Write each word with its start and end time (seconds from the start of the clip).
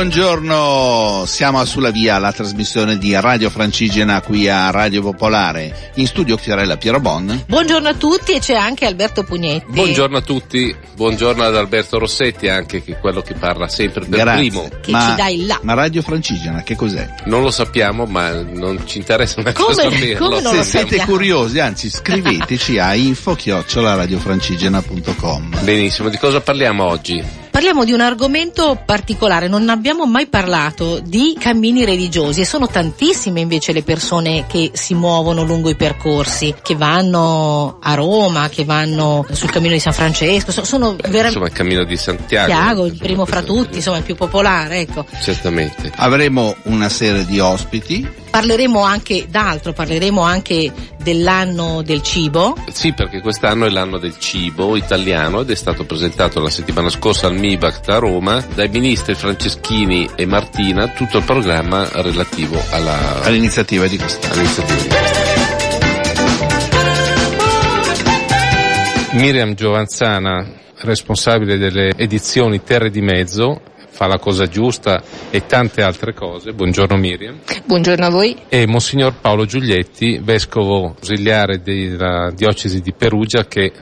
Buongiorno, 0.00 1.24
siamo 1.26 1.62
sulla 1.66 1.90
via 1.90 2.16
la 2.18 2.32
trasmissione 2.32 2.96
di 2.96 3.12
Radio 3.20 3.50
Francigena 3.50 4.22
qui 4.22 4.48
a 4.48 4.70
Radio 4.70 5.02
Popolare. 5.02 5.90
In 5.96 6.06
studio 6.06 6.38
Fiorella 6.38 6.78
Piero 6.78 7.00
Bon. 7.00 7.44
Buongiorno 7.46 7.86
a 7.86 7.92
tutti 7.92 8.32
e 8.32 8.38
c'è 8.38 8.54
anche 8.54 8.86
Alberto 8.86 9.24
Pugnetti. 9.24 9.66
Buongiorno 9.68 10.16
a 10.16 10.22
tutti, 10.22 10.74
buongiorno 10.94 11.42
ad 11.44 11.54
Alberto 11.54 11.98
Rossetti 11.98 12.48
anche 12.48 12.82
che 12.82 12.92
è 12.92 12.98
quello 12.98 13.20
che 13.20 13.34
parla 13.34 13.68
sempre 13.68 14.06
per 14.06 14.20
Grazie. 14.20 14.48
primo. 14.48 14.68
Che 14.80 14.90
ma, 14.90 15.10
ci 15.10 15.14
dai 15.16 15.44
là. 15.44 15.60
Ma 15.64 15.74
Radio 15.74 16.00
Francigena 16.00 16.62
che 16.62 16.76
cos'è? 16.76 17.16
Non 17.26 17.42
lo 17.42 17.50
sappiamo 17.50 18.06
ma 18.06 18.40
non 18.40 18.80
ci 18.86 18.96
interessa 18.96 19.40
una 19.40 19.52
Come- 19.52 19.66
cosa 19.66 19.82
saperlo. 19.82 20.16
come 20.28 20.40
non 20.40 20.52
Se 20.52 20.56
lo 20.56 20.62
siete 20.64 20.96
sappiamo. 20.96 21.12
curiosi, 21.12 21.60
anzi 21.60 21.90
scriveteci 21.90 22.78
a 22.78 22.94
info-radiofrancigena.com. 22.94 25.58
Benissimo, 25.62 26.08
di 26.08 26.16
cosa 26.16 26.40
parliamo 26.40 26.84
oggi? 26.86 27.48
Parliamo 27.50 27.84
di 27.84 27.92
un 27.92 28.00
argomento 28.00 28.80
particolare, 28.84 29.48
non 29.48 29.68
abbiamo 29.68 30.06
mai 30.06 30.26
parlato 30.28 31.00
di 31.02 31.36
cammini 31.38 31.84
religiosi 31.84 32.40
e 32.40 32.44
sono 32.46 32.68
tantissime 32.68 33.40
invece 33.40 33.72
le 33.72 33.82
persone 33.82 34.46
che 34.46 34.70
si 34.72 34.94
muovono 34.94 35.42
lungo 35.42 35.68
i 35.68 35.74
percorsi, 35.74 36.54
che 36.62 36.76
vanno 36.76 37.78
a 37.82 37.94
Roma, 37.94 38.48
che 38.48 38.64
vanno 38.64 39.26
sul 39.32 39.50
cammino 39.50 39.74
di 39.74 39.80
San 39.80 39.92
Francesco, 39.92 40.52
so- 40.52 40.64
sono 40.64 40.94
veramente 40.94 41.26
Insomma 41.26 41.46
il 41.46 41.52
cammino 41.52 41.84
di 41.84 41.96
Santiago. 41.96 42.52
Santiago, 42.52 42.80
il 42.86 42.92
Insomma, 42.92 43.06
primo 43.08 43.26
fra 43.26 43.42
tutti, 43.42 43.76
insomma 43.76 43.96
il 43.98 44.04
più 44.04 44.14
popolare, 44.14 44.78
ecco. 44.80 45.04
Certamente. 45.20 45.90
Avremo 45.96 46.54
una 46.64 46.88
serie 46.88 47.24
di 47.26 47.40
ospiti. 47.40 48.08
Parleremo 48.30 48.80
anche 48.80 49.26
d'altro, 49.28 49.72
parleremo 49.72 50.22
anche 50.22 50.72
dell'anno 51.02 51.82
del 51.82 52.00
cibo, 52.02 52.56
Sì, 52.70 52.92
perché 52.92 53.20
quest'anno 53.20 53.66
è 53.66 53.70
l'anno 53.70 53.98
del 53.98 54.16
cibo 54.18 54.76
italiano 54.76 55.40
ed 55.40 55.50
è 55.50 55.56
stato 55.56 55.84
presentato 55.84 56.38
la 56.38 56.50
settimana 56.50 56.90
scorsa 56.90 57.26
al 57.26 57.34
MIBACT 57.40 57.88
a 57.88 57.96
Roma 57.96 58.44
dai 58.54 58.68
ministri 58.68 59.14
Franceschini 59.14 60.10
e 60.14 60.26
Martina 60.26 60.88
tutto 60.88 61.16
il 61.16 61.24
programma 61.24 61.88
relativo 62.02 62.62
alla, 62.70 63.22
all'iniziativa 63.22 63.86
di 63.86 63.96
quest'anno. 63.96 64.34
all'iniziativa 64.34 64.82
di 64.82 64.88
quest'anno. 64.88 65.18
Miriam 69.18 69.54
Giovanzana, 69.54 70.46
responsabile 70.82 71.56
delle 71.56 71.94
edizioni 71.96 72.62
Terre 72.62 72.90
di 72.90 73.00
Mezzo, 73.00 73.62
fa 73.88 74.06
la 74.06 74.18
cosa 74.18 74.46
giusta 74.46 75.02
e 75.30 75.46
tante 75.46 75.80
altre 75.80 76.12
cose. 76.12 76.52
Buongiorno 76.52 76.94
Miriam. 76.98 77.38
Buongiorno 77.64 78.04
a 78.04 78.10
voi. 78.10 78.36
E 78.50 78.66
Monsignor 78.66 79.14
Paolo 79.18 79.46
Giuglietti, 79.46 80.20
vescovo 80.22 80.94
ausiliare 81.00 81.62
della 81.62 82.30
diocesi 82.34 82.82
di 82.82 82.92
Perugia 82.92 83.46
che 83.46 83.72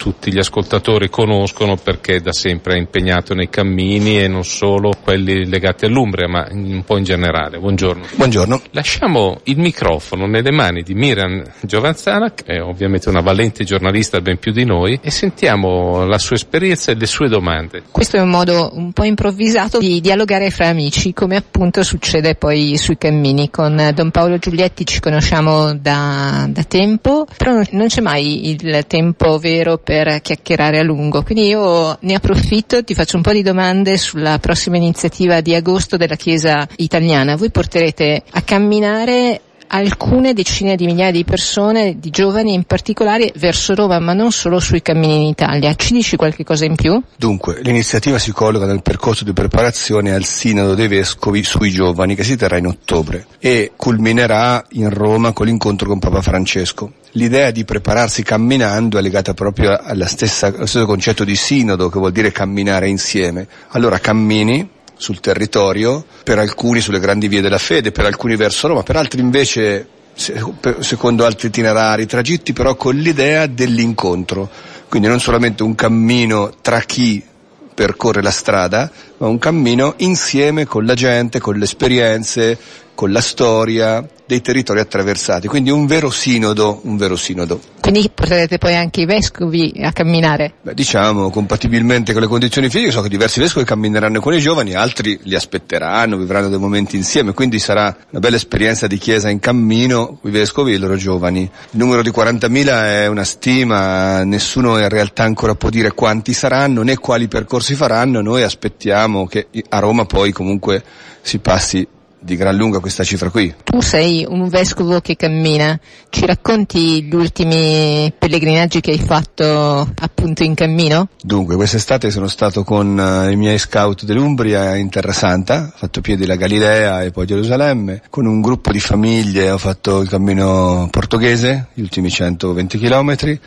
tutti 0.00 0.32
gli 0.32 0.38
ascoltatori 0.38 1.10
conoscono 1.10 1.76
perché 1.76 2.22
da 2.22 2.32
sempre 2.32 2.72
è 2.72 2.78
impegnato 2.78 3.34
nei 3.34 3.50
cammini 3.50 4.18
e 4.18 4.28
non 4.28 4.44
solo 4.44 4.94
quelli 4.98 5.46
legati 5.46 5.84
all'Umbria, 5.84 6.26
ma 6.26 6.48
un 6.50 6.82
po' 6.86 6.96
in 6.96 7.04
generale. 7.04 7.58
Buongiorno. 7.58 8.06
Buongiorno. 8.14 8.62
Lasciamo 8.70 9.40
il 9.44 9.58
microfono 9.58 10.26
nelle 10.26 10.52
mani 10.52 10.82
di 10.82 10.94
Miriam 10.94 11.44
Giovanzana, 11.60 12.32
che 12.32 12.44
è 12.44 12.62
ovviamente 12.62 13.10
una 13.10 13.20
valente 13.20 13.62
giornalista 13.62 14.22
ben 14.22 14.38
più 14.38 14.52
di 14.52 14.64
noi, 14.64 14.98
e 15.02 15.10
sentiamo 15.10 16.06
la 16.06 16.16
sua 16.16 16.36
esperienza 16.36 16.92
e 16.92 16.94
le 16.94 17.04
sue 17.04 17.28
domande. 17.28 17.82
Questo 17.90 18.16
è 18.16 18.20
un 18.20 18.30
modo 18.30 18.70
un 18.72 18.92
po' 18.92 19.04
improvvisato 19.04 19.80
di 19.80 20.00
dialogare 20.00 20.48
fra 20.48 20.68
amici, 20.68 21.12
come 21.12 21.36
appunto 21.36 21.82
succede 21.82 22.36
poi 22.36 22.78
sui 22.78 22.96
cammini. 22.96 23.50
Con 23.50 23.90
Don 23.94 24.10
Paolo 24.10 24.38
Giulietti 24.38 24.86
ci 24.86 24.98
conosciamo 24.98 25.74
da, 25.74 26.46
da 26.48 26.64
tempo, 26.64 27.26
però 27.36 27.52
non, 27.52 27.64
non 27.72 27.88
c'è 27.88 28.00
mai 28.00 28.48
il 28.48 28.86
tempo 28.86 29.38
vero 29.38 29.76
per 29.90 30.20
chiacchierare 30.20 30.78
a 30.78 30.84
lungo. 30.84 31.24
Quindi 31.24 31.48
io 31.48 31.98
ne 32.02 32.14
approfitto, 32.14 32.84
ti 32.84 32.94
faccio 32.94 33.16
un 33.16 33.22
po' 33.22 33.32
di 33.32 33.42
domande 33.42 33.96
sulla 33.98 34.38
prossima 34.38 34.76
iniziativa 34.76 35.40
di 35.40 35.52
agosto 35.52 35.96
della 35.96 36.14
Chiesa 36.14 36.64
italiana. 36.76 37.34
Voi 37.34 37.50
porterete 37.50 38.22
a 38.30 38.42
camminare 38.42 39.40
alcune 39.72 40.32
decine 40.32 40.76
di 40.76 40.86
migliaia 40.86 41.10
di 41.10 41.24
persone, 41.24 41.98
di 41.98 42.10
giovani 42.10 42.54
in 42.54 42.64
particolare, 42.64 43.32
verso 43.36 43.74
Roma, 43.74 43.98
ma 43.98 44.12
non 44.12 44.32
solo 44.32 44.58
sui 44.58 44.82
cammini 44.82 45.16
in 45.16 45.28
Italia. 45.28 45.74
Ci 45.74 45.92
dici 45.92 46.16
qualche 46.16 46.44
cosa 46.44 46.64
in 46.64 46.74
più? 46.74 47.00
Dunque, 47.16 47.60
l'iniziativa 47.62 48.18
si 48.18 48.32
colloca 48.32 48.66
nel 48.66 48.82
percorso 48.82 49.24
di 49.24 49.32
preparazione 49.32 50.12
al 50.12 50.24
Sinodo 50.24 50.74
dei 50.74 50.88
Vescovi 50.88 51.42
sui 51.44 51.70
giovani 51.70 52.14
che 52.14 52.24
si 52.24 52.36
terrà 52.36 52.56
in 52.56 52.66
ottobre 52.66 53.26
e 53.38 53.72
culminerà 53.76 54.64
in 54.70 54.90
Roma 54.90 55.32
con 55.32 55.46
l'incontro 55.46 55.88
con 55.88 55.98
Papa 55.98 56.20
Francesco. 56.20 56.92
L'idea 57.12 57.50
di 57.50 57.64
prepararsi 57.64 58.22
camminando 58.22 58.98
è 58.98 59.00
legata 59.02 59.34
proprio 59.34 59.78
stessa, 60.06 60.48
allo 60.48 60.66
stesso 60.66 60.86
concetto 60.86 61.24
di 61.24 61.34
sinodo, 61.34 61.88
che 61.88 61.98
vuol 61.98 62.12
dire 62.12 62.30
camminare 62.30 62.88
insieme. 62.88 63.48
Allora 63.68 63.98
cammini 63.98 64.78
sul 65.00 65.18
territorio, 65.18 66.04
per 66.22 66.38
alcuni 66.38 66.80
sulle 66.80 67.00
grandi 67.00 67.26
vie 67.26 67.40
della 67.40 67.56
fede, 67.56 67.90
per 67.90 68.04
alcuni 68.04 68.36
verso 68.36 68.68
Roma, 68.68 68.82
per 68.82 68.96
altri 68.96 69.20
invece 69.20 69.86
secondo 70.14 71.24
altri 71.24 71.48
itinerari, 71.48 72.04
tragitti 72.04 72.52
però 72.52 72.74
con 72.74 72.94
l'idea 72.96 73.46
dell'incontro. 73.46 74.48
Quindi 74.90 75.08
non 75.08 75.18
solamente 75.18 75.62
un 75.62 75.74
cammino 75.74 76.52
tra 76.60 76.80
chi 76.80 77.24
percorre 77.72 78.20
la 78.20 78.30
strada, 78.30 78.90
ma 79.16 79.28
un 79.28 79.38
cammino 79.38 79.94
insieme 79.98 80.66
con 80.66 80.84
la 80.84 80.92
gente, 80.92 81.40
con 81.40 81.56
le 81.56 81.64
esperienze, 81.64 82.58
con 82.94 83.12
la 83.12 83.20
storia 83.20 84.06
dei 84.30 84.40
territori 84.40 84.78
attraversati. 84.78 85.48
Quindi 85.48 85.70
un 85.70 85.86
vero 85.86 86.08
sinodo, 86.08 86.80
un 86.84 86.96
vero 86.96 87.16
sinodo. 87.16 87.60
Quindi 87.80 88.08
porterete 88.14 88.58
poi 88.58 88.76
anche 88.76 89.00
i 89.00 89.04
vescovi 89.04 89.72
a 89.82 89.90
camminare. 89.90 90.52
Beh, 90.62 90.74
diciamo, 90.74 91.30
compatibilmente 91.30 92.12
con 92.12 92.22
le 92.22 92.28
condizioni 92.28 92.70
fisiche, 92.70 92.92
so 92.92 93.00
che 93.00 93.08
diversi 93.08 93.40
vescovi 93.40 93.66
cammineranno 93.66 94.20
con 94.20 94.32
i 94.32 94.38
giovani, 94.38 94.74
altri 94.74 95.18
li 95.24 95.34
aspetteranno, 95.34 96.16
vivranno 96.16 96.48
dei 96.48 96.60
momenti 96.60 96.94
insieme, 96.94 97.32
quindi 97.32 97.58
sarà 97.58 97.96
una 98.10 98.20
bella 98.20 98.36
esperienza 98.36 98.86
di 98.86 98.98
chiesa 98.98 99.28
in 99.28 99.40
cammino, 99.40 100.20
i 100.22 100.30
vescovi 100.30 100.72
e 100.72 100.76
i 100.76 100.78
loro 100.78 100.94
giovani. 100.94 101.40
Il 101.42 101.78
numero 101.78 102.02
di 102.02 102.10
40.000 102.10 102.66
è 102.66 103.06
una 103.08 103.24
stima, 103.24 104.22
nessuno 104.22 104.78
in 104.78 104.88
realtà 104.88 105.24
ancora 105.24 105.56
può 105.56 105.70
dire 105.70 105.90
quanti 105.90 106.32
saranno 106.32 106.82
né 106.82 106.96
quali 106.98 107.26
percorsi 107.26 107.74
faranno, 107.74 108.20
noi 108.20 108.42
aspettiamo 108.42 109.26
che 109.26 109.48
a 109.70 109.78
Roma 109.80 110.04
poi 110.04 110.30
comunque 110.30 110.84
si 111.22 111.38
passi 111.38 111.84
di 112.20 112.36
gran 112.36 112.54
lunga 112.54 112.78
questa 112.78 113.02
cifra 113.02 113.30
qui. 113.30 113.54
Tu 113.64 113.80
sei 113.80 114.26
un 114.28 114.48
vescovo 114.48 115.00
che 115.00 115.16
cammina, 115.16 115.78
ci 116.10 116.26
racconti 116.26 117.02
gli 117.02 117.14
ultimi 117.14 118.12
pellegrinaggi 118.16 118.80
che 118.80 118.92
hai 118.92 118.98
fatto 118.98 119.88
appunto 119.98 120.42
in 120.42 120.54
cammino? 120.54 121.08
Dunque, 121.22 121.56
quest'estate 121.56 122.10
sono 122.10 122.28
stato 122.28 122.62
con 122.62 122.98
eh, 122.98 123.32
i 123.32 123.36
miei 123.36 123.58
scout 123.58 124.04
dell'Umbria 124.04 124.76
in 124.76 124.90
Terra 124.90 125.12
Santa, 125.12 125.70
ho 125.72 125.76
fatto 125.76 126.00
piedi 126.00 126.26
la 126.26 126.36
Galilea 126.36 127.02
e 127.02 127.10
poi 127.10 127.26
Gerusalemme, 127.26 128.02
con 128.10 128.26
un 128.26 128.40
gruppo 128.40 128.70
di 128.70 128.80
famiglie 128.80 129.50
ho 129.50 129.58
fatto 129.58 130.00
il 130.00 130.08
cammino 130.08 130.88
portoghese, 130.90 131.68
gli 131.74 131.80
ultimi 131.80 132.10
120 132.10 132.78
chilometri, 132.78 133.40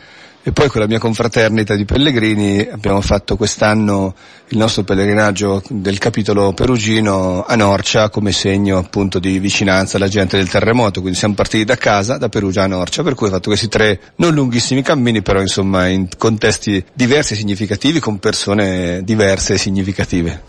e 0.46 0.52
poi 0.52 0.68
con 0.68 0.82
la 0.82 0.86
mia 0.86 0.98
confraternita 0.98 1.74
di 1.74 1.86
pellegrini 1.86 2.68
abbiamo 2.70 3.00
fatto 3.00 3.34
quest'anno 3.34 4.14
il 4.48 4.58
nostro 4.58 4.82
pellegrinaggio 4.82 5.62
del 5.70 5.96
capitolo 5.96 6.52
perugino 6.52 7.44
a 7.44 7.56
Norcia 7.56 8.10
come 8.10 8.30
segno 8.30 8.76
appunto 8.76 9.18
di 9.18 9.38
vicinanza 9.38 9.96
alla 9.96 10.06
gente 10.06 10.36
del 10.36 10.50
terremoto, 10.50 11.00
quindi 11.00 11.18
siamo 11.18 11.32
partiti 11.32 11.64
da 11.64 11.76
casa, 11.76 12.18
da 12.18 12.28
Perugia 12.28 12.64
a 12.64 12.66
Norcia, 12.66 13.02
per 13.02 13.14
cui 13.14 13.28
ho 13.28 13.30
fatto 13.30 13.48
questi 13.48 13.68
tre 13.68 13.98
non 14.16 14.34
lunghissimi 14.34 14.82
cammini, 14.82 15.22
però 15.22 15.40
insomma 15.40 15.88
in 15.88 16.08
contesti 16.18 16.84
diversi 16.92 17.32
e 17.32 17.36
significativi, 17.36 17.98
con 17.98 18.18
persone 18.18 19.00
diverse 19.02 19.54
e 19.54 19.58
significative. 19.58 20.42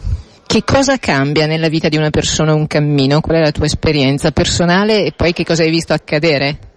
Che 0.46 0.64
cosa 0.66 0.98
cambia 0.98 1.46
nella 1.46 1.70
vita 1.70 1.88
di 1.88 1.96
una 1.96 2.10
persona 2.10 2.54
un 2.54 2.68
cammino? 2.68 3.22
Qual 3.22 3.38
è 3.38 3.42
la 3.42 3.52
tua 3.52 3.66
esperienza 3.66 4.32
personale 4.32 5.06
e 5.06 5.14
poi 5.16 5.32
che 5.32 5.46
cosa 5.46 5.64
hai 5.64 5.70
visto 5.70 5.94
accadere? 5.94 6.74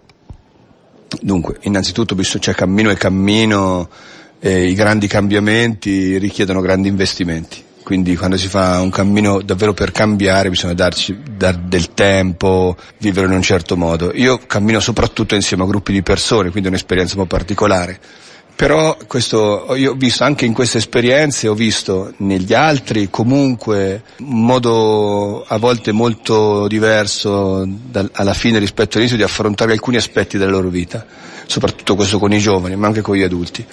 Dunque, 1.20 1.56
innanzitutto 1.62 2.14
c'è 2.14 2.54
cammino 2.54 2.90
e 2.90 2.96
cammino, 2.96 3.88
eh, 4.40 4.66
i 4.66 4.74
grandi 4.74 5.06
cambiamenti 5.06 6.18
richiedono 6.18 6.60
grandi 6.60 6.88
investimenti. 6.88 7.64
Quindi 7.82 8.16
quando 8.16 8.36
si 8.36 8.48
fa 8.48 8.80
un 8.80 8.90
cammino 8.90 9.40
davvero 9.40 9.72
per 9.72 9.92
cambiare 9.92 10.50
bisogna 10.50 10.74
darci 10.74 11.18
dar 11.36 11.56
del 11.56 11.94
tempo, 11.94 12.76
vivere 12.98 13.26
in 13.26 13.32
un 13.32 13.40
certo 13.40 13.78
modo. 13.78 14.12
Io 14.14 14.38
cammino 14.46 14.78
soprattutto 14.78 15.34
insieme 15.34 15.62
a 15.62 15.66
gruppi 15.66 15.92
di 15.92 16.02
persone, 16.02 16.50
quindi 16.50 16.68
è 16.68 16.70
un'esperienza 16.70 17.14
un 17.16 17.22
po' 17.22 17.36
particolare. 17.36 17.98
Però 18.58 18.96
questo, 19.06 19.72
io 19.76 19.92
ho 19.92 19.94
visto 19.94 20.24
anche 20.24 20.44
in 20.44 20.52
queste 20.52 20.78
esperienze, 20.78 21.46
ho 21.46 21.54
visto 21.54 22.12
negli 22.16 22.52
altri 22.54 23.08
comunque 23.08 24.02
un 24.18 24.44
modo 24.44 25.44
a 25.46 25.58
volte 25.58 25.92
molto 25.92 26.66
diverso 26.66 27.64
dal- 27.64 28.10
alla 28.14 28.34
fine 28.34 28.58
rispetto 28.58 28.96
all'inizio 28.96 29.16
di 29.16 29.22
affrontare 29.22 29.70
alcuni 29.70 29.96
aspetti 29.96 30.38
della 30.38 30.50
loro 30.50 30.70
vita, 30.70 31.06
soprattutto 31.46 31.94
questo 31.94 32.18
con 32.18 32.32
i 32.32 32.40
giovani, 32.40 32.74
ma 32.74 32.88
anche 32.88 33.00
con 33.00 33.14
gli 33.14 33.22
adulti. 33.22 33.64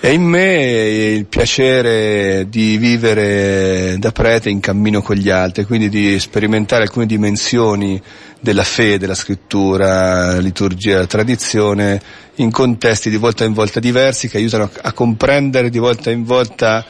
E 0.00 0.12
in 0.14 0.22
me 0.22 1.14
il 1.14 1.26
piacere 1.26 2.46
di 2.48 2.78
vivere 2.78 3.96
da 3.98 4.12
prete 4.12 4.48
in 4.48 4.60
cammino 4.60 5.02
con 5.02 5.14
gli 5.14 5.28
altri, 5.28 5.66
quindi 5.66 5.90
di 5.90 6.18
sperimentare 6.18 6.84
alcune 6.84 7.04
dimensioni 7.04 8.02
della 8.42 8.64
fede, 8.64 9.06
la 9.06 9.14
scrittura, 9.14 10.32
la 10.32 10.38
liturgia, 10.40 10.98
la 10.98 11.06
tradizione, 11.06 12.02
in 12.36 12.50
contesti 12.50 13.08
di 13.08 13.16
volta 13.16 13.44
in 13.44 13.52
volta 13.52 13.78
diversi 13.78 14.28
che 14.28 14.38
aiutano 14.38 14.68
a 14.82 14.92
comprendere 14.92 15.70
di 15.70 15.78
volta 15.78 16.10
in 16.10 16.24
volta 16.24 16.84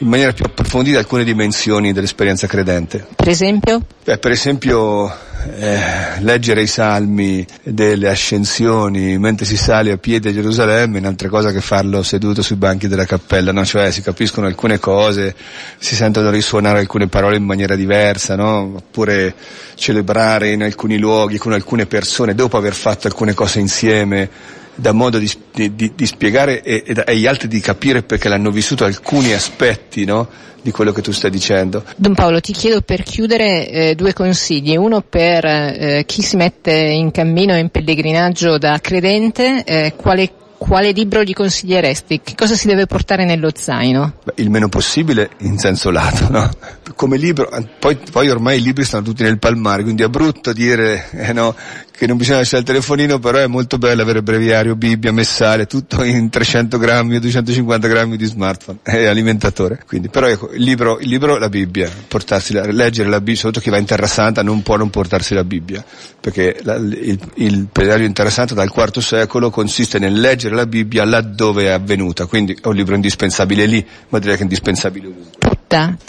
in 0.00 0.06
maniera 0.06 0.32
più 0.32 0.44
approfondita 0.44 0.98
alcune 0.98 1.24
dimensioni 1.24 1.92
dell'esperienza 1.92 2.46
credente. 2.46 3.06
Per 3.16 3.28
esempio? 3.28 3.80
Beh, 4.04 4.18
per 4.18 4.32
esempio 4.32 5.10
eh, 5.56 6.20
leggere 6.20 6.62
i 6.62 6.66
salmi 6.66 7.46
delle 7.62 8.08
ascensioni 8.08 9.18
mentre 9.18 9.46
si 9.46 9.56
sale 9.56 9.92
a 9.92 9.96
piedi 9.96 10.28
a 10.28 10.32
Gerusalemme 10.32 10.98
è 10.98 11.00
un'altra 11.00 11.28
cosa 11.28 11.52
che 11.52 11.60
farlo 11.60 12.02
seduto 12.02 12.42
sui 12.42 12.56
banchi 12.56 12.88
della 12.88 13.04
cappella, 13.04 13.52
no? 13.52 13.64
cioè 13.64 13.90
si 13.90 14.02
capiscono 14.02 14.46
alcune 14.46 14.78
cose, 14.78 15.34
si 15.78 15.94
sentono 15.94 16.30
risuonare 16.30 16.80
alcune 16.80 17.08
parole 17.08 17.36
in 17.36 17.44
maniera 17.44 17.76
diversa, 17.76 18.34
no? 18.36 18.74
oppure 18.76 19.34
celebrare 19.74 20.50
in 20.50 20.62
alcuni 20.62 20.98
luoghi 20.98 21.38
con 21.38 21.52
alcune 21.52 21.86
persone 21.86 22.34
dopo 22.34 22.56
aver 22.56 22.74
fatto 22.74 23.06
alcune 23.06 23.34
cose 23.34 23.60
insieme 23.60 24.28
dà 24.78 24.92
modo 24.92 25.18
di, 25.18 25.28
di, 25.52 25.92
di 25.94 26.06
spiegare 26.06 26.62
e, 26.62 26.84
e, 26.86 27.02
agli 27.04 27.26
altri 27.26 27.48
di 27.48 27.58
capire 27.60 28.02
perché 28.02 28.28
l'hanno 28.28 28.50
vissuto 28.50 28.84
alcuni 28.84 29.32
aspetti 29.32 30.04
no, 30.04 30.28
di 30.62 30.70
quello 30.70 30.92
che 30.92 31.02
tu 31.02 31.10
stai 31.10 31.30
dicendo. 31.30 31.84
Don 31.96 32.14
Paolo, 32.14 32.40
ti 32.40 32.52
chiedo 32.52 32.80
per 32.80 33.02
chiudere 33.02 33.68
eh, 33.68 33.94
due 33.96 34.12
consigli. 34.12 34.76
Uno 34.76 35.00
per 35.00 35.44
eh, 35.44 36.04
chi 36.06 36.22
si 36.22 36.36
mette 36.36 36.72
in 36.72 37.10
cammino 37.10 37.54
e 37.54 37.58
in 37.58 37.70
pellegrinaggio 37.70 38.56
da 38.58 38.78
credente, 38.80 39.64
eh, 39.64 39.94
quale 39.96 40.30
quale 40.58 40.90
libro 40.90 41.22
gli 41.22 41.32
consiglieresti? 41.32 42.20
Che 42.22 42.34
cosa 42.34 42.54
si 42.54 42.66
deve 42.66 42.86
portare 42.86 43.24
nello 43.24 43.50
zaino? 43.54 44.14
Il 44.34 44.50
meno 44.50 44.68
possibile 44.68 45.30
in 45.38 45.56
senso 45.56 45.90
lato, 45.90 46.26
no? 46.30 46.50
Come 46.96 47.16
libro, 47.16 47.48
poi, 47.78 47.96
poi, 48.10 48.28
ormai 48.28 48.58
i 48.58 48.62
libri 48.62 48.84
stanno 48.84 49.04
tutti 49.04 49.22
nel 49.22 49.38
palmare, 49.38 49.84
quindi 49.84 50.02
è 50.02 50.08
brutto 50.08 50.52
dire 50.52 51.08
eh 51.12 51.32
no, 51.32 51.54
che 51.98 52.06
non 52.06 52.16
bisogna 52.16 52.38
lasciare 52.38 52.60
il 52.60 52.68
telefonino, 52.68 53.18
però 53.18 53.38
è 53.38 53.48
molto 53.48 53.76
bello 53.76 54.02
avere 54.02 54.22
breviario, 54.22 54.76
Bibbia, 54.76 55.12
messale, 55.12 55.66
tutto 55.66 56.04
in 56.04 56.30
300 56.30 56.78
grammi 56.78 57.16
o 57.16 57.20
250 57.20 57.88
grammi 57.88 58.16
di 58.16 58.24
smartphone 58.24 58.78
e 58.84 59.06
alimentatore. 59.06 59.82
Quindi, 59.84 60.08
però 60.08 60.28
ecco, 60.28 60.48
il 60.52 60.62
libro, 60.62 61.00
il 61.00 61.08
libro, 61.08 61.38
la 61.38 61.48
Bibbia, 61.48 61.90
portarsi 62.06 62.52
la, 62.52 62.64
leggere 62.66 63.08
la 63.08 63.18
Bibbia, 63.18 63.34
soprattutto 63.34 63.64
chi 63.64 63.70
va 63.70 63.78
in 63.78 63.84
Terra 63.84 64.06
Santa 64.06 64.44
non 64.44 64.62
può 64.62 64.76
non 64.76 64.90
portarsi 64.90 65.34
la 65.34 65.42
Bibbia, 65.42 65.84
perché 66.20 66.60
la, 66.62 66.76
il, 66.76 67.18
il 67.34 67.66
pellegrinaggio 67.72 68.04
in 68.04 68.12
Terra 68.12 68.30
Santa 68.30 68.54
dal 68.54 68.72
IV 68.72 68.98
secolo 68.98 69.50
consiste 69.50 69.98
nel 69.98 70.20
leggere 70.20 70.54
la 70.54 70.66
Bibbia 70.66 71.04
laddove 71.04 71.64
è 71.64 71.70
avvenuta, 71.70 72.26
quindi 72.26 72.52
è 72.52 72.66
un 72.68 72.76
libro 72.76 72.94
indispensabile 72.94 73.66
lì, 73.66 73.84
ma 74.10 74.20
direi 74.20 74.36
che 74.36 74.42
è 74.42 74.44
indispensabile 74.44 75.08
ovunque. 75.08 75.48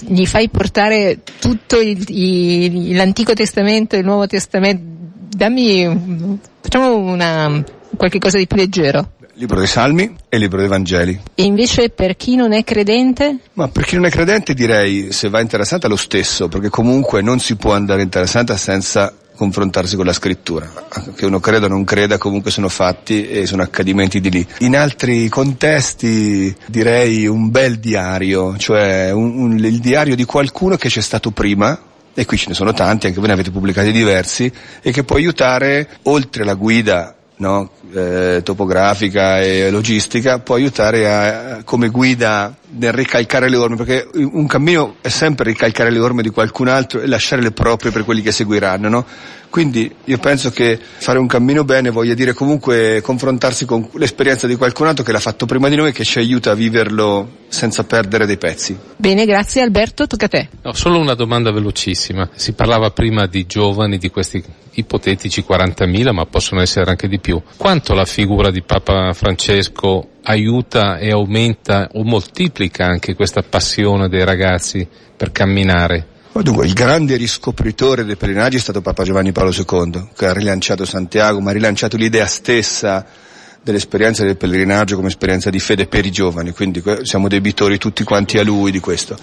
Gli 0.01 0.25
fai 0.27 0.49
portare 0.49 1.21
tutto 1.39 1.79
il, 1.79 2.05
il, 2.07 2.95
l'Antico 2.95 3.33
Testamento 3.33 3.95
e 3.95 3.99
il 3.99 4.05
Nuovo 4.05 4.27
Testamento 4.27 4.98
dammi, 5.29 6.39
facciamo 6.61 6.95
una, 6.95 7.63
qualche 7.95 8.19
cosa 8.19 8.37
di 8.37 8.47
più 8.47 8.57
leggero. 8.57 9.11
Libro 9.35 9.57
dei 9.57 9.67
Salmi 9.67 10.15
e 10.27 10.37
libro 10.37 10.59
dei 10.59 10.67
Vangeli. 10.67 11.17
E 11.33 11.43
invece 11.43 11.89
per 11.89 12.17
chi 12.17 12.35
non 12.35 12.51
è 12.51 12.63
credente? 12.65 13.37
Ma 13.53 13.69
per 13.69 13.85
chi 13.85 13.95
non 13.95 14.05
è 14.05 14.09
credente 14.09 14.53
direi 14.53 15.13
se 15.13 15.29
va 15.29 15.39
in 15.39 15.47
Terra 15.47 15.63
Santa 15.63 15.87
lo 15.87 15.95
stesso, 15.95 16.49
perché 16.49 16.69
comunque 16.69 17.21
non 17.21 17.39
si 17.39 17.55
può 17.55 17.73
andare 17.73 18.01
in 18.01 18.09
Terra 18.09 18.25
Santa 18.25 18.57
senza 18.57 19.13
confrontarsi 19.39 19.95
con 19.95 20.05
la 20.05 20.11
scrittura. 20.11 20.69
Che 21.15 21.25
uno 21.25 21.39
creda 21.39 21.67
o 21.67 21.69
non 21.69 21.85
creda, 21.85 22.17
comunque 22.17 22.51
sono 22.51 22.67
fatti 22.67 23.29
e 23.29 23.45
sono 23.45 23.63
accadimenti 23.63 24.19
di 24.19 24.29
lì. 24.29 24.45
In 24.59 24.75
altri 24.75 25.29
contesti 25.29 26.53
direi 26.67 27.25
un 27.25 27.49
bel 27.49 27.79
diario, 27.79 28.57
cioè 28.57 29.11
un, 29.11 29.39
un, 29.39 29.57
il 29.57 29.79
diario 29.79 30.17
di 30.17 30.25
qualcuno 30.25 30.75
che 30.75 30.89
c'è 30.89 30.99
stato 30.99 31.31
prima, 31.31 31.79
e 32.13 32.25
qui 32.25 32.37
ce 32.37 32.49
ne 32.49 32.53
sono 32.55 32.73
tanti, 32.73 33.07
anche 33.07 33.19
voi 33.19 33.27
ne 33.27 33.33
avete 33.33 33.51
pubblicati 33.51 33.91
diversi, 33.91 34.51
e 34.81 34.91
che 34.91 35.03
può 35.03 35.15
aiutare, 35.15 35.87
oltre 36.03 36.43
la 36.43 36.53
guida 36.55 37.15
no, 37.39 37.69
eh, 37.93 38.41
topografica 38.43 39.41
e 39.41 39.69
logistica, 39.69 40.39
può 40.39 40.55
aiutare 40.55 41.11
a, 41.11 41.63
come 41.63 41.89
guida 41.89 42.55
nel 42.71 42.91
ricalcare 42.91 43.49
le 43.49 43.57
orme, 43.57 43.75
perché 43.75 44.07
un 44.13 44.45
cammino 44.47 44.95
è 45.01 45.09
sempre 45.09 45.45
ricalcare 45.45 45.89
le 45.89 45.99
orme 45.99 46.21
di 46.21 46.29
qualcun 46.29 46.67
altro 46.67 47.01
e 47.01 47.07
lasciare 47.07 47.41
le 47.41 47.51
proprie 47.51 47.91
per 47.91 48.03
quelli 48.03 48.21
che 48.21 48.31
seguiranno, 48.31 48.89
no? 48.89 49.05
Quindi 49.49 49.91
io 50.03 50.17
penso 50.19 50.51
che 50.51 50.79
fare 50.79 51.17
un 51.17 51.25
cammino 51.25 51.63
bene 51.63 51.89
voglia 51.89 52.13
dire 52.13 52.33
comunque 52.33 53.01
confrontarsi 53.01 53.65
con 53.65 53.89
l'esperienza 53.93 54.45
di 54.45 54.55
qualcun 54.55 54.85
altro 54.85 55.03
che 55.03 55.11
l'ha 55.11 55.19
fatto 55.19 55.47
prima 55.47 55.69
di 55.69 55.75
noi 55.75 55.89
e 55.89 55.91
che 55.91 56.03
ci 56.03 56.19
aiuta 56.19 56.51
a 56.51 56.53
viverlo 56.53 57.37
senza 57.47 57.83
perdere 57.83 58.27
dei 58.27 58.37
pezzi. 58.37 58.77
Bene, 58.95 59.25
grazie 59.25 59.63
Alberto, 59.63 60.05
tocca 60.05 60.25
a 60.25 60.29
te. 60.29 60.49
No, 60.61 60.73
solo 60.73 60.99
una 60.99 61.15
domanda 61.15 61.51
velocissima. 61.51 62.29
Si 62.35 62.53
parlava 62.53 62.91
prima 62.91 63.25
di 63.25 63.47
giovani, 63.47 63.97
di 63.97 64.11
questi 64.11 64.43
ipotetici 64.73 65.43
40.000, 65.47 66.11
ma 66.11 66.25
possono 66.25 66.61
essere 66.61 66.89
anche 66.89 67.07
di 67.07 67.19
più. 67.19 67.41
Quanto 67.79 67.95
la 67.97 68.13
figura 68.13 68.51
di 68.51 68.61
Papa 68.61 69.13
Francesco 69.13 70.09
aiuta 70.23 70.97
e 70.97 71.11
aumenta 71.11 71.87
o 71.93 72.03
moltiplica 72.03 72.85
anche 72.85 73.15
questa 73.15 73.41
passione 73.41 74.09
dei 74.09 74.25
ragazzi 74.25 74.85
per 75.15 75.31
camminare? 75.31 76.05
Dunque, 76.33 76.65
il 76.65 76.73
grande 76.73 77.15
riscopritore 77.15 78.03
dei 78.03 78.17
pellegrinaggi 78.17 78.57
è 78.57 78.59
stato 78.59 78.81
Papa 78.81 79.05
Giovanni 79.05 79.31
Paolo 79.31 79.53
II, 79.53 80.09
che 80.13 80.25
ha 80.25 80.33
rilanciato 80.33 80.83
Santiago, 80.83 81.39
ma 81.39 81.51
ha 81.51 81.53
rilanciato 81.53 81.95
l'idea 81.95 82.25
stessa 82.25 83.05
dell'esperienza 83.63 84.25
del 84.25 84.35
pellegrinaggio 84.35 84.97
come 84.97 85.07
esperienza 85.07 85.49
di 85.49 85.59
fede 85.59 85.87
per 85.87 86.05
i 86.05 86.11
giovani, 86.11 86.51
quindi 86.51 86.83
siamo 87.03 87.29
debitori 87.29 87.77
tutti 87.77 88.03
quanti 88.03 88.37
a 88.39 88.43
lui 88.43 88.71
di 88.71 88.79
questo. 88.81 89.17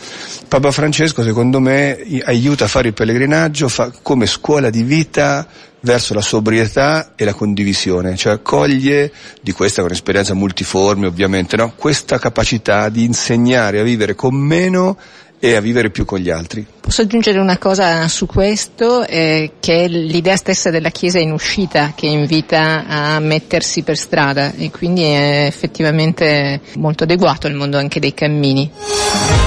Papa 0.48 0.70
Francesco, 0.70 1.22
secondo 1.22 1.60
me, 1.60 2.22
aiuta 2.24 2.64
a 2.64 2.68
fare 2.68 2.88
il 2.88 2.94
pellegrinaggio 2.94 3.68
fa 3.68 3.92
come 4.00 4.24
scuola 4.24 4.70
di 4.70 4.82
vita 4.82 5.46
verso 5.86 6.14
la 6.14 6.20
sobrietà 6.20 7.12
e 7.14 7.24
la 7.24 7.32
condivisione, 7.32 8.16
cioè 8.16 8.42
coglie 8.42 9.12
di 9.40 9.52
questa 9.52 9.80
è 9.80 9.84
un'esperienza 9.84 10.34
multiforme 10.34 11.06
ovviamente, 11.06 11.56
no? 11.56 11.72
questa 11.76 12.18
capacità 12.18 12.88
di 12.88 13.04
insegnare 13.04 13.78
a 13.78 13.84
vivere 13.84 14.16
con 14.16 14.34
meno 14.34 14.98
e 15.38 15.54
a 15.54 15.60
vivere 15.60 15.90
più 15.90 16.04
con 16.04 16.18
gli 16.18 16.28
altri. 16.28 16.66
Posso 16.80 17.02
aggiungere 17.02 17.38
una 17.38 17.56
cosa 17.56 18.08
su 18.08 18.26
questo, 18.26 19.06
eh, 19.06 19.52
che 19.60 19.84
è 19.84 19.88
l'idea 19.88 20.36
stessa 20.36 20.70
della 20.70 20.90
Chiesa 20.90 21.20
in 21.20 21.30
uscita 21.30 21.92
che 21.94 22.06
invita 22.06 22.84
a 22.86 23.20
mettersi 23.20 23.82
per 23.82 23.96
strada 23.96 24.54
e 24.54 24.70
quindi 24.70 25.02
è 25.02 25.44
effettivamente 25.46 26.60
molto 26.76 27.04
adeguato 27.04 27.46
al 27.46 27.54
mondo 27.54 27.78
anche 27.78 28.00
dei 28.00 28.12
cammini. 28.12 29.45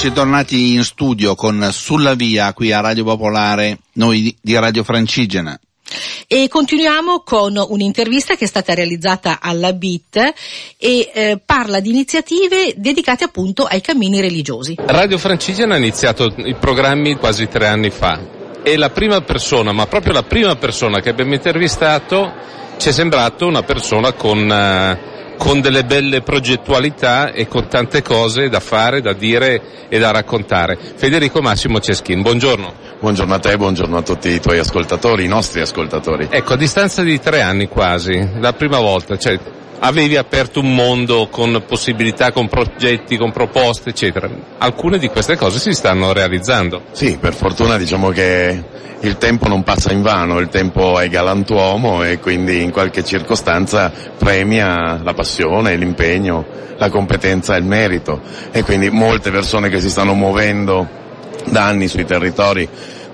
Eccoci 0.00 0.14
tornati 0.14 0.72
in 0.72 0.82
studio 0.82 1.34
con 1.34 1.68
Sulla 1.72 2.14
Via 2.14 2.54
qui 2.54 2.72
a 2.72 2.80
Radio 2.80 3.04
Popolare, 3.04 3.80
noi 3.96 4.34
di 4.40 4.58
Radio 4.58 4.82
Francigena. 4.82 5.60
E 6.26 6.48
continuiamo 6.48 7.20
con 7.20 7.62
un'intervista 7.68 8.34
che 8.34 8.46
è 8.46 8.48
stata 8.48 8.72
realizzata 8.72 9.40
alla 9.42 9.74
BIT 9.74 10.16
e 10.78 11.10
eh, 11.12 11.38
parla 11.44 11.80
di 11.80 11.90
iniziative 11.90 12.72
dedicate 12.76 13.24
appunto 13.24 13.66
ai 13.66 13.82
cammini 13.82 14.22
religiosi. 14.22 14.74
Radio 14.78 15.18
Francigena 15.18 15.74
ha 15.74 15.76
iniziato 15.76 16.32
i 16.34 16.54
programmi 16.54 17.16
quasi 17.16 17.46
tre 17.48 17.66
anni 17.66 17.90
fa 17.90 18.58
e 18.62 18.78
la 18.78 18.88
prima 18.88 19.20
persona, 19.20 19.72
ma 19.72 19.84
proprio 19.84 20.14
la 20.14 20.22
prima 20.22 20.56
persona 20.56 21.02
che 21.02 21.10
abbiamo 21.10 21.34
intervistato 21.34 22.32
ci 22.78 22.88
è 22.88 22.92
sembrato 22.92 23.46
una 23.46 23.64
persona 23.64 24.14
con... 24.14 24.50
Eh, 24.50 25.18
con 25.40 25.62
delle 25.62 25.84
belle 25.84 26.20
progettualità 26.20 27.32
e 27.32 27.48
con 27.48 27.66
tante 27.66 28.02
cose 28.02 28.50
da 28.50 28.60
fare, 28.60 29.00
da 29.00 29.14
dire 29.14 29.88
e 29.88 29.98
da 29.98 30.10
raccontare. 30.10 30.78
Federico 30.96 31.40
Massimo 31.40 31.80
Ceschin, 31.80 32.20
buongiorno. 32.20 32.74
Buongiorno 33.00 33.32
a 33.32 33.38
te, 33.38 33.56
buongiorno 33.56 33.96
a 33.96 34.02
tutti 34.02 34.28
i 34.28 34.38
tuoi 34.38 34.58
ascoltatori, 34.58 35.24
i 35.24 35.28
nostri 35.28 35.62
ascoltatori. 35.62 36.28
Ecco, 36.30 36.52
a 36.52 36.56
distanza 36.58 37.02
di 37.02 37.18
tre 37.18 37.40
anni 37.40 37.68
quasi, 37.68 38.32
la 38.38 38.52
prima 38.52 38.80
volta, 38.80 39.16
cioè 39.16 39.38
avevi 39.80 40.16
aperto 40.16 40.60
un 40.60 40.74
mondo 40.74 41.28
con 41.28 41.62
possibilità, 41.66 42.32
con 42.32 42.48
progetti, 42.48 43.16
con 43.16 43.32
proposte, 43.32 43.90
eccetera. 43.90 44.28
Alcune 44.58 44.98
di 44.98 45.08
queste 45.08 45.36
cose 45.36 45.58
si 45.58 45.72
stanno 45.72 46.12
realizzando. 46.12 46.82
Sì, 46.92 47.18
per 47.18 47.34
fortuna 47.34 47.76
diciamo 47.76 48.10
che 48.10 48.62
il 49.00 49.16
tempo 49.16 49.48
non 49.48 49.62
passa 49.62 49.92
in 49.92 50.02
vano, 50.02 50.38
il 50.38 50.48
tempo 50.48 50.98
è 50.98 51.08
galantuomo 51.08 52.04
e 52.04 52.18
quindi 52.18 52.62
in 52.62 52.70
qualche 52.70 53.02
circostanza 53.02 53.90
premia 54.18 55.00
la 55.02 55.14
passione, 55.14 55.76
l'impegno, 55.76 56.44
la 56.76 56.90
competenza 56.90 57.54
e 57.54 57.58
il 57.58 57.64
merito 57.64 58.20
e 58.50 58.62
quindi 58.62 58.90
molte 58.90 59.30
persone 59.30 59.70
che 59.70 59.80
si 59.80 59.88
stanno 59.88 60.14
muovendo 60.14 60.98
da 61.46 61.64
anni 61.64 61.88
sui 61.88 62.04
territori 62.04 62.68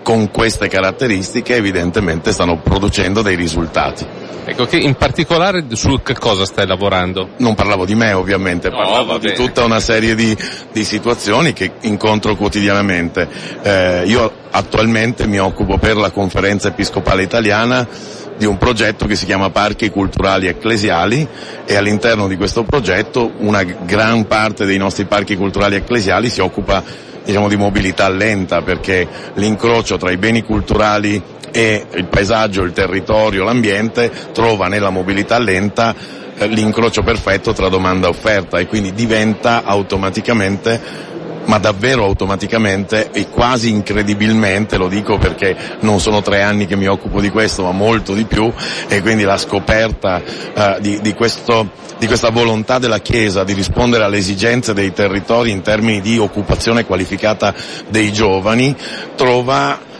con 0.06 0.30
queste 0.30 0.68
caratteristiche 0.68 1.56
evidentemente 1.56 2.30
stanno 2.30 2.60
producendo 2.60 3.22
dei 3.22 3.34
risultati. 3.34 4.06
Ecco, 4.44 4.64
che 4.64 4.76
in 4.76 4.94
particolare 4.94 5.64
su 5.72 6.00
che 6.00 6.14
cosa 6.14 6.44
stai 6.44 6.64
lavorando? 6.64 7.30
Non 7.38 7.56
parlavo 7.56 7.84
di 7.84 7.96
me 7.96 8.12
ovviamente, 8.12 8.68
no, 8.68 8.76
parlavo 8.76 9.18
di 9.18 9.32
tutta 9.32 9.64
una 9.64 9.80
serie 9.80 10.14
di, 10.14 10.36
di, 10.70 10.84
situazioni 10.84 11.52
che 11.52 11.72
incontro 11.80 12.36
quotidianamente. 12.36 13.28
Eh, 13.62 14.04
io 14.06 14.30
attualmente 14.52 15.26
mi 15.26 15.40
occupo 15.40 15.76
per 15.76 15.96
la 15.96 16.12
conferenza 16.12 16.68
episcopale 16.68 17.24
italiana 17.24 17.88
di 18.36 18.44
un 18.44 18.58
progetto 18.58 19.06
che 19.06 19.16
si 19.16 19.24
chiama 19.24 19.50
Parchi 19.50 19.90
Culturali 19.90 20.46
Ecclesiali 20.46 21.26
e 21.64 21.74
all'interno 21.74 22.28
di 22.28 22.36
questo 22.36 22.62
progetto 22.62 23.32
una 23.38 23.64
gran 23.64 24.28
parte 24.28 24.66
dei 24.66 24.78
nostri 24.78 25.06
parchi 25.06 25.34
culturali 25.34 25.74
ecclesiali 25.74 26.28
si 26.28 26.40
occupa 26.40 27.06
diciamo, 27.26 27.48
di 27.48 27.56
mobilità 27.56 28.08
lenta 28.08 28.62
perché 28.62 29.06
l'incrocio 29.34 29.98
tra 29.98 30.10
i 30.10 30.16
beni 30.16 30.42
culturali 30.42 31.20
e 31.50 31.86
il 31.94 32.06
paesaggio, 32.06 32.62
il 32.62 32.72
territorio, 32.72 33.44
l'ambiente 33.44 34.10
trova 34.32 34.68
nella 34.68 34.90
mobilità 34.90 35.38
lenta 35.38 35.94
eh, 36.38 36.46
l'incrocio 36.46 37.02
perfetto 37.02 37.52
tra 37.52 37.68
domanda 37.68 38.06
e 38.06 38.10
offerta 38.10 38.58
e 38.58 38.66
quindi 38.66 38.92
diventa 38.92 39.64
automaticamente 39.64 41.14
ma 41.46 41.58
davvero 41.58 42.04
automaticamente 42.04 43.10
e 43.10 43.28
quasi 43.28 43.70
incredibilmente, 43.70 44.76
lo 44.76 44.88
dico 44.88 45.18
perché 45.18 45.56
non 45.80 46.00
sono 46.00 46.22
tre 46.22 46.42
anni 46.42 46.66
che 46.66 46.76
mi 46.76 46.86
occupo 46.86 47.20
di 47.20 47.30
questo, 47.30 47.62
ma 47.62 47.72
molto 47.72 48.14
di 48.14 48.24
più, 48.24 48.52
e 48.88 49.00
quindi 49.00 49.22
la 49.24 49.36
scoperta 49.36 50.22
uh, 50.54 50.80
di, 50.80 51.00
di, 51.00 51.14
questo, 51.14 51.70
di 51.98 52.06
questa 52.06 52.30
volontà 52.30 52.78
della 52.78 53.00
Chiesa 53.00 53.44
di 53.44 53.52
rispondere 53.52 54.04
alle 54.04 54.18
esigenze 54.18 54.74
dei 54.74 54.92
territori 54.92 55.50
in 55.50 55.62
termini 55.62 56.00
di 56.00 56.18
occupazione 56.18 56.84
qualificata 56.84 57.54
dei 57.88 58.12
giovani 58.12 58.74
trova 59.14 59.94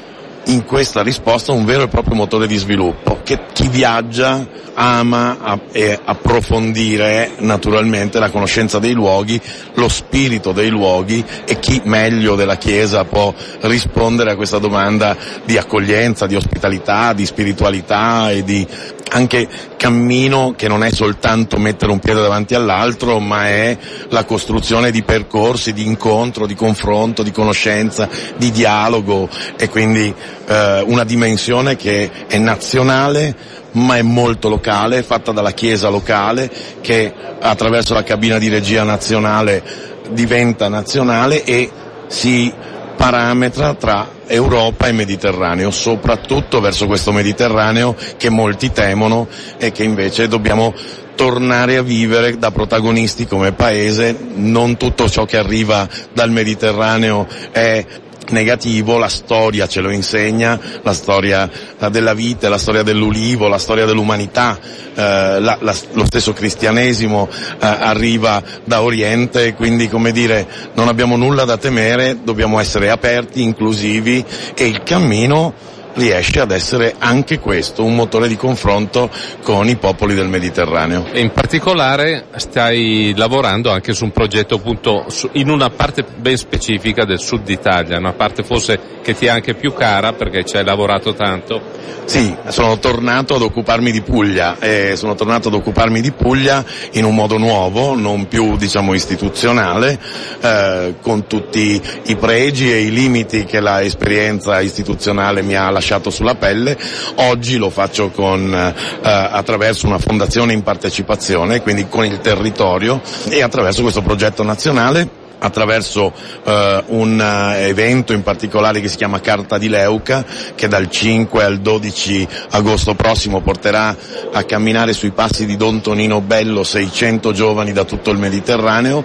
in 0.47 0.65
questa 0.65 1.03
risposta 1.03 1.53
un 1.53 1.65
vero 1.65 1.85
e 1.85 1.89
proprio 1.89 2.15
motore 2.15 2.47
di 2.47 2.57
sviluppo 2.57 3.21
che 3.25 3.41
chi 3.53 3.69
viaggia 3.69 4.47
ama 4.79 5.59
approfondire 6.05 7.33
naturalmente 7.39 8.19
la 8.19 8.31
conoscenza 8.31 8.79
dei 8.79 8.93
luoghi, 8.93 9.41
lo 9.75 9.89
spirito 9.89 10.53
dei 10.53 10.69
luoghi 10.69 11.25
e 11.47 11.59
chi 11.59 11.81
meglio 11.85 12.35
della 12.35 12.57
Chiesa 12.57 13.05
può 13.05 13.33
rispondere 13.61 14.33
a 14.33 14.37
questa 14.37 14.59
domanda 14.59 15.17
di 15.45 15.57
accoglienza, 15.57 16.27
di 16.27 16.37
ospitalità, 16.37 17.15
di 17.15 17.25
spiritualità 17.25 18.31
e 18.31 18.45
di 18.45 18.67
anche 19.09 19.49
cammino 19.77 20.55
che 20.57 20.69
non 20.69 20.83
è 20.83 20.91
soltanto 20.91 21.59
mettere 21.59 21.93
un 21.93 22.01
piede 22.01 22.21
davanti 22.21 22.55
all'altro, 22.55 23.19
ma 23.19 23.47
è 23.47 23.79
la 24.09 24.25
costruzione 24.25 24.91
di 24.91 25.03
percorsi, 25.03 25.73
di 25.73 25.87
incontro, 25.87 26.47
di 26.47 26.55
confronto, 26.55 27.23
di 27.23 27.31
conoscenza, 27.31 28.09
di 28.37 28.51
dialogo 28.51 29.29
e 29.57 29.69
quindi 29.69 30.13
eh, 30.47 30.85
una 30.87 31.05
dimensione 31.05 31.77
che 31.77 32.11
è 32.27 32.37
nazionale 32.39 33.65
ma 33.77 33.97
è 33.97 34.03
molto 34.03 34.49
locale, 34.49 35.03
fatta 35.03 35.33
dalla 35.33 35.53
Chiesa 35.53 35.89
locale 35.89 36.51
che 36.81 37.13
attraverso 37.41 37.95
la 37.95 38.03
cabina 38.03 38.39
di 38.39 38.49
regia 38.49 38.83
nazionale 38.83 39.63
diventa 40.11 40.69
nazionale 40.69 41.45
e 41.45 41.71
si 42.07 42.53
parametra 42.97 43.75
tra 43.75 44.09
Europa 44.27 44.87
e 44.87 44.93
Mediterraneo, 44.93 45.71
soprattutto 45.71 46.61
verso 46.61 46.87
questo 46.87 47.13
Mediterraneo 47.13 47.95
che 48.17 48.31
molti 48.31 48.73
temono 48.73 49.29
e 49.59 49.71
che 49.73 49.85
invece 49.85 50.29
dobbiamo 50.29 50.73
tornare 51.15 51.77
a 51.77 51.83
vivere 51.83 52.39
da 52.39 52.51
protagonisti 52.51 53.27
come 53.27 53.53
paese, 53.53 54.17
non 54.35 54.77
tutto 54.77 55.09
ciò 55.09 55.25
che 55.25 55.39
arriva 55.39 55.89
dal 56.13 56.31
Mediterraneo 56.31 57.27
è 57.51 57.85
negativo, 58.31 58.99
la 58.99 59.09
storia 59.09 59.67
ce 59.67 59.81
lo 59.81 59.91
insegna, 59.91 60.59
la 60.83 60.93
storia 60.93 61.51
della 61.91 62.15
vita, 62.15 62.49
la 62.49 62.59
storia 62.59 62.83
dell'ulivo, 62.83 63.49
la 63.49 63.59
storia 63.59 63.85
dell'umanità, 63.85 64.59
eh, 64.95 65.41
la, 65.41 65.59
la, 65.61 65.75
lo 65.93 66.05
stesso 66.05 66.33
cristianesimo 66.33 67.29
eh, 67.31 67.57
arriva 67.61 68.43
da 68.65 68.83
Oriente, 68.83 69.55
quindi 69.55 69.89
come 69.89 70.13
dire 70.13 70.47
non 70.75 70.89
abbiamo 70.89 71.17
nulla 71.17 71.45
da 71.45 71.57
temere, 71.57 72.19
dobbiamo 72.23 72.59
essere 72.59 72.91
aperti, 72.91 73.43
inclusivi 73.43 74.25
e 74.55 74.67
il 74.67 74.83
cammino 74.83 75.75
riesce 75.97 76.41
ad 76.41 76.51
essere 76.51 76.95
anche 76.99 77.39
questo 77.39 77.85
un 77.85 77.95
motore 77.95 78.29
di 78.29 78.37
confronto 78.37 79.11
con 79.43 79.69
i 79.69 79.77
popoli 79.77 80.15
del 80.15 80.29
Mediterraneo. 80.29 81.07
E 81.13 81.21
in 81.21 81.33
particolare 81.33 82.27
stai 82.37 83.13
lavorando 83.17 83.71
anche 83.71 83.93
su 83.93 84.05
un 84.05 84.11
progetto 84.11 84.57
appunto 84.57 85.07
in 85.33 85.49
una 85.49 85.71
parte 85.71 86.05
ben 86.17 86.37
specifica 86.37 87.05
del 87.05 87.19
sud 87.19 87.49
Italia, 87.49 87.99
una 87.99 88.13
parte 88.13 88.43
forse 88.43 88.95
che 89.03 89.15
ti 89.15 89.27
è 89.27 89.31
anche 89.31 89.55
più 89.55 89.73
cara 89.73 90.13
perché 90.13 90.45
ci 90.45 90.57
hai 90.57 90.65
lavorato 90.65 91.15
tanto. 91.15 91.85
Sì, 92.05 92.35
sono 92.49 92.79
tornato 92.79 93.35
ad 93.35 93.43
occuparmi 93.43 93.91
di 93.91 94.01
Puglia 94.01 94.59
e 94.61 94.95
sono 94.95 95.17
tornato 95.17 95.49
ad 95.49 95.55
occuparmi 95.55 96.01
di 96.01 96.13
Puglia 96.13 96.65
in 96.93 97.05
un 97.05 97.15
modo 97.15 97.37
nuovo, 97.37 97.97
non 97.97 98.29
più 98.29 98.57
diciamo 98.57 98.95
istituzionale, 98.95 99.99
eh, 100.41 100.95
con 101.01 101.27
tutti 101.27 101.81
i 102.05 102.17
pregi 102.17 102.73
e 102.73 102.83
i 102.83 102.93
limiti 102.93 103.45
che 103.45 103.61
l'esperienza 103.61 104.61
istituzionale 104.61 105.43
mi 105.43 105.57
ha 105.57 105.69
lasciato 105.71 105.86
lasciato 105.87 106.11
sulla 106.11 106.35
pelle, 106.35 106.77
oggi 107.17 107.57
lo 107.57 107.71
faccio 107.71 108.11
con, 108.11 108.53
eh, 108.53 108.75
attraverso 109.03 109.87
una 109.87 109.99
fondazione 109.99 110.53
in 110.53 110.65
partecipazione, 110.65 111.63
quindi 111.63 111.87
con 111.89 112.05
il 112.05 112.19
territorio 112.19 113.01
e 113.29 113.41
attraverso 113.41 113.83
questo 113.83 114.03
progetto 114.03 114.43
nazionale 114.43 115.25
attraverso 115.39 116.15
eh, 116.45 116.83
un 116.87 117.21
uh, 117.21 117.61
evento 117.61 118.15
in 118.15 118.23
particolare 118.23 118.81
che 118.81 118.89
si 118.89 118.97
chiama 118.97 119.21
Carta 119.21 119.59
di 119.59 119.69
Leuca 119.69 120.25
che 120.55 120.67
dal 120.67 120.89
5 120.89 121.45
al 121.45 121.59
12 121.59 122.27
agosto 122.53 122.95
prossimo 122.95 123.43
porterà 123.43 123.95
a 124.33 124.43
camminare 124.45 124.95
sui 124.95 125.11
passi 125.11 125.45
di 125.45 125.59
Don 125.59 125.83
Tonino 125.83 126.23
Bello 126.23 126.65
600 126.65 127.33
giovani 127.33 127.73
da 127.73 127.85
tutto 127.85 128.11
il 128.11 128.19
Mediterraneo 128.19 129.05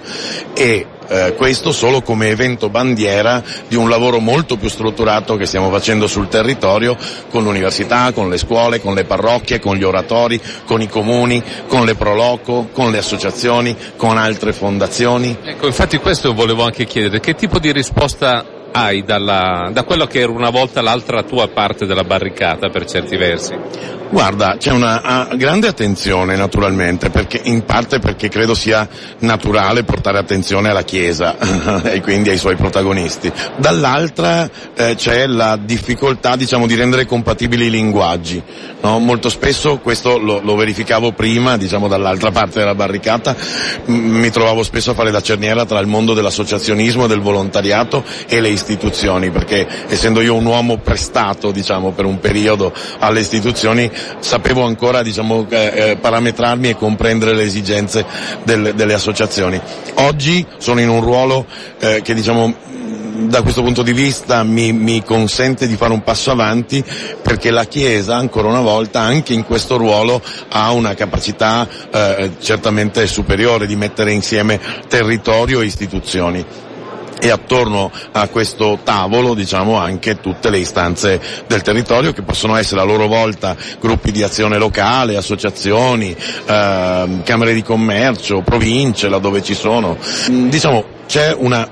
e 0.54 0.86
eh, 1.12 1.34
questo 1.34 1.72
solo 1.72 2.00
come 2.00 2.28
evento 2.28 2.70
bandiera 2.70 3.42
di 3.68 3.76
un 3.76 3.90
lavoro 3.90 4.18
molto 4.18 4.56
più 4.56 4.70
strutturato 4.70 5.36
che 5.36 5.44
stiamo 5.44 5.70
facendo 5.70 6.06
sul 6.06 6.28
territorio 6.28 6.96
con 7.28 7.44
l'università, 7.44 8.12
con 8.12 8.30
le 8.30 8.38
scuole, 8.38 8.80
con 8.80 8.94
le 8.94 9.04
parrocchie, 9.04 9.60
con 9.60 9.76
gli 9.76 9.84
oratori, 9.84 10.40
con 10.64 10.80
i 10.80 10.88
comuni, 10.88 11.42
con 11.66 11.84
le 11.84 11.94
Proloco, 11.94 12.68
con 12.72 12.90
le 12.90 12.98
associazioni, 12.98 13.76
con 13.96 14.16
altre 14.16 14.52
fondazioni. 14.54 15.36
Ecco, 15.44 15.66
infatti 15.66 15.98
questo 15.98 16.32
volevo 16.32 16.64
anche 16.64 16.86
chiedere, 16.86 17.20
che 17.20 17.34
tipo 17.34 17.58
di 17.58 17.72
risposta 17.72 18.60
hai 18.72 19.04
dalla, 19.04 19.70
da 19.72 19.84
quello 19.84 20.06
che 20.06 20.20
era 20.20 20.32
una 20.32 20.50
volta 20.50 20.80
l'altra 20.80 21.22
tua 21.22 21.48
parte 21.48 21.86
della 21.86 22.04
barricata 22.04 22.68
per 22.68 22.84
certi 22.86 23.16
versi? 23.16 23.54
Guarda, 24.12 24.56
c'è 24.58 24.70
una 24.72 25.30
uh, 25.30 25.36
grande 25.38 25.68
attenzione 25.68 26.36
naturalmente, 26.36 27.08
perché, 27.08 27.40
in 27.44 27.64
parte 27.64 27.98
perché 27.98 28.28
credo 28.28 28.52
sia 28.52 28.86
naturale 29.20 29.84
portare 29.84 30.18
attenzione 30.18 30.68
alla 30.68 30.82
Chiesa 30.82 31.38
e 31.90 32.02
quindi 32.02 32.28
ai 32.28 32.36
suoi 32.36 32.56
protagonisti. 32.56 33.32
Dall'altra 33.56 34.50
eh, 34.74 34.96
c'è 34.96 35.26
la 35.26 35.56
difficoltà 35.56 36.36
diciamo, 36.36 36.66
di 36.66 36.74
rendere 36.74 37.06
compatibili 37.06 37.66
i 37.66 37.70
linguaggi. 37.70 38.42
No? 38.82 38.98
Molto 38.98 39.30
spesso, 39.30 39.78
questo 39.78 40.18
lo, 40.18 40.40
lo 40.42 40.56
verificavo 40.56 41.12
prima, 41.12 41.56
diciamo 41.56 41.88
dall'altra 41.88 42.30
parte 42.30 42.58
della 42.58 42.74
barricata, 42.74 43.34
m- 43.86 43.92
mi 43.94 44.28
trovavo 44.28 44.62
spesso 44.62 44.90
a 44.90 44.94
fare 44.94 45.10
da 45.10 45.22
cerniera 45.22 45.64
tra 45.64 45.78
il 45.78 45.86
mondo 45.86 46.12
dell'associazionismo 46.12 47.06
e 47.06 47.08
del 47.08 47.20
volontariato 47.20 48.04
e 48.28 48.40
le 48.42 48.48
istituzioni, 48.48 48.61
perché 49.30 49.66
essendo 49.88 50.20
io 50.20 50.34
un 50.34 50.46
uomo 50.46 50.78
prestato 50.78 51.50
diciamo, 51.50 51.90
per 51.90 52.04
un 52.04 52.18
periodo 52.20 52.72
alle 52.98 53.20
istituzioni, 53.20 53.90
sapevo 54.18 54.64
ancora 54.64 55.02
diciamo, 55.02 55.46
eh, 55.48 55.72
eh, 55.74 55.96
parametrarmi 55.96 56.70
e 56.70 56.76
comprendere 56.76 57.34
le 57.34 57.42
esigenze 57.42 58.04
del, 58.44 58.72
delle 58.74 58.94
associazioni. 58.94 59.60
Oggi 59.94 60.46
sono 60.58 60.80
in 60.80 60.88
un 60.88 61.00
ruolo 61.00 61.46
eh, 61.78 62.00
che 62.02 62.14
diciamo, 62.14 62.54
da 63.28 63.42
questo 63.42 63.62
punto 63.62 63.82
di 63.82 63.92
vista 63.92 64.42
mi, 64.42 64.72
mi, 64.72 65.02
consente 65.04 65.66
di 65.66 65.76
fare 65.76 65.92
un 65.92 66.02
passo 66.02 66.30
avanti 66.30 66.82
perché 67.22 67.50
la 67.50 67.64
Chiesa 67.64 68.16
ancora 68.16 68.48
una 68.48 68.60
volta 68.60 69.00
anche 69.00 69.34
in 69.34 69.44
questo 69.44 69.76
ruolo 69.76 70.20
ha 70.48 70.72
una 70.72 70.94
capacità 70.94 71.68
eh, 71.90 72.32
certamente 72.40 73.06
superiore 73.06 73.66
di 73.66 73.76
mettere 73.76 74.12
insieme 74.12 74.60
territorio 74.88 75.60
e 75.60 75.66
istituzioni 75.66 76.44
e 77.22 77.30
attorno 77.30 77.92
a 78.10 78.26
questo 78.26 78.80
tavolo 78.82 79.34
diciamo 79.34 79.76
anche 79.76 80.20
tutte 80.20 80.50
le 80.50 80.58
istanze 80.58 81.20
del 81.46 81.62
territorio 81.62 82.12
che 82.12 82.22
possono 82.22 82.56
essere 82.56 82.80
a 82.80 82.84
loro 82.84 83.06
volta 83.06 83.54
gruppi 83.78 84.10
di 84.10 84.24
azione 84.24 84.58
locale, 84.58 85.16
associazioni, 85.16 86.10
eh, 86.16 87.20
camere 87.22 87.54
di 87.54 87.62
commercio, 87.62 88.40
province 88.42 89.08
laddove 89.08 89.40
ci 89.40 89.54
sono. 89.54 89.96
Mm, 90.30 90.48
diciamo 90.48 90.84
c'è 91.06 91.32
una 91.38 91.68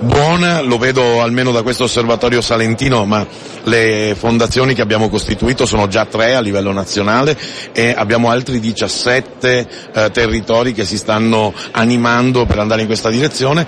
buona, 0.00 0.62
lo 0.62 0.78
vedo 0.78 1.22
almeno 1.22 1.52
da 1.52 1.62
questo 1.62 1.84
osservatorio 1.84 2.40
salentino, 2.40 3.04
ma 3.04 3.24
le 3.64 4.16
fondazioni 4.18 4.74
che 4.74 4.82
abbiamo 4.82 5.08
costituito 5.08 5.64
sono 5.64 5.86
già 5.86 6.06
tre 6.06 6.34
a 6.34 6.40
livello 6.40 6.72
nazionale 6.72 7.36
e 7.72 7.94
abbiamo 7.96 8.30
altri 8.30 8.58
17 8.58 9.68
eh, 9.92 10.10
territori 10.10 10.72
che 10.72 10.84
si 10.84 10.96
stanno 10.96 11.52
animando 11.70 12.46
per 12.46 12.58
andare 12.58 12.80
in 12.80 12.86
questa 12.88 13.10
direzione 13.10 13.66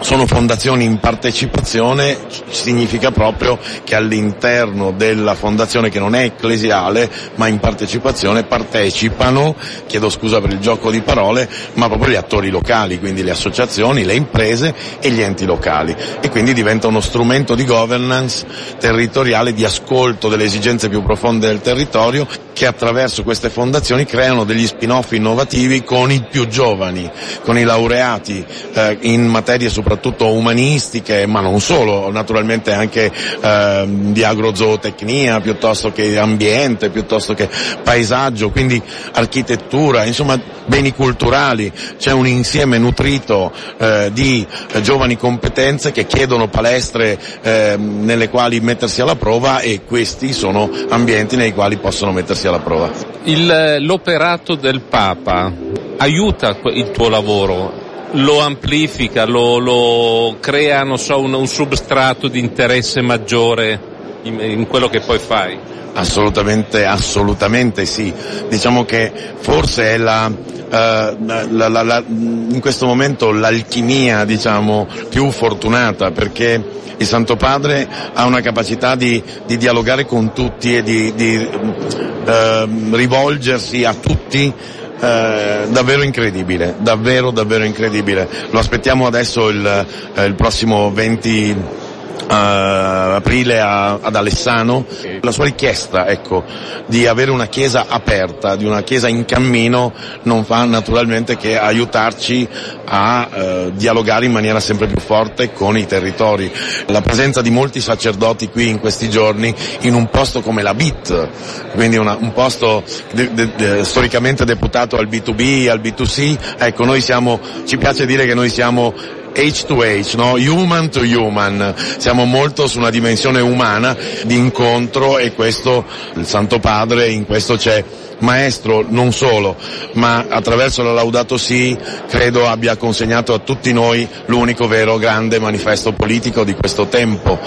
sono 0.00 0.26
fondazioni 0.26 0.84
in 0.84 0.98
partecipazione, 0.98 2.18
significa 2.48 3.10
proprio 3.10 3.58
che 3.84 3.94
all'interno 3.94 4.92
della 4.92 5.34
fondazione 5.34 5.88
che 5.88 5.98
non 5.98 6.14
è 6.14 6.24
ecclesiale 6.24 7.10
ma 7.36 7.48
in 7.48 7.58
partecipazione 7.58 8.44
partecipano, 8.44 9.54
chiedo 9.86 10.10
scusa 10.10 10.40
per 10.40 10.50
il 10.50 10.58
gioco 10.58 10.90
di 10.90 11.00
parole, 11.00 11.48
ma 11.74 11.88
proprio 11.88 12.12
gli 12.12 12.16
attori 12.16 12.50
locali, 12.50 12.98
quindi 12.98 13.22
le 13.22 13.30
associazioni, 13.30 14.04
le 14.04 14.14
imprese 14.14 14.74
e 15.00 15.10
gli 15.10 15.20
enti 15.20 15.46
locali. 15.46 15.94
E 16.20 16.28
quindi 16.28 16.52
diventa 16.52 16.86
uno 16.86 17.00
strumento 17.00 17.54
di 17.54 17.64
governance 17.64 18.46
territoriale, 18.78 19.52
di 19.52 19.64
ascolto 19.64 20.28
delle 20.28 20.44
esigenze 20.44 20.88
più 20.88 21.02
profonde 21.02 21.46
del 21.46 21.60
territorio 21.60 22.26
che 22.52 22.66
attraverso 22.66 23.24
queste 23.24 23.50
fondazioni 23.50 24.06
creano 24.06 24.44
degli 24.44 24.66
spin-off 24.66 25.12
innovativi 25.12 25.82
con 25.82 26.10
i 26.10 26.24
più 26.30 26.46
giovani, 26.46 27.10
con 27.42 27.58
i 27.58 27.64
laureati 27.64 28.44
eh, 28.72 28.96
in 29.02 29.26
materie 29.26 29.68
soprattutto 29.84 30.32
umanistiche, 30.32 31.26
ma 31.26 31.40
non 31.40 31.60
solo, 31.60 32.10
naturalmente 32.10 32.72
anche 32.72 33.12
eh, 33.40 33.84
di 33.86 34.24
agrozootecnia, 34.24 35.40
piuttosto 35.40 35.92
che 35.92 36.16
ambiente, 36.16 36.88
piuttosto 36.88 37.34
che 37.34 37.50
paesaggio, 37.82 38.50
quindi 38.50 38.80
architettura, 39.12 40.04
insomma 40.04 40.40
beni 40.64 40.94
culturali, 40.94 41.70
c'è 41.98 42.12
un 42.12 42.26
insieme 42.26 42.78
nutrito 42.78 43.52
eh, 43.76 44.08
di 44.14 44.46
giovani 44.80 45.18
competenze 45.18 45.92
che 45.92 46.06
chiedono 46.06 46.48
palestre 46.48 47.18
eh, 47.42 47.76
nelle 47.76 48.30
quali 48.30 48.60
mettersi 48.60 49.02
alla 49.02 49.16
prova 49.16 49.60
e 49.60 49.82
questi 49.86 50.32
sono 50.32 50.70
ambienti 50.88 51.36
nei 51.36 51.52
quali 51.52 51.76
possono 51.76 52.10
mettersi 52.10 52.46
alla 52.46 52.60
prova. 52.60 52.90
Il, 53.24 53.76
l'operato 53.80 54.54
del 54.54 54.80
Papa 54.80 55.52
aiuta 55.98 56.56
il 56.72 56.90
tuo 56.90 57.10
lavoro? 57.10 57.83
Lo 58.16 58.40
amplifica, 58.40 59.24
lo, 59.24 59.58
lo 59.58 60.36
crea, 60.40 60.84
so, 60.96 61.20
un, 61.20 61.32
un, 61.34 61.46
substrato 61.46 62.28
di 62.28 62.38
interesse 62.38 63.00
maggiore 63.00 63.80
in, 64.22 64.38
in 64.40 64.66
quello 64.66 64.88
che 64.88 65.00
poi 65.00 65.18
fai? 65.18 65.58
Assolutamente, 65.94 66.84
assolutamente 66.84 67.84
sì. 67.86 68.12
Diciamo 68.48 68.84
che 68.84 69.12
forse 69.38 69.94
è 69.94 69.96
la, 69.98 70.52
Uh, 70.64 71.24
la, 71.24 71.68
la, 71.68 71.82
la, 71.82 72.02
in 72.08 72.58
questo 72.60 72.86
momento 72.86 73.30
l'alchimia 73.30 74.24
diciamo, 74.24 74.88
più 75.08 75.30
fortunata 75.30 76.10
perché 76.10 76.60
il 76.96 77.06
Santo 77.06 77.36
Padre 77.36 77.86
ha 78.12 78.24
una 78.24 78.40
capacità 78.40 78.96
di, 78.96 79.22
di 79.46 79.56
dialogare 79.56 80.04
con 80.04 80.32
tutti 80.32 80.74
e 80.74 80.82
di, 80.82 81.14
di 81.14 81.36
uh, 81.36 82.94
rivolgersi 82.94 83.84
a 83.84 83.94
tutti 83.94 84.52
eh, 85.00 85.66
davvero 85.68 86.02
incredibile, 86.02 86.74
davvero 86.78 87.30
davvero 87.30 87.64
incredibile. 87.64 88.28
Lo 88.50 88.58
aspettiamo 88.58 89.06
adesso 89.06 89.48
il, 89.48 89.86
eh, 90.14 90.24
il 90.24 90.34
prossimo 90.34 90.90
20 90.90 91.50
uh, 91.50 91.83
aprile 92.26 93.60
a, 93.60 93.98
ad 94.00 94.14
Alessano, 94.14 94.86
la 95.20 95.32
sua 95.32 95.44
richiesta 95.44 96.06
ecco, 96.08 96.44
di 96.86 97.06
avere 97.06 97.30
una 97.30 97.46
chiesa 97.46 97.86
aperta, 97.88 98.56
di 98.56 98.64
una 98.64 98.82
chiesa 98.82 99.08
in 99.08 99.24
cammino, 99.24 99.92
non 100.22 100.44
fa 100.44 100.64
naturalmente 100.64 101.36
che 101.36 101.58
aiutarci 101.58 102.48
a 102.86 103.28
uh, 103.32 103.70
dialogare 103.72 104.26
in 104.26 104.32
maniera 104.32 104.60
sempre 104.60 104.86
più 104.86 104.98
forte 104.98 105.52
con 105.52 105.76
i 105.76 105.86
territori. 105.86 106.50
La 106.86 107.00
presenza 107.00 107.40
di 107.40 107.50
molti 107.50 107.80
sacerdoti 107.80 108.48
qui 108.48 108.68
in 108.68 108.80
questi 108.80 109.08
giorni 109.08 109.54
in 109.80 109.94
un 109.94 110.08
posto 110.08 110.40
come 110.40 110.62
la 110.62 110.74
BIT, 110.74 111.28
quindi 111.74 111.96
una, 111.96 112.16
un 112.18 112.32
posto 112.32 112.82
de, 113.12 113.32
de, 113.32 113.50
de, 113.54 113.84
storicamente 113.84 114.44
deputato 114.44 114.96
al 114.96 115.08
B2B, 115.08 115.68
al 115.68 115.80
B2C, 115.80 116.56
ecco 116.58 116.84
noi 116.84 117.00
siamo, 117.00 117.40
ci 117.64 117.76
piace 117.76 118.06
dire 118.06 118.26
che 118.26 118.34
noi 118.34 118.48
siamo 118.48 118.94
H 119.36 119.64
to 119.66 119.82
H, 119.82 120.14
no? 120.14 120.36
human 120.36 120.90
to 120.90 121.00
human, 121.00 121.74
siamo 121.98 122.24
molto 122.24 122.66
su 122.66 122.78
una 122.78 122.90
dimensione 122.90 123.40
umana 123.40 123.96
di 124.24 124.36
incontro 124.36 125.18
e 125.18 125.32
questo 125.32 125.84
il 126.14 126.26
Santo 126.26 126.58
Padre 126.60 127.08
in 127.08 127.26
questo 127.26 127.56
c'è 127.56 127.84
maestro 128.18 128.84
non 128.88 129.12
solo, 129.12 129.56
ma 129.94 130.26
attraverso 130.28 130.82
la 130.82 130.92
Laudato 130.92 131.36
Si 131.36 131.76
credo 132.08 132.48
abbia 132.48 132.76
consegnato 132.76 133.34
a 133.34 133.38
tutti 133.38 133.72
noi 133.72 134.06
l'unico 134.26 134.66
vero 134.66 134.98
grande 134.98 135.38
manifesto 135.38 135.92
politico 135.92 136.44
di 136.44 136.54
questo 136.54 136.86
tempo, 136.86 137.38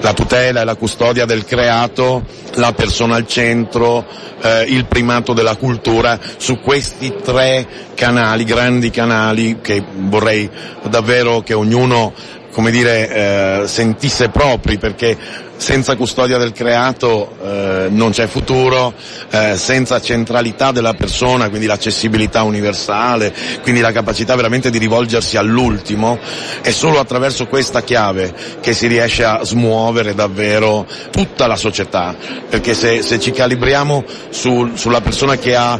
la 0.00 0.12
tutela 0.12 0.60
e 0.60 0.64
la 0.64 0.74
custodia 0.74 1.24
del 1.24 1.44
creato, 1.44 2.24
la 2.54 2.72
persona 2.72 3.16
al 3.16 3.26
centro, 3.26 4.04
eh, 4.42 4.64
il 4.68 4.86
primato 4.86 5.32
della 5.32 5.56
cultura, 5.56 6.18
su 6.36 6.60
questi 6.60 7.14
tre 7.22 7.66
canali, 7.94 8.44
grandi 8.44 8.90
canali 8.90 9.58
che 9.60 9.82
vorrei 9.94 10.48
davvero 10.88 11.40
che 11.40 11.54
ognuno 11.54 12.12
come 12.56 12.70
dire, 12.70 13.64
eh, 13.64 13.68
sentisse 13.68 14.30
propri 14.30 14.78
perché 14.78 15.14
senza 15.56 15.94
custodia 15.94 16.38
del 16.38 16.52
creato 16.52 17.36
eh, 17.42 17.88
non 17.90 18.12
c'è 18.12 18.26
futuro, 18.28 18.94
eh, 19.28 19.58
senza 19.58 20.00
centralità 20.00 20.72
della 20.72 20.94
persona, 20.94 21.50
quindi 21.50 21.66
l'accessibilità 21.66 22.44
universale, 22.44 23.34
quindi 23.60 23.82
la 23.82 23.92
capacità 23.92 24.34
veramente 24.36 24.70
di 24.70 24.78
rivolgersi 24.78 25.36
all'ultimo, 25.36 26.18
è 26.62 26.70
solo 26.70 26.98
attraverso 26.98 27.46
questa 27.46 27.82
chiave 27.82 28.32
che 28.62 28.72
si 28.72 28.86
riesce 28.86 29.22
a 29.22 29.44
smuovere 29.44 30.14
davvero 30.14 30.86
tutta 31.10 31.46
la 31.46 31.56
società, 31.56 32.16
perché 32.48 32.72
se, 32.72 33.02
se 33.02 33.20
ci 33.20 33.32
calibriamo 33.32 34.02
su, 34.30 34.70
sulla 34.76 35.02
persona 35.02 35.36
che 35.36 35.54
ha 35.54 35.78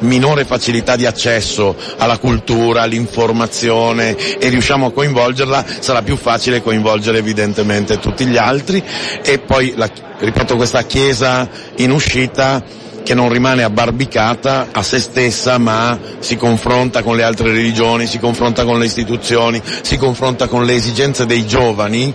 minore 0.00 0.44
facilità 0.44 0.96
di 0.96 1.06
accesso 1.06 1.76
alla 1.96 2.18
cultura, 2.18 2.82
all'informazione 2.82 4.16
e 4.16 4.48
riusciamo 4.48 4.86
a 4.86 4.92
coinvolgerla, 4.92 5.64
sarà 5.80 6.02
più 6.02 6.16
facile 6.16 6.62
coinvolgere 6.62 7.18
evidentemente 7.18 7.98
tutti 7.98 8.26
gli 8.26 8.36
altri. 8.36 8.82
E 9.22 9.38
poi, 9.38 9.72
la, 9.76 9.88
ripeto, 10.18 10.56
questa 10.56 10.82
chiesa 10.84 11.48
in 11.76 11.90
uscita 11.90 12.84
che 13.06 13.14
non 13.14 13.28
rimane 13.28 13.62
abbarbicata 13.62 14.66
a 14.72 14.82
se 14.82 14.98
stessa 14.98 15.58
ma 15.58 15.96
si 16.18 16.36
confronta 16.36 17.04
con 17.04 17.14
le 17.14 17.22
altre 17.22 17.52
religioni, 17.52 18.04
si 18.04 18.18
confronta 18.18 18.64
con 18.64 18.80
le 18.80 18.86
istituzioni, 18.86 19.62
si 19.82 19.96
confronta 19.96 20.48
con 20.48 20.64
le 20.64 20.74
esigenze 20.74 21.24
dei 21.24 21.46
giovani. 21.46 22.12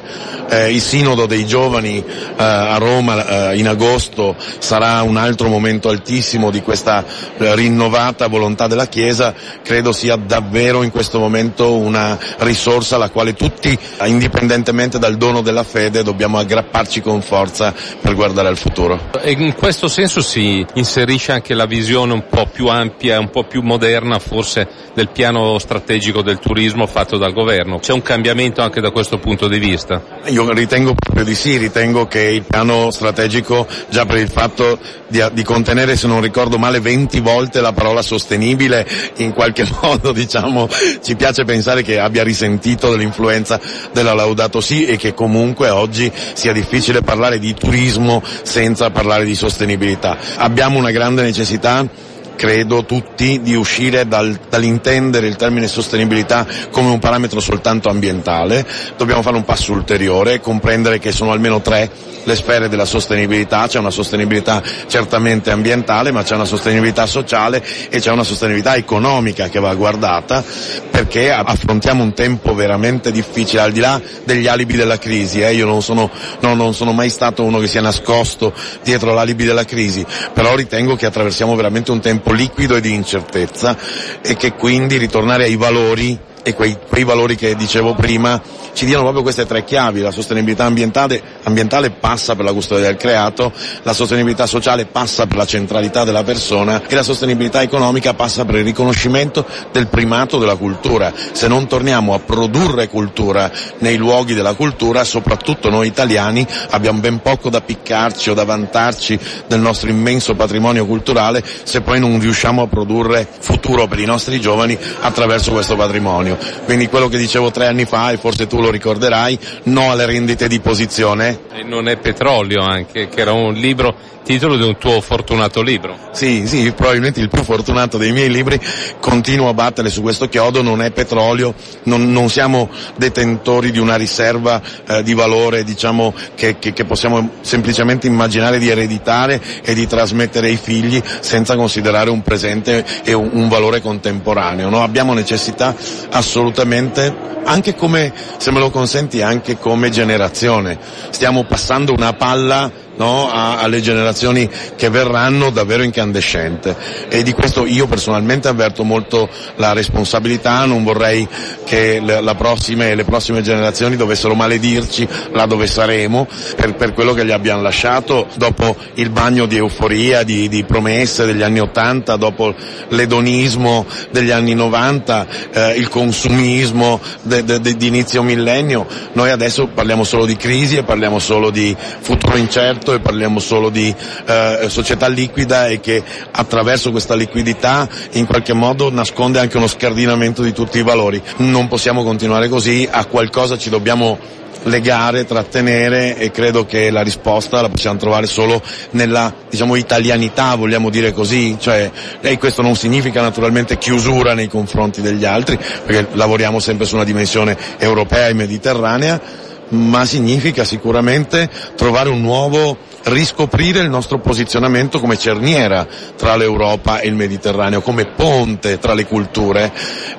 Eh, 0.49 0.73
il 0.73 0.82
sinodo 0.82 1.27
dei 1.27 1.45
giovani 1.45 2.04
eh, 2.04 2.34
a 2.43 2.75
Roma 2.75 3.51
eh, 3.51 3.58
in 3.58 3.69
agosto 3.69 4.36
sarà 4.60 5.01
un 5.04 5.15
altro 5.15 5.47
momento 5.47 5.88
altissimo 5.88 6.51
di 6.51 6.62
questa 6.62 7.06
eh, 7.38 7.56
rinnovata 7.56 8.27
volontà 8.27 8.67
della 8.67 8.88
Chiesa, 8.88 9.34
credo 9.63 9.93
sia 9.93 10.17
davvero 10.17 10.84
in 10.84 10.91
questo 10.91 11.19
momento 11.19 11.77
una 11.77 12.19
risorsa 12.39 12.95
alla 12.95 13.10
quale 13.10 13.34
tutti, 13.34 13.80
indipendentemente 14.04 14.99
dal 14.99 15.15
dono 15.15 15.39
della 15.39 15.63
fede, 15.63 16.04
dobbiamo 16.04 16.38
aggrapparci 16.38 16.99
con 16.99 17.21
forza 17.21 17.73
per 18.01 18.13
guardare 18.13 18.49
al 18.49 18.58
futuro. 18.58 18.99
E 19.21 19.32
in 19.32 19.56
questo 19.56 19.88
senso 19.88 20.19
si 20.19 20.65
inserisce 20.82 21.32
anche 21.32 21.54
la 21.54 21.65
visione 21.65 22.13
un 22.13 22.26
po' 22.28 22.48
più 22.48 22.67
ampia, 22.67 23.20
un 23.20 23.30
po' 23.30 23.44
più 23.46 23.62
moderna 23.62 24.20
forse 24.20 24.67
del 24.94 25.10
piano 25.10 25.58
strategico 25.60 26.22
del 26.22 26.39
turismo 26.39 26.86
fatto 26.88 27.17
dal 27.17 27.34
governo. 27.34 27.80
C'è 27.80 27.94
un 27.94 28.02
cambiamento 28.02 28.62
anche 28.62 28.82
da 28.82 28.91
questo 28.91 29.17
punto 29.17 29.48
di 29.48 29.60
vista? 29.60 30.02
Io 30.26 30.52
ritengo 30.52 30.94
proprio 30.94 31.24
di 31.24 31.36
sì, 31.36 31.58
ritengo 31.58 32.08
che 32.08 32.22
il 32.22 32.44
piano 32.44 32.91
strategico, 32.91 33.67
già 33.89 34.06
per 34.06 34.17
il 34.17 34.30
fatto 34.30 34.78
di, 35.08 35.24
di 35.32 35.44
contenere, 35.44 35.96
se 35.96 36.08
non 36.08 36.22
ricordo 36.22 36.58
male, 36.58 36.80
20 36.80 37.20
volte 37.20 37.62
la 37.62 37.74
parola 37.74 38.02
sostenibile, 38.02 38.86
in 39.17 39.32
qualche 39.32 39.65
modo 39.82 40.12
diciamo 40.12 40.67
ci 41.02 41.15
piace 41.15 41.46
pensare 41.46 41.84
che 41.84 42.00
abbia 42.00 42.24
risentito 42.24 42.89
dell'influenza 42.89 43.60
della 43.94 44.13
Laudato 44.13 44.62
Si 44.62 44.86
e 44.86 44.98
che 44.98 45.13
comunque 45.13 45.70
oggi 45.70 46.12
sia 46.34 46.52
difficile 46.52 47.02
parlare 47.02 47.39
di 47.39 47.54
turismo 47.54 48.22
senza 48.41 48.89
parlare 48.89 49.26
di 49.26 49.36
sostenibilità. 49.36 50.17
Abbiamo 50.38 50.71
una 50.78 50.92
grande 50.92 51.22
necessità 51.24 51.88
credo 52.36 52.86
tutti, 52.86 53.41
di 53.41 53.56
uscire 53.56 54.08
dal, 54.08 54.39
dall'intendere 54.50 55.28
il 55.28 55.36
termine 55.36 55.67
sostenibilità 55.67 56.46
come 56.72 56.89
un 56.89 57.00
parametro 57.00 57.39
soltanto 57.39 57.89
ambientale, 57.89 58.65
dobbiamo 58.98 59.22
fare 59.22 59.36
un 59.36 59.44
passo 59.44 59.72
ulteriore, 59.72 60.39
comprendere 60.39 61.00
che 61.00 61.12
sono 61.12 61.32
almeno 61.32 61.62
tre 61.62 61.89
le 62.24 62.36
sfere 62.36 62.70
della 62.70 62.86
sostenibilità, 62.86 63.67
c'è 63.67 63.80
una 63.80 63.89
sostenibilità 63.89 64.62
certamente 64.88 65.52
ambientale, 65.52 66.12
ma 66.12 66.24
c'è 66.24 66.36
una 66.36 66.46
sostenibilità 66.46 67.06
sociale 67.06 67.63
e 67.89 68.00
c'è 68.00 68.12
una 68.12 68.24
sostenibilità 68.24 68.76
economica 68.76 69.50
che 69.50 69.60
va 69.60 69.74
guardata 69.74 70.44
perché 70.89 71.32
affrontiamo 71.32 72.04
un 72.04 72.13
tempo 72.13 72.54
veramente 72.54 73.12
difficile, 73.12 73.62
al 73.62 73.72
di 73.72 73.80
là 73.80 74.00
degli 74.24 74.48
alibi 74.48 74.76
della 74.76 74.98
crisi, 74.98 75.41
eh, 75.41 75.54
io 75.54 75.65
non 75.65 75.82
sono, 75.82 76.10
no, 76.41 76.54
non 76.54 76.74
sono 76.74 76.91
mai 76.91 77.10
stato 77.10 77.44
uno 77.44 77.60
che 77.60 77.67
si 77.67 77.78
è 77.78 77.82
nascosto 77.82 78.54
dietro 78.84 79.13
l'alibi 79.13 79.46
della 79.46 79.65
crisi, 79.65 80.06
però 80.34 80.56
ritengo 80.56 80.96
che 80.96 81.06
attraversiamo 81.06 81.56
veramente 81.56 81.91
un 81.91 82.02
tempo 82.02 82.31
liquido 82.32 82.76
e 82.76 82.82
di 82.82 82.94
incertezza 82.94 83.78
e 84.22 84.36
che 84.36 84.54
quindi 84.54 84.98
ritornare 84.98 85.44
ai 85.46 85.56
valori 85.56 86.17
e 86.43 86.54
quei, 86.54 86.77
quei 86.88 87.04
valori 87.04 87.36
che 87.36 87.56
dicevo 87.56 87.93
prima 87.93 88.41
ci 88.73 88.86
diano 88.86 89.01
proprio 89.01 89.23
queste 89.23 89.45
tre 89.45 89.63
chiavi, 89.63 90.01
la 90.01 90.12
sostenibilità 90.12 90.65
ambientale, 90.65 91.21
ambientale, 91.43 91.91
passa 91.91 92.36
per 92.36 92.45
la 92.45 92.54
custodia 92.54 92.88
del 92.88 92.95
creato, 92.95 93.51
la 93.84 93.93
sostenibilità 93.93 94.45
sociale 94.47 94.86
passa 94.86 95.27
per 95.27 95.38
la 95.38 95.45
centralità 95.45 96.04
della 96.04 96.23
persona 96.23 96.82
e 96.88 96.95
la 96.95 97.04
sostenibilità 97.04 97.62
economica 97.62 98.13
passa 98.13 98.45
per 98.45 98.56
il 98.56 98.63
riconoscimento 98.63 99.45
del 99.71 99.88
primato 99.88 100.38
della 100.38 100.56
cultura. 100.56 101.12
Se 101.32 101.47
non 101.47 101.67
torniamo 101.67 102.13
a 102.13 102.19
produrre 102.19 102.88
cultura 102.88 103.51
nei 103.80 103.97
luoghi 103.97 104.34
della 104.34 104.54
cultura, 104.54 105.04
soprattutto 105.04 105.69
noi 105.69 105.88
italiani 105.88 106.45
abbiamo 106.69 106.99
ben 106.99 107.21
poco 107.21 107.49
da 107.49 107.62
piccarci 107.62 108.30
o 108.30 108.34
da 108.34 108.45
vantarci 108.45 109.19
del 109.47 109.60
nostro 109.60 109.89
immenso 109.89 110.34
patrimonio 110.34 110.86
culturale 110.86 111.43
se 111.63 111.82
poi 111.82 111.99
non 111.99 112.19
riusciamo 112.19 112.62
a 112.62 112.67
produrre 112.67 113.27
futuro 113.39 113.88
per 113.88 113.99
i 113.99 114.06
nostri 114.06 114.39
giovani 114.39 114.77
attraverso 115.01 115.51
questo 115.51 115.75
patrimonio 115.75 116.31
patrimonio. 116.36 116.63
Quindi 116.65 116.88
quello 116.88 117.08
che 117.08 117.17
dicevo 117.17 117.52
tre 117.52 117.67
anni 117.67 117.86
fa, 117.86 118.12
e 118.12 118.17
forse 118.17 118.48
tu 118.48 118.62
lo 118.62 118.70
ricorderai, 118.70 119.38
no 119.63 119.91
alle 119.91 120.06
rendite 120.06 120.48
di 120.48 120.60
posizione. 120.60 121.41
E 121.54 121.63
non 121.63 121.88
è 121.88 121.98
petrolio 121.98 122.62
anche, 122.62 123.08
che 123.08 123.22
era 123.22 123.34
un 123.34 123.54
libro 123.54 123.96
titolo 124.32 124.56
di 124.56 124.63
un 124.63 124.78
tuo 124.78 125.02
fortunato 125.02 125.62
libro. 125.62 125.98
Sì, 126.12 126.48
sì, 126.48 126.72
probabilmente 126.72 127.20
il 127.20 127.28
più 127.28 127.44
fortunato 127.44 127.98
dei 127.98 128.13
miei 128.13 128.32
libri, 128.32 128.60
continuo 129.02 129.50
a 129.50 129.54
battere 129.54 129.89
su 129.89 130.02
questo 130.02 130.30
chiodo, 130.30 130.62
non 130.62 130.82
è 130.82 130.91
petrolio, 130.91 131.54
non, 131.84 132.12
non 132.13 132.30
siamo 132.30 132.70
detentori 132.96 133.72
di 133.72 133.80
una 133.80 133.98
riserva 133.98 134.62
eh, 134.88 135.04
di 135.04 135.13
valore 135.13 135.65
diciamo, 135.65 136.13
che, 136.36 136.58
che, 136.60 136.72
che, 136.72 136.86
possiamo 136.86 137.32
semplicemente 137.41 138.08
immaginare 138.08 138.58
di 138.58 138.70
ereditare 138.70 139.41
e 139.62 139.74
di 139.74 139.86
trasmettere 139.86 140.48
ai 140.48 140.58
figli 140.58 141.02
senza 141.20 141.58
considerare 141.58 142.10
un 142.10 142.22
presente 142.22 142.86
e 143.04 143.12
un, 143.12 143.32
un 143.34 143.50
valore 143.50 143.82
contemporaneo. 143.82 144.70
No? 144.70 144.82
Abbiamo 144.82 145.13
necessità 145.13 145.76
assolutamente, 146.10 147.13
anche 147.44 147.76
come, 147.76 148.13
se 148.38 148.52
me 148.52 148.60
lo 148.60 148.70
consenti, 148.70 149.22
anche 149.22 149.58
come 149.58 149.89
generazione. 149.89 150.80
Stiamo 151.10 151.44
passando 151.44 151.91
una 151.91 152.13
palla 152.13 152.89
no, 153.02 153.32
a, 153.32 153.58
alle 153.58 153.82
generazioni 153.82 154.48
che 154.76 154.90
verranno 154.90 155.50
davvero 155.50 155.82
incandescente 155.82 156.76
e 157.10 157.24
di 157.24 157.34
questo 157.34 157.66
io 157.66 157.88
personalmente 157.88 158.48
avverto 158.48 158.84
molto 158.84 159.28
la 159.56 159.74
responsabilità, 159.74 160.66
non 160.66 160.84
vorrei 160.84 161.28
che 161.66 162.00
prossime, 162.38 162.94
le 162.94 163.04
prossime 163.04 163.42
generazioni 163.42 163.96
dovessero 163.96 164.36
maledirci 164.36 165.08
là 165.32 165.48
dove 165.48 165.66
saremo 165.66 166.28
per, 166.56 166.76
per, 166.76 166.94
quello 166.94 167.14
che 167.14 167.26
gli 167.26 167.32
abbiamo 167.32 167.62
lasciato. 167.62 168.28
Dopo 168.36 168.76
il 168.96 169.10
bagno 169.10 169.48
di 169.48 169.58
euforia, 169.58 170.24
di, 170.24 170.48
di 170.48 170.64
promesse 170.64 171.26
degli 171.26 171.42
anni 171.42 171.60
Ottanta, 171.60 172.18
dopo 172.18 172.54
l'edonismo 172.90 173.86
degli 174.12 174.32
anni 174.32 174.54
90, 174.54 175.28
eh, 175.52 175.74
il 175.78 175.88
consumismo 175.88 177.00
de, 177.24 177.60
di 177.62 177.88
inizio 177.88 178.22
millennio, 178.22 178.86
noi 179.14 179.32
adesso 179.32 179.68
parliamo 179.68 180.04
solo 180.04 180.26
di 180.26 180.36
crisi 180.36 180.78
e 180.78 180.84
parliamo 180.84 181.18
solo 181.20 181.50
di 181.50 181.76
futuro 182.02 182.38
incerto 182.38 182.90
e 182.93 182.99
parliamo 182.99 183.39
solo 183.39 183.69
di 183.69 183.93
eh, 184.25 184.65
società 184.67 185.08
liquida 185.08 185.67
e 185.67 185.80
che 185.80 186.04
attraverso 186.32 186.91
questa 186.91 187.15
liquidità 187.15 187.88
in 188.13 188.25
qualche 188.25 188.54
modo 188.54 188.91
nasconde 188.91 189.39
anche 189.39 189.58
uno 189.58 189.67
scardinamento 189.67 190.41
di 190.41 190.54
tutti 190.54 190.80
i 190.80 190.84
valori. 190.84 191.21
Non 191.38 191.67
possiamo 191.67 192.04
continuare 192.04 192.49
così, 192.49 192.88
a 192.89 193.06
qualcosa 193.06 193.58
ci 193.58 193.69
dobbiamo 193.69 194.39
legare, 194.63 195.25
trattenere 195.25 196.17
e 196.17 196.32
credo 196.32 196.65
che 196.65 196.91
la 196.91 197.01
risposta 197.01 197.62
la 197.62 197.69
possiamo 197.69 197.97
trovare 197.97 198.27
solo 198.27 198.62
nella 198.91 199.34
diciamo 199.49 199.75
italianità, 199.75 200.56
vogliamo 200.56 200.89
dire 200.89 201.13
così, 201.13 201.58
cioè, 201.60 201.89
e 202.21 202.38
questo 202.38 202.62
non 202.62 202.75
significa 202.75 203.21
naturalmente 203.21 203.77
chiusura 203.77 204.34
nei 204.34 204.47
confronti 204.47 205.01
degli 205.01 205.25
altri, 205.25 205.58
perché 205.58 206.08
lavoriamo 206.13 206.60
sempre 206.60 206.86
su 206.86 206.95
una 206.95 207.04
dimensione 207.04 207.58
europea 207.77 208.27
e 208.27 208.34
mediterranea, 208.34 209.49
ma 209.72 210.06
significa 210.06 210.64
sicuramente 210.64 211.50
trovare 211.76 212.10
un 212.10 212.22
nuovo 212.22 212.78
riscoprire 213.04 213.80
il 213.80 213.90
nostro 213.90 214.20
posizionamento 214.20 215.00
come 215.00 215.18
cerniera 215.18 215.88
tra 216.16 216.36
l'Europa 216.36 217.00
e 217.00 217.08
il 217.08 217.16
Mediterraneo, 217.16 217.82
come 217.82 218.06
ponte 218.06 218.80
tra 218.80 218.94
le 218.94 219.06
culture, 219.06 219.72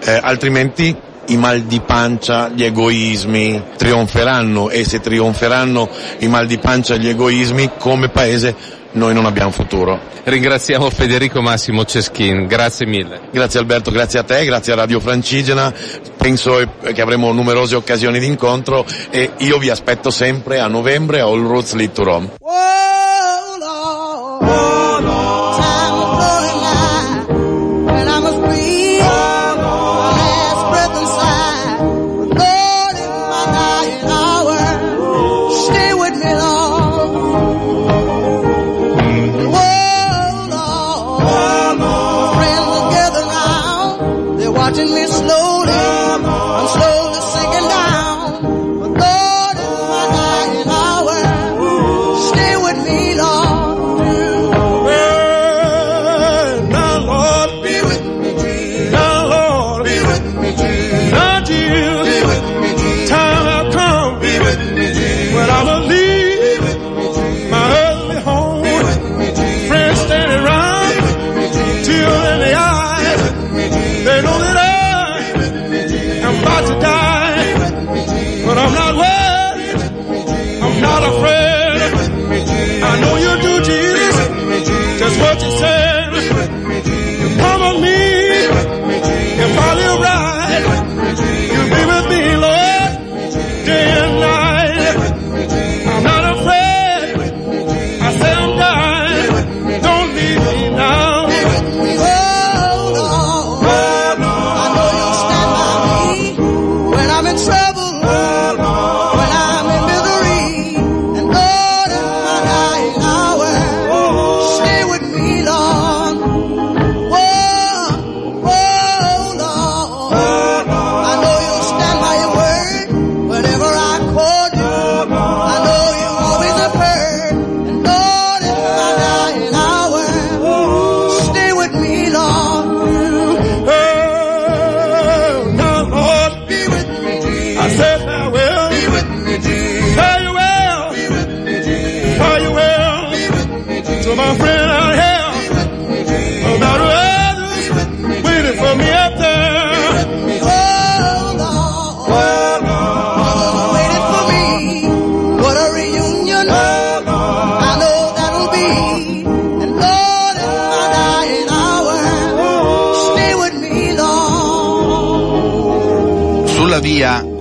eh, 0.05 0.19
altrimenti 0.21 0.97
i 1.27 1.37
mal 1.37 1.63
di 1.63 1.81
pancia, 1.81 2.49
gli 2.49 2.65
egoismi 2.65 3.63
trionferanno 3.77 4.71
e 4.71 4.85
se 4.85 5.01
trionferanno 5.01 5.89
i 6.19 6.29
mal 6.29 6.47
di 6.47 6.59
pancia 6.59 6.95
e 6.95 6.99
gli 6.99 7.09
egoismi 7.09 7.71
come 7.79 8.09
paese 8.09 8.81
noi 8.93 9.15
non 9.15 9.27
abbiamo 9.27 9.51
futuro. 9.51 9.99
Ringraziamo 10.25 10.91
Federico 10.91 11.41
Massimo 11.41 11.85
Ceschin, 11.85 12.47
grazie 12.47 12.87
mille. 12.87 13.21
Grazie 13.31 13.61
Alberto, 13.61 13.91
grazie 13.91 14.19
a 14.19 14.23
te, 14.23 14.45
grazie 14.45 14.73
a 14.73 14.77
Radio 14.77 15.01
Francigena, 15.01 15.73
penso 16.17 16.61
che 16.83 17.01
avremo 17.01 17.33
numerose 17.33 17.75
occasioni 17.75 18.19
di 18.19 18.27
incontro 18.27 18.85
e 19.11 19.33
io 19.39 19.59
vi 19.59 19.71
aspetto 19.71 20.11
sempre 20.11 20.61
a 20.61 20.67
novembre 20.67 21.21
a 21.21 21.25
All 21.25 21.43
Roots 21.43 21.75
Lead 21.75 21.93
to 21.93 22.05
Rome. 22.05 22.31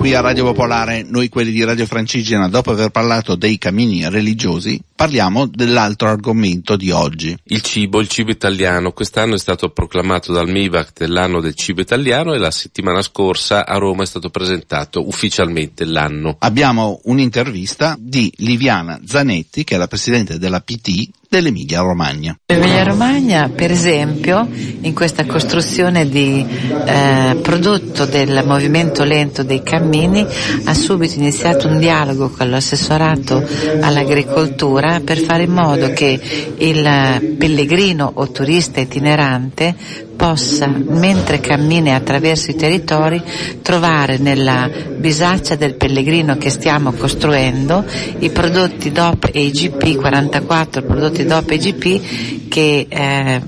Qui 0.01 0.15
a 0.15 0.19
Radio 0.19 0.45
Popolare, 0.45 1.03
noi 1.03 1.29
quelli 1.29 1.51
di 1.51 1.63
Radio 1.63 1.85
Francigena, 1.85 2.49
dopo 2.49 2.71
aver 2.71 2.89
parlato 2.89 3.35
dei 3.35 3.59
cammini 3.59 4.09
religiosi, 4.09 4.81
parliamo 4.95 5.45
dell'altro 5.45 6.07
argomento 6.09 6.75
di 6.75 6.89
oggi. 6.89 7.37
Il 7.43 7.61
cibo, 7.61 7.99
il 7.99 8.07
cibo 8.07 8.31
italiano. 8.31 8.93
Quest'anno 8.93 9.35
è 9.35 9.37
stato 9.37 9.69
proclamato 9.69 10.33
dal 10.33 10.49
MIVAC 10.49 10.93
dell'anno 10.97 11.39
del 11.39 11.53
cibo 11.53 11.81
italiano 11.81 12.33
e 12.33 12.39
la 12.39 12.49
settimana 12.49 13.03
scorsa 13.03 13.63
a 13.63 13.77
Roma 13.77 14.01
è 14.01 14.07
stato 14.07 14.31
presentato 14.31 15.07
ufficialmente 15.07 15.85
l'anno. 15.85 16.35
Abbiamo 16.39 17.01
un'intervista 17.03 17.95
di 17.99 18.33
Liviana 18.37 18.99
Zanetti, 19.05 19.63
che 19.63 19.75
è 19.75 19.77
la 19.77 19.87
presidente 19.87 20.39
della 20.39 20.61
PT 20.61 21.09
dell'Emilia 21.31 21.79
Romagna. 21.79 22.35
L'Emilia 22.47 22.83
Romagna, 22.83 23.47
per 23.47 23.71
esempio, 23.71 24.45
in 24.51 24.93
questa 24.93 25.25
costruzione 25.25 26.09
di 26.09 26.45
eh, 26.45 27.39
prodotto 27.41 28.05
del 28.05 28.43
movimento 28.45 29.05
lento 29.05 29.41
dei 29.41 29.63
cammini, 29.63 30.27
ha 30.65 30.73
subito 30.73 31.17
iniziato 31.17 31.69
un 31.69 31.79
dialogo 31.79 32.31
con 32.31 32.49
l'assessorato 32.49 33.47
all'agricoltura 33.79 34.99
per 34.99 35.19
fare 35.19 35.43
in 35.43 35.53
modo 35.53 35.93
che 35.93 36.19
il 36.57 37.35
pellegrino 37.37 38.11
o 38.13 38.29
turista 38.29 38.81
itinerante 38.81 40.09
possa, 40.15 40.67
mentre 40.67 41.39
cammina 41.39 41.95
attraverso 41.95 42.52
i 42.52 42.56
territori, 42.56 43.21
trovare 43.62 44.17
nella 44.17 44.69
bisaccia 44.97 45.56
del 45.56 45.76
pellegrino 45.76 46.38
che 46.38 46.50
stiamo 46.50 46.91
costruendo 46.91 47.84
i 48.19 48.30
prodotti 48.30 48.91
DOP 48.91 49.30
e 49.32 49.43
IGP, 49.45 49.95
44 49.95 50.84
prodotti 50.84 51.26
DOP 51.26 51.50
e 51.52 51.56
IGP 51.56 52.47
che 52.47 52.86
eh, 52.88 53.41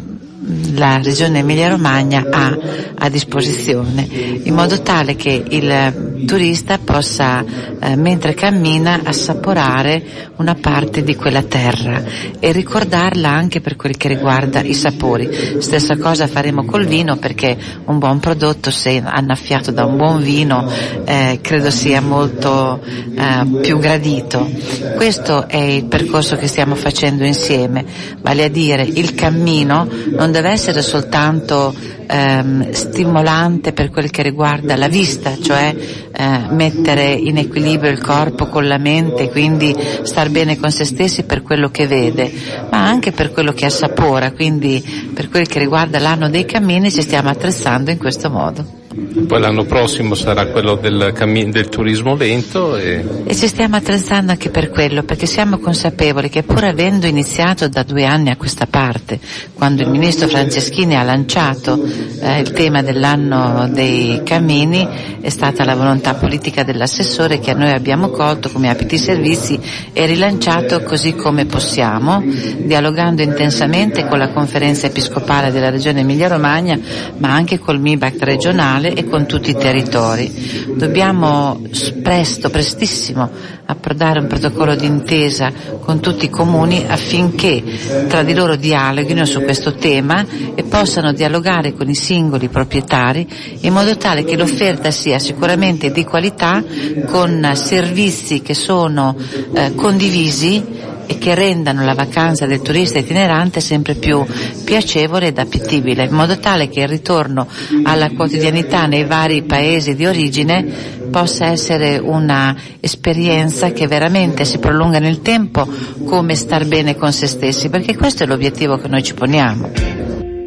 la 0.75 0.99
regione 1.01 1.39
Emilia 1.39 1.69
Romagna 1.69 2.25
ha 2.29 2.57
a 2.95 3.09
disposizione, 3.09 4.07
in 4.43 4.53
modo 4.53 4.81
tale 4.81 5.15
che 5.15 5.43
il 5.47 6.12
turista 6.25 6.77
possa, 6.77 7.43
eh, 7.79 7.95
mentre 7.95 8.33
cammina, 8.33 9.01
assaporare 9.03 10.31
una 10.37 10.55
parte 10.55 11.03
di 11.03 11.15
quella 11.15 11.43
terra 11.43 12.01
e 12.39 12.51
ricordarla 12.51 13.29
anche 13.29 13.61
per 13.61 13.75
quel 13.75 13.97
che 13.97 14.07
riguarda 14.07 14.61
i 14.61 14.73
sapori. 14.73 15.29
Stessa 15.59 15.97
cosa 15.97 16.27
faremo 16.27 16.65
col 16.65 16.85
vino 16.85 17.17
perché 17.17 17.57
un 17.85 17.99
buon 17.99 18.19
prodotto, 18.19 18.71
se 18.71 19.01
annaffiato 19.03 19.71
da 19.71 19.85
un 19.85 19.97
buon 19.97 20.21
vino, 20.21 20.69
eh, 21.05 21.39
credo 21.41 21.69
sia 21.69 22.01
molto 22.01 22.81
eh, 22.83 23.59
più 23.61 23.77
gradito. 23.79 24.49
Questo 24.95 25.47
è 25.47 25.57
il 25.57 25.85
percorso 25.85 26.35
che 26.35 26.47
stiamo 26.47 26.75
facendo 26.75 27.23
insieme, 27.23 27.85
vale 28.21 28.45
a 28.45 28.49
dire 28.49 28.83
il 28.83 29.13
cammino 29.15 29.87
non 30.15 30.31
deve 30.31 30.49
essere 30.49 30.81
soltanto 30.81 31.73
ehm, 32.05 32.71
stimolante 32.71 33.73
per 33.73 33.89
quel 33.89 34.09
che 34.09 34.21
riguarda 34.21 34.75
la 34.75 34.87
vista, 34.87 35.37
cioè 35.41 35.75
eh, 36.11 36.39
mettere 36.49 37.11
in 37.11 37.37
equilibrio 37.37 37.91
il 37.91 38.01
corpo 38.01 38.47
con 38.47 38.67
la 38.67 38.77
mente, 38.77 39.29
quindi 39.29 39.75
star 40.03 40.29
bene 40.29 40.57
con 40.57 40.71
se 40.71 40.85
stessi 40.85 41.23
per 41.23 41.41
quello 41.41 41.69
che 41.69 41.87
vede, 41.87 42.31
ma 42.69 42.85
anche 42.85 43.11
per 43.11 43.31
quello 43.31 43.51
che 43.53 43.65
assapora, 43.65 44.31
quindi 44.31 45.11
per 45.13 45.29
quel 45.29 45.47
che 45.47 45.59
riguarda 45.59 45.99
l'anno 45.99 46.29
dei 46.29 46.45
cammini 46.45 46.91
ci 46.91 47.01
stiamo 47.01 47.29
attrezzando 47.29 47.91
in 47.91 47.97
questo 47.97 48.29
modo. 48.29 48.82
Poi 48.93 49.39
l'anno 49.39 49.63
prossimo 49.65 50.13
sarà 50.13 50.45
quello 50.47 50.75
del, 50.75 51.13
cammin- 51.15 51.49
del 51.49 51.67
turismo 51.67 52.15
lento 52.15 52.77
e... 52.77 53.03
e... 53.23 53.35
ci 53.35 53.47
stiamo 53.47 53.75
attrezzando 53.75 54.31
anche 54.31 54.51
per 54.51 54.69
quello, 54.69 55.01
perché 55.01 55.25
siamo 55.25 55.57
consapevoli 55.57 56.29
che 56.29 56.43
pur 56.43 56.63
avendo 56.63 57.07
iniziato 57.07 57.67
da 57.67 57.81
due 57.81 58.05
anni 58.05 58.29
a 58.29 58.37
questa 58.37 58.67
parte, 58.67 59.19
quando 59.53 59.81
il 59.81 59.89
ministro 59.89 60.27
Franceschini 60.27 60.95
ha 60.95 61.01
lanciato 61.01 61.83
eh, 62.19 62.39
il 62.39 62.51
tema 62.51 62.83
dell'anno 62.83 63.67
dei 63.67 64.21
cammini, 64.23 64.87
è 65.21 65.29
stata 65.29 65.65
la 65.65 65.75
volontà 65.75 66.13
politica 66.13 66.61
dell'assessore 66.63 67.39
che 67.39 67.55
noi 67.55 67.71
abbiamo 67.71 68.09
colto 68.09 68.51
come 68.51 68.69
APT 68.69 68.93
Servizi 68.93 69.59
e 69.91 70.05
rilanciato 70.05 70.83
così 70.83 71.15
come 71.15 71.45
possiamo, 71.45 72.23
dialogando 72.57 73.23
intensamente 73.23 74.05
con 74.05 74.19
la 74.19 74.29
conferenza 74.29 74.85
episcopale 74.85 75.51
della 75.51 75.71
regione 75.71 76.01
Emilia 76.01 76.27
Romagna, 76.27 76.77
ma 77.17 77.33
anche 77.33 77.57
col 77.57 77.79
MIBACT 77.79 78.21
regionale 78.21 78.82
nazionale 78.83 78.93
e 78.93 79.05
con 79.05 79.25
tutti 79.25 79.51
i 79.51 79.55
territori. 79.55 80.73
Dobbiamo 80.75 81.61
presto, 82.01 82.49
prestissimo, 82.49 83.29
approdare 83.65 84.19
un 84.19 84.27
protocollo 84.27 84.75
d'intesa 84.75 85.51
con 85.79 85.99
tutti 85.99 86.25
i 86.25 86.29
comuni 86.29 86.85
affinché 86.87 87.63
tra 88.07 88.23
di 88.23 88.33
loro 88.33 88.55
dialoghino 88.55 89.25
su 89.25 89.41
questo 89.41 89.73
tema 89.75 90.25
e 90.55 90.63
possano 90.63 91.13
dialogare 91.13 91.73
con 91.73 91.89
i 91.89 91.95
singoli 91.95 92.49
proprietari 92.49 93.27
in 93.61 93.73
modo 93.73 93.95
tale 93.97 94.23
che 94.23 94.35
l'offerta 94.35 94.91
sia 94.91 95.19
sicuramente 95.19 95.91
di 95.91 96.03
qualità 96.03 96.63
con 97.05 97.51
servizi 97.55 98.41
che 98.41 98.53
sono 98.53 99.15
eh, 99.53 99.73
condivisi 99.75 100.91
e 101.05 101.17
che 101.17 101.35
rendano 101.35 101.83
la 101.83 101.93
vacanza 101.93 102.45
del 102.45 102.61
turista 102.61 102.99
itinerante 102.99 103.59
sempre 103.59 103.95
più 103.95 104.25
piacevole 104.63 105.27
ed 105.27 105.37
appetibile, 105.37 106.05
in 106.05 106.13
modo 106.13 106.39
tale 106.39 106.69
che 106.69 106.81
il 106.81 106.87
ritorno 106.87 107.47
alla 107.83 108.09
quotidianità 108.11 108.85
nei 108.85 109.05
vari 109.05 109.43
paesi 109.43 109.95
di 109.95 110.05
origine 110.05 111.02
possa 111.13 111.45
essere 111.45 111.99
una 111.99 112.55
esperienza 112.79 113.71
che 113.71 113.85
veramente 113.85 114.45
si 114.45 114.57
prolunga 114.57 114.97
nel 114.97 115.21
tempo 115.21 115.67
come 116.05 116.33
star 116.33 116.65
bene 116.65 116.95
con 116.95 117.13
se 117.13 117.27
stessi, 117.27 117.69
perché 117.69 117.95
questo 117.95 118.23
è 118.23 118.25
l'obiettivo 118.25 118.77
che 118.77 118.87
noi 118.87 119.03
ci 119.03 119.13
poniamo. 119.13 119.69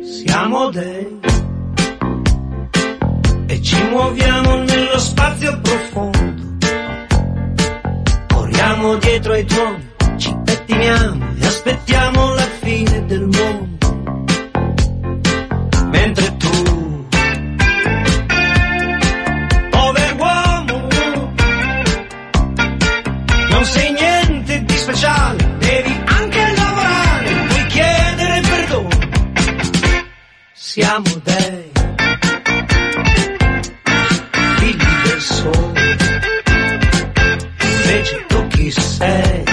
Siamo 0.02 0.70
dei 0.70 1.20
e 3.46 3.62
ci 3.62 3.80
muoviamo 3.90 4.56
nello 4.56 4.98
spazio 4.98 5.60
profondo, 5.60 6.56
corriamo 8.26 8.96
dietro 8.96 9.32
ai 9.34 9.44
tuoni 9.44 9.94
ci 10.18 10.34
pettiniamo 10.44 11.26
e 11.38 11.46
aspettiamo 11.46 12.34
la 12.34 12.48
fine 12.60 13.04
del 13.04 13.20
mondo. 13.20 13.74
Mentre 15.90 16.35
Siamo 30.78 31.08
dei 31.24 31.70
figli 34.58 35.02
del 35.04 35.20
sole, 35.22 35.96
invece 37.62 38.24
tu 38.28 38.46
chi 38.48 38.70
sei? 38.70 39.44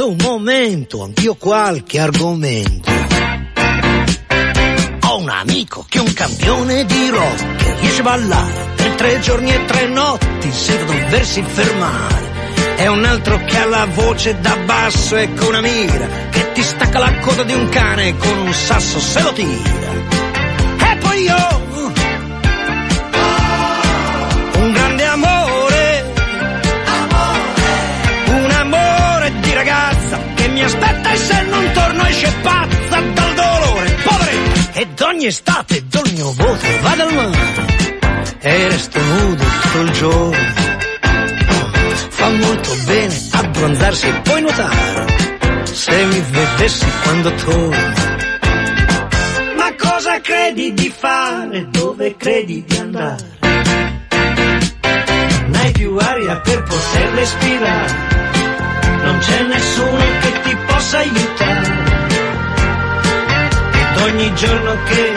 un 0.00 0.16
momento, 0.20 1.02
anch'io 1.02 1.34
qualche 1.34 1.98
argomento. 1.98 2.90
Ho 5.06 5.18
un 5.18 5.28
amico 5.30 5.86
che 5.88 5.98
è 5.98 6.00
un 6.02 6.12
campione 6.12 6.84
di 6.84 7.08
rock, 7.08 7.56
che 7.56 7.74
riesce 7.80 8.00
a 8.00 8.04
ballare 8.04 8.72
per 8.76 8.94
tre 8.96 9.20
giorni 9.20 9.50
e 9.50 9.64
tre 9.64 9.86
notti 9.88 10.52
senza 10.52 10.84
doversi 10.84 11.42
fermare. 11.42 12.27
È 12.78 12.86
un 12.86 13.04
altro 13.04 13.44
che 13.44 13.58
ha 13.58 13.66
la 13.66 13.86
voce 13.86 14.38
da 14.38 14.56
basso 14.64 15.16
e 15.16 15.34
con 15.34 15.48
una 15.48 15.60
mira, 15.60 16.06
che 16.30 16.52
ti 16.52 16.62
stacca 16.62 17.00
la 17.00 17.12
coda 17.18 17.42
di 17.42 17.52
un 17.52 17.68
cane 17.70 18.16
con 18.16 18.38
un 18.38 18.52
sasso 18.52 19.00
se 19.00 19.20
lo 19.20 19.32
tira. 19.32 19.90
E 20.92 20.96
poi 21.00 21.22
io 21.24 21.58
aspetta 30.68 31.10
e 31.10 31.16
se 31.16 31.42
non 31.42 31.70
torno 31.72 32.06
esce 32.06 32.32
pazza 32.42 33.00
dal 33.00 33.34
dolore, 33.34 33.96
povere! 34.04 34.36
Ed 34.74 35.00
ogni 35.00 35.26
estate 35.26 35.76
il 35.76 36.12
mio 36.14 36.32
voto, 36.32 36.66
vado 36.82 37.02
al 37.02 37.14
mare 37.14 37.56
e 38.40 38.68
resto 38.68 39.00
nudo 39.00 39.44
tutto 39.44 39.80
il 39.80 39.90
giorno. 39.92 40.57
Abbronzarsi 43.68 44.06
e 44.08 44.12
poi 44.22 44.40
nuotare, 44.40 45.64
se 45.64 46.04
mi 46.06 46.24
vedessi 46.30 46.86
quando 47.02 47.34
torno. 47.34 47.92
Ma 49.56 49.74
cosa 49.76 50.20
credi 50.20 50.72
di 50.72 50.88
fare? 50.96 51.68
Dove 51.68 52.16
credi 52.16 52.64
di 52.66 52.76
andare? 52.76 53.36
Non 55.46 55.54
hai 55.54 55.72
più 55.72 55.96
aria 55.96 56.40
per 56.40 56.62
poter 56.62 57.12
respirare 57.14 58.16
non 59.00 59.18
c'è 59.18 59.42
nessuno 59.44 60.04
che 60.20 60.40
ti 60.42 60.56
possa 60.66 60.98
aiutare. 60.98 61.72
Ed 63.72 64.02
ogni 64.02 64.34
giorno 64.34 64.76
che, 64.84 65.12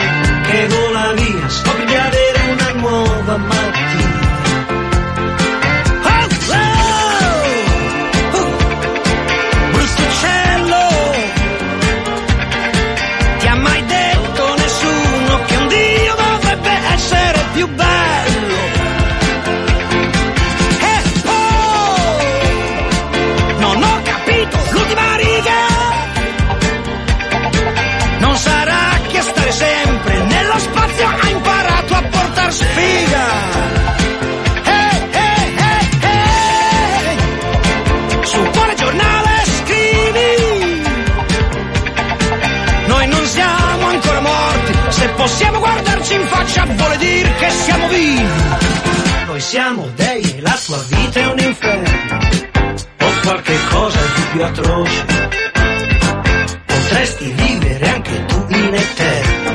che 0.46 0.66
vola 0.68 1.12
via 1.12 1.48
scopri 1.48 1.84
di 1.84 1.94
avere 1.94 2.50
una 2.52 2.72
nuova 2.80 3.36
mattina. 3.36 3.81
Più 17.52 17.66
bello. 17.68 18.56
E 20.80 21.02
poi 21.22 22.24
non 23.58 23.82
ho 23.82 24.02
capito 24.02 24.58
l'ultima 24.70 25.16
riga. 25.16 25.60
Non 28.18 28.36
sarà 28.36 28.98
che 29.08 29.20
stare 29.20 29.52
sempre 29.52 30.18
nello 30.24 30.58
spazio 30.58 31.06
ha 31.06 31.28
imparato 31.28 31.94
a 31.94 32.02
portar 32.02 32.52
sfiga. 32.52 33.81
Possiamo 45.22 45.60
guardarci 45.60 46.14
in 46.14 46.26
faccia 46.26 46.64
vuole 46.64 46.96
dire 46.96 47.32
che 47.34 47.50
siamo 47.50 47.86
vivi. 47.86 48.26
Noi 49.26 49.40
siamo 49.40 49.88
dei 49.94 50.20
e 50.20 50.40
la 50.40 50.58
tua 50.64 50.82
vita 50.88 51.20
è 51.20 51.26
un 51.26 51.38
inferno, 51.38 52.18
o 52.98 53.06
qualche 53.22 53.56
cosa 53.70 53.98
di 54.00 54.22
più 54.32 54.44
atroce. 54.44 55.04
Potresti 56.66 57.30
vivere 57.30 57.88
anche 57.88 58.24
tu 58.26 58.46
in 58.48 58.74
eterno, 58.74 59.54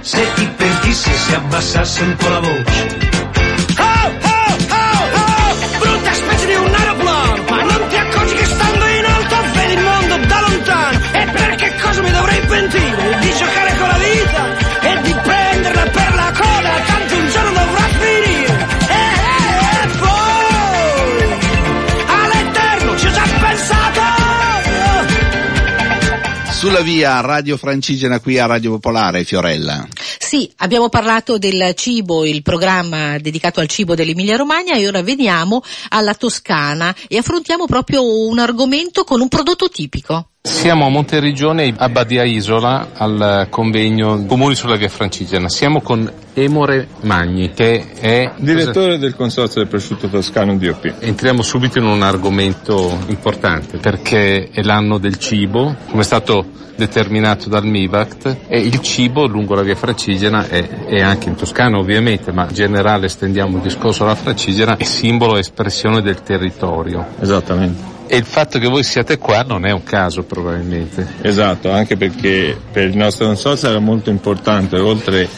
se 0.00 0.32
ti 0.34 0.48
pentissi 0.56 1.10
e 1.10 1.14
si 1.14 1.34
abbassasse 1.34 2.02
un 2.02 2.16
po' 2.16 2.28
la 2.28 2.40
voce. 2.40 3.27
Via 26.82 27.20
Radio 27.20 27.56
Francigena 27.56 28.20
qui 28.20 28.38
a 28.38 28.46
Radio 28.46 28.72
Popolare, 28.72 29.24
Fiorella. 29.24 29.86
Sì, 30.18 30.50
abbiamo 30.58 30.88
parlato 30.88 31.36
del 31.38 31.72
cibo, 31.74 32.24
il 32.24 32.42
programma 32.42 33.18
dedicato 33.18 33.60
al 33.60 33.66
cibo 33.66 33.94
dell'Emilia 33.94 34.36
Romagna 34.36 34.74
e 34.74 34.86
ora 34.86 35.02
veniamo 35.02 35.62
alla 35.88 36.14
Toscana 36.14 36.94
e 37.08 37.18
affrontiamo 37.18 37.66
proprio 37.66 38.04
un 38.28 38.38
argomento 38.38 39.04
con 39.04 39.20
un 39.20 39.28
prodotto 39.28 39.68
tipico. 39.68 40.30
Siamo 40.40 40.86
a 40.86 40.88
Monteriggione, 40.88 41.74
a 41.76 41.88
Badia 41.88 42.24
Isola, 42.24 42.90
al 42.94 43.48
convegno 43.50 44.24
Comuni 44.24 44.54
sulla 44.54 44.76
via 44.76 44.88
Francigena. 44.88 45.48
Siamo 45.48 45.80
con 45.80 46.10
Emore 46.32 46.88
Magni, 47.02 47.52
che 47.52 47.92
è 47.92 48.32
Direttore 48.36 48.98
del 48.98 49.14
Consorzio 49.16 49.60
del 49.60 49.68
Prosciutto 49.68 50.08
Toscano 50.08 50.56
DOP. 50.56 50.94
Entriamo 51.00 51.42
subito 51.42 51.78
in 51.78 51.84
un 51.84 52.02
argomento 52.02 52.98
importante 53.08 53.78
perché 53.78 54.48
è 54.50 54.62
l'anno 54.62 54.98
del 54.98 55.18
cibo, 55.18 55.74
come 55.90 56.02
è 56.02 56.04
stato 56.04 56.46
determinato 56.76 57.48
dal 57.48 57.66
MIBACT 57.66 58.36
e 58.46 58.60
il 58.60 58.80
cibo 58.80 59.26
lungo 59.26 59.54
la 59.54 59.62
via 59.62 59.74
Francigena 59.74 60.48
e, 60.48 61.02
anche 61.02 61.28
in 61.28 61.34
Toscana 61.34 61.78
ovviamente, 61.78 62.32
ma 62.32 62.46
in 62.48 62.54
generale 62.54 63.06
estendiamo 63.06 63.56
il 63.56 63.62
discorso 63.62 64.04
alla 64.04 64.14
Francigena, 64.14 64.76
è 64.76 64.84
simbolo 64.84 65.36
e 65.36 65.40
espressione 65.40 66.00
del 66.00 66.22
territorio. 66.22 67.06
Esattamente. 67.20 67.97
E 68.10 68.16
il 68.16 68.24
fatto 68.24 68.58
che 68.58 68.66
voi 68.66 68.82
siate 68.82 69.18
qua 69.18 69.42
non 69.42 69.66
è 69.66 69.70
un 69.70 69.82
caso 69.82 70.22
probabilmente. 70.22 71.06
Esatto, 71.20 71.70
anche 71.70 71.96
perché 71.96 72.58
per 72.72 72.88
il 72.88 72.96
nostro 72.96 73.26
consorzio 73.26 73.68
era 73.68 73.78
molto 73.78 74.08
importante, 74.08 74.78
oltre 74.78 75.28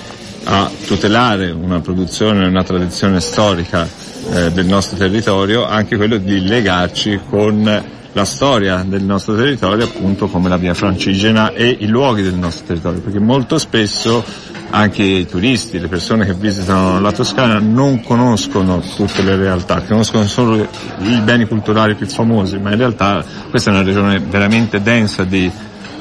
a 0.45 0.71
tutelare 0.87 1.51
una 1.51 1.81
produzione 1.81 2.47
una 2.47 2.63
tradizione 2.63 3.21
storica 3.21 3.87
eh, 4.33 4.53
del 4.53 4.67
nostro 4.67 4.97
territorio, 4.97 5.67
anche 5.67 5.97
quello 5.97 6.17
di 6.17 6.47
legarci 6.47 7.21
con 7.29 7.99
la 8.13 8.25
storia 8.25 8.85
del 8.87 9.03
nostro 9.03 9.37
territorio, 9.37 9.85
appunto 9.85 10.27
come 10.27 10.49
la 10.49 10.57
via 10.57 10.75
Francigena 10.75 11.53
e 11.53 11.77
i 11.81 11.87
luoghi 11.87 12.23
del 12.23 12.35
nostro 12.35 12.67
territorio, 12.67 13.01
perché 13.01 13.21
molto 13.21 13.59
spesso 13.59 14.25
anche 14.71 15.03
i 15.03 15.27
turisti, 15.27 15.79
le 15.79 15.89
persone 15.89 16.25
che 16.25 16.35
visitano 16.35 17.01
la 17.01 17.13
Toscana 17.13 17.59
non 17.59 18.03
conoscono 18.03 18.81
tutte 18.81 19.23
le 19.23 19.37
realtà, 19.37 19.83
conoscono 19.83 20.25
solo 20.27 20.57
i 20.57 21.21
beni 21.23 21.47
culturali 21.47 21.95
più 21.95 22.07
famosi, 22.07 22.59
ma 22.59 22.71
in 22.71 22.79
realtà 22.79 23.25
questa 23.51 23.71
è 23.71 23.75
una 23.75 23.83
regione 23.83 24.21
veramente 24.21 24.81
densa 24.81 25.25
di 25.25 25.51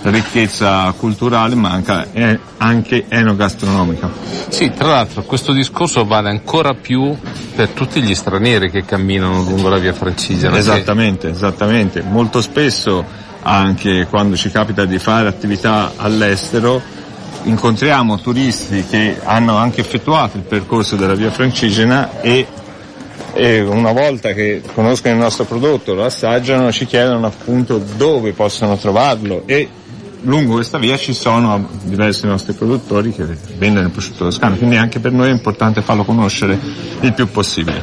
ricchezza 0.04 0.93
culturale 0.97 1.56
ma 1.56 1.72
anche, 1.72 2.39
anche 2.58 3.06
enogastronomica. 3.08 4.10
Sì, 4.47 4.72
tra 4.72 4.89
l'altro 4.89 5.24
questo 5.24 5.52
discorso 5.52 6.06
vale 6.06 6.30
ancora 6.30 6.74
più 6.74 7.16
per 7.56 7.70
tutti 7.70 8.02
gli 8.02 8.16
stranieri 8.16 8.72
che 8.72 8.86
camminano 8.86 9.41
lungo 9.43 9.70
la 9.70 9.78
via 9.78 9.93
Francigena. 9.93 10.58
Esattamente, 10.58 11.30
esattamente. 11.30 12.02
Molto 12.02 12.41
spesso 12.41 13.06
anche 13.41 14.08
quando 14.10 14.36
ci 14.36 14.50
capita 14.50 14.86
di 14.86 15.00
fare 15.00 15.28
attività 15.28 15.93
all'estero 15.95 16.82
incontriamo 17.43 18.20
turisti 18.20 18.84
che 18.86 19.18
hanno 19.24 19.56
anche 19.56 19.82
effettuato 19.82 20.38
il 20.38 20.43
percorso 20.43 20.95
della 20.95 21.16
via 21.16 21.32
Francigena 21.32 22.20
e, 22.22 22.45
e 23.34 23.62
una 23.62 23.93
volta 23.93 24.34
che 24.34 24.62
conoscono 24.74 25.14
il 25.14 25.22
nostro 25.22 25.45
prodotto, 25.45 25.93
lo 25.93 26.04
assaggiano, 26.04 26.72
ci 26.72 26.86
chiedono 26.86 27.26
appunto 27.28 27.78
dove 27.78 28.34
possono 28.34 28.78
trovarlo 28.78 29.43
e 29.45 29.70
lungo 30.22 30.56
questa 30.56 30.78
via 30.78 30.98
ci 30.98 31.14
sono 31.14 31.70
diversi 31.84 32.26
nostri 32.26 32.54
produttori 32.54 33.14
che 33.14 33.26
vendono 33.58 33.86
il 33.86 33.92
prosciutto 33.92 34.26
toscano, 34.26 34.56
quindi 34.56 34.76
anche 34.76 35.00
per 35.00 35.12
noi 35.12 35.30
è 35.30 35.32
importante 35.32 35.82
farlo 35.82 36.04
conoscere 36.04 36.60
il 37.02 37.14
più 37.14 37.30
possibile. 37.30 37.82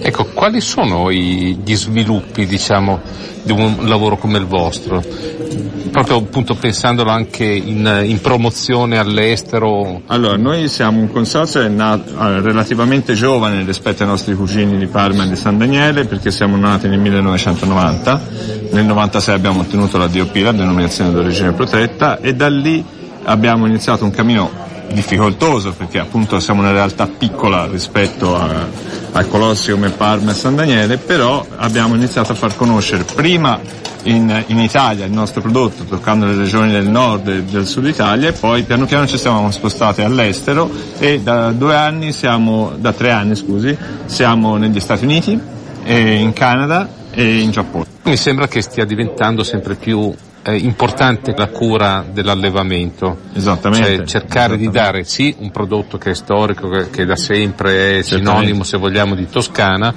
Ecco, 0.00 0.26
quali 0.26 0.60
sono 0.60 1.10
i, 1.10 1.58
gli 1.64 1.74
sviluppi, 1.74 2.46
diciamo, 2.46 3.00
di 3.42 3.52
un 3.52 3.76
lavoro 3.82 4.18
come 4.18 4.38
il 4.38 4.46
vostro? 4.46 5.02
Proprio 5.90 6.18
appunto 6.18 6.54
pensandolo 6.54 7.10
anche 7.10 7.44
in, 7.44 8.02
in 8.04 8.20
promozione 8.20 8.98
all'estero. 8.98 10.02
Allora, 10.06 10.36
noi 10.36 10.68
siamo 10.68 11.00
un 11.00 11.10
consorzio 11.10 11.66
nato, 11.68 12.10
eh, 12.10 12.40
relativamente 12.40 13.14
giovane 13.14 13.64
rispetto 13.64 14.02
ai 14.02 14.08
nostri 14.08 14.34
cugini 14.34 14.76
di 14.76 14.86
Parma 14.86 15.24
e 15.24 15.28
di 15.28 15.36
San 15.36 15.56
Daniele 15.56 16.04
perché 16.04 16.30
siamo 16.30 16.56
nati 16.56 16.88
nel 16.88 17.00
1990, 17.00 18.22
nel 18.72 18.84
96 18.84 19.34
abbiamo 19.34 19.60
ottenuto 19.60 19.96
la 19.96 20.06
DOP, 20.06 20.34
la 20.36 20.52
denominazione 20.52 21.10
d'origine 21.10 21.52
protetta 21.52 21.77
e 22.20 22.34
da 22.34 22.48
lì 22.48 22.84
abbiamo 23.24 23.66
iniziato 23.66 24.04
un 24.04 24.10
cammino 24.10 24.66
difficoltoso 24.92 25.72
perché 25.72 25.98
appunto 25.98 26.40
siamo 26.40 26.60
una 26.60 26.72
realtà 26.72 27.06
piccola 27.06 27.66
rispetto 27.66 28.34
a, 28.36 28.66
a 29.12 29.24
colossi 29.26 29.70
come 29.70 29.90
Parma 29.90 30.30
e 30.30 30.34
San 30.34 30.56
Daniele, 30.56 30.96
però 30.96 31.44
abbiamo 31.56 31.94
iniziato 31.94 32.32
a 32.32 32.34
far 32.34 32.56
conoscere 32.56 33.04
prima 33.04 33.60
in, 34.04 34.44
in, 34.46 34.58
Italia 34.58 35.04
il 35.04 35.12
nostro 35.12 35.40
prodotto, 35.40 35.84
toccando 35.84 36.24
le 36.24 36.36
regioni 36.36 36.72
del 36.72 36.88
nord 36.88 37.28
e 37.28 37.42
del 37.42 37.66
sud 37.66 37.86
Italia 37.86 38.28
e 38.28 38.32
poi 38.32 38.62
piano 38.62 38.86
piano 38.86 39.06
ci 39.06 39.18
siamo 39.18 39.50
spostati 39.50 40.02
all'estero 40.02 40.70
e 40.98 41.20
da 41.20 41.50
due 41.50 41.74
anni 41.74 42.12
siamo, 42.12 42.72
da 42.76 42.92
tre 42.92 43.10
anni 43.10 43.34
scusi, 43.36 43.76
siamo 44.06 44.56
negli 44.56 44.80
Stati 44.80 45.04
Uniti, 45.04 45.56
in 45.84 46.32
Canada 46.34 46.88
e 47.10 47.38
in 47.38 47.50
Giappone. 47.50 47.86
Mi 48.04 48.16
sembra 48.16 48.46
che 48.46 48.62
stia 48.62 48.84
diventando 48.84 49.42
sempre 49.42 49.74
più 49.74 50.14
eh, 50.48 50.56
importante 50.56 51.34
la 51.36 51.48
cura 51.48 52.04
dell'allevamento. 52.10 53.18
Esattamente. 53.34 53.96
Cioè 53.96 54.06
cercare 54.06 54.54
esattamente. 54.54 54.56
di 54.56 54.70
dare 54.70 55.04
sì 55.04 55.34
un 55.38 55.50
prodotto 55.50 55.98
che 55.98 56.10
è 56.10 56.14
storico, 56.14 56.68
che, 56.70 56.90
che 56.90 57.04
da 57.04 57.16
sempre 57.16 57.98
è 57.98 58.02
sinonimo 58.02 58.62
se 58.62 58.78
vogliamo 58.78 59.14
di 59.14 59.28
Toscana, 59.28 59.92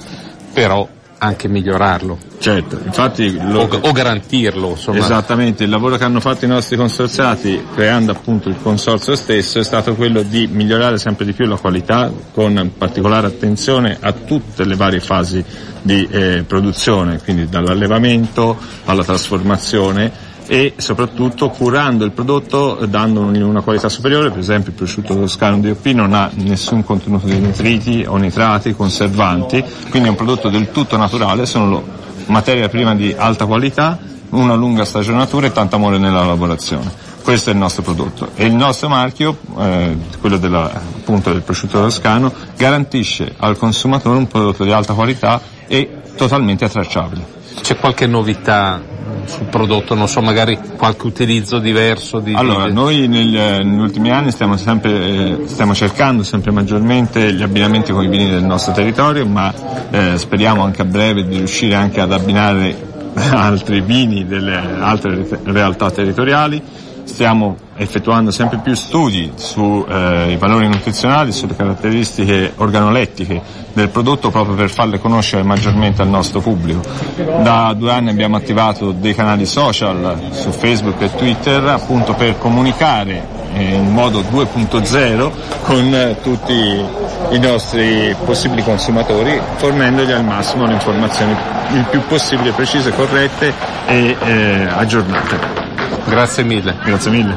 però 0.52 0.86
anche 1.16 1.46
migliorarlo. 1.46 2.18
Certo, 2.38 2.80
infatti 2.84 3.32
lo... 3.40 3.62
o, 3.62 3.78
o, 3.80 3.92
garantirlo. 3.92 4.70
Insomma. 4.70 4.98
Esattamente, 4.98 5.62
il 5.62 5.70
lavoro 5.70 5.96
che 5.96 6.02
hanno 6.02 6.18
fatto 6.18 6.44
i 6.44 6.48
nostri 6.48 6.76
consorziati 6.76 7.64
creando 7.74 8.10
appunto 8.10 8.48
il 8.48 8.56
consorzio 8.60 9.14
stesso 9.14 9.60
è 9.60 9.64
stato 9.64 9.94
quello 9.94 10.22
di 10.22 10.48
migliorare 10.48 10.98
sempre 10.98 11.24
di 11.24 11.32
più 11.32 11.46
la 11.46 11.56
qualità 11.56 12.12
con 12.32 12.72
particolare 12.76 13.28
attenzione 13.28 13.96
a 14.00 14.12
tutte 14.12 14.64
le 14.64 14.74
varie 14.74 14.98
fasi 15.00 15.42
di 15.80 16.06
eh, 16.10 16.44
produzione, 16.44 17.20
quindi 17.22 17.48
dall'allevamento 17.48 18.58
alla 18.84 19.04
trasformazione 19.04 20.30
e 20.46 20.74
soprattutto 20.76 21.48
curando 21.50 22.04
il 22.04 22.12
prodotto 22.12 22.86
dandogli 22.86 23.40
una 23.40 23.60
qualità 23.62 23.88
superiore, 23.88 24.30
per 24.30 24.38
esempio 24.38 24.70
il 24.70 24.76
prosciutto 24.76 25.14
toscano 25.14 25.58
DOP 25.60 25.86
non 25.86 26.12
ha 26.14 26.30
nessun 26.34 26.84
contenuto 26.84 27.26
di 27.26 27.38
nitriti 27.38 28.04
o 28.06 28.16
nitrati, 28.16 28.74
conservanti, 28.74 29.62
quindi 29.90 30.08
è 30.08 30.10
un 30.10 30.16
prodotto 30.16 30.48
del 30.48 30.70
tutto 30.70 30.96
naturale, 30.96 31.46
sono 31.46 31.82
materia 32.26 32.68
prima 32.68 32.94
di 32.94 33.14
alta 33.16 33.46
qualità, 33.46 33.98
una 34.30 34.54
lunga 34.54 34.84
stagionatura 34.84 35.46
e 35.46 35.52
tanto 35.52 35.76
amore 35.76 35.98
nella 35.98 36.24
lavorazione. 36.24 37.10
Questo 37.22 37.50
è 37.50 37.52
il 37.52 37.58
nostro 37.58 37.82
prodotto 37.82 38.30
e 38.34 38.46
il 38.46 38.54
nostro 38.54 38.88
marchio, 38.88 39.38
eh, 39.58 39.96
quello 40.20 40.38
della, 40.38 40.72
appunto 40.72 41.30
del 41.30 41.42
prosciutto 41.42 41.80
toscano, 41.80 42.32
garantisce 42.56 43.34
al 43.36 43.56
consumatore 43.56 44.18
un 44.18 44.26
prodotto 44.26 44.64
di 44.64 44.72
alta 44.72 44.94
qualità 44.94 45.40
e 45.68 45.88
totalmente 46.16 46.64
attracciabile. 46.64 47.40
C'è 47.60 47.76
qualche 47.76 48.06
novità 48.06 48.80
sul 49.24 49.46
prodotto, 49.46 49.94
non 49.94 50.08
so, 50.08 50.20
magari 50.20 50.58
qualche 50.76 51.06
utilizzo 51.06 51.58
diverso 51.58 52.18
di... 52.18 52.34
Allora, 52.34 52.66
di... 52.66 52.72
noi 52.72 53.08
negli, 53.08 53.36
negli, 53.36 53.78
ultimi 53.80 54.10
anni 54.10 54.30
stiamo, 54.30 54.56
sempre, 54.56 55.42
stiamo 55.46 55.74
cercando 55.74 56.22
sempre 56.22 56.50
maggiormente 56.50 57.32
gli 57.32 57.42
abbinamenti 57.42 57.92
con 57.92 58.04
i 58.04 58.08
vini 58.08 58.28
del 58.28 58.42
nostro 58.42 58.72
territorio, 58.72 59.26
ma 59.26 59.52
eh, 59.90 60.18
speriamo 60.18 60.62
anche 60.62 60.82
a 60.82 60.84
breve 60.84 61.26
di 61.26 61.36
riuscire 61.36 61.74
anche 61.74 62.00
ad 62.00 62.12
abbinare 62.12 62.90
altri 63.30 63.80
vini 63.80 64.26
delle 64.26 64.56
altre 64.80 65.26
realtà 65.44 65.90
territoriali 65.90 66.62
stiamo 67.04 67.56
effettuando 67.76 68.30
sempre 68.30 68.58
più 68.58 68.74
studi 68.74 69.32
sui 69.34 69.84
eh, 69.88 70.36
valori 70.38 70.68
nutrizionali, 70.68 71.32
sulle 71.32 71.56
caratteristiche 71.56 72.52
organolettiche 72.56 73.40
del 73.72 73.88
prodotto 73.88 74.30
proprio 74.30 74.54
per 74.54 74.70
farle 74.70 74.98
conoscere 74.98 75.42
maggiormente 75.42 76.02
al 76.02 76.08
nostro 76.08 76.40
pubblico. 76.40 76.80
Da 77.16 77.74
due 77.76 77.92
anni 77.92 78.10
abbiamo 78.10 78.36
attivato 78.36 78.92
dei 78.92 79.14
canali 79.14 79.46
social 79.46 80.18
su 80.30 80.50
Facebook 80.50 81.00
e 81.00 81.14
Twitter 81.14 81.64
appunto 81.66 82.14
per 82.14 82.38
comunicare 82.38 83.40
in 83.54 83.92
modo 83.92 84.20
2.0 84.20 85.30
con 85.64 86.16
tutti 86.22 86.84
i 87.32 87.38
nostri 87.38 88.14
possibili 88.24 88.62
consumatori 88.62 89.38
fornendogli 89.56 90.10
al 90.10 90.24
massimo 90.24 90.64
le 90.64 90.72
informazioni 90.72 91.36
il 91.74 91.86
più 91.90 92.00
possibile 92.06 92.52
precise, 92.52 92.92
corrette 92.92 93.52
e 93.86 94.16
eh, 94.20 94.66
aggiornate. 94.68 95.61
Grazie 96.08 96.44
mille. 96.44 96.74
Grazie 96.86 97.10
mille. 97.10 97.36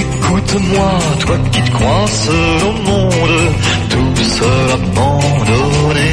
Écoute-moi, 0.00 0.90
toi 1.20 1.36
qui 1.52 1.62
te 1.62 1.70
crois 1.70 2.06
seul 2.06 2.62
au 2.68 2.72
monde, 2.88 3.54
tout 3.88 4.24
seul 4.24 4.70
abandonné. 4.74 6.10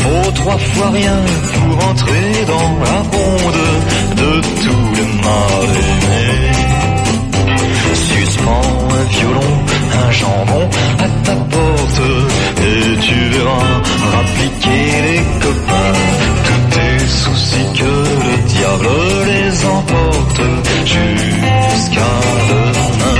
Faut 0.00 0.30
trois 0.32 0.58
fois 0.58 0.90
rien 0.90 1.20
pour 1.54 1.88
entrer 1.88 2.44
dans 2.46 2.72
la 2.84 2.98
ronde 3.12 3.62
de 4.16 4.40
tous 4.64 4.86
les 4.96 5.10
mal 5.26 5.68
aimés. 5.88 6.52
Suspends 7.94 8.88
un 8.98 9.04
violon, 9.14 9.52
un 10.04 10.10
jambon 10.10 10.68
à 10.98 11.08
ta 11.24 11.34
porte, 11.34 12.02
et 12.58 12.98
tu 13.00 13.14
verras 13.34 13.74
rappliquer 14.16 14.84
les 15.06 15.22
copains 15.40 16.11
soucis 17.52 17.72
que 17.78 17.84
le 17.84 18.36
diable 18.48 18.88
les 19.26 19.64
emporte 19.66 20.42
jusqu'à 20.84 22.12
demain. 22.48 23.18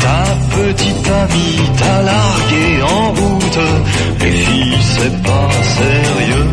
Ta 0.00 0.22
petite 0.56 1.08
amie 1.22 1.60
t'a 1.78 2.02
largué 2.02 2.82
en 2.82 3.08
route, 3.10 3.60
les 4.20 4.32
filles 4.32 4.78
c'est 4.80 5.22
pas 5.22 5.50
sérieux. 5.76 6.48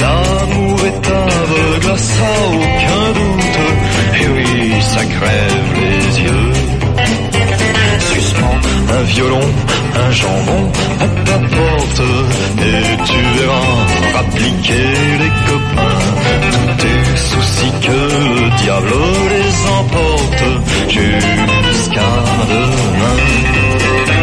L'amour 0.00 0.80
est 0.90 1.06
aveugle, 1.08 1.98
ça 1.98 2.32
aucun 2.52 3.06
doute, 3.18 3.60
et 4.20 4.26
oui, 4.28 4.82
ça 4.82 5.04
crève 5.04 5.63
violon, 9.04 9.46
un 9.94 10.10
jambon 10.10 10.72
à 11.00 11.06
ta 11.26 11.38
porte, 11.38 12.02
et 12.58 13.04
tu 13.04 13.18
verras 13.38 14.20
appliquer 14.20 14.88
les 15.20 15.32
copains. 15.48 16.04
Tous 16.50 16.82
tes 16.82 17.16
soucis 17.16 17.72
que 17.82 17.90
le 17.90 18.50
diable 18.62 18.94
les 19.30 19.52
emporte 19.78 20.44
jusqu'à 20.88 22.12
demain. 22.48 24.13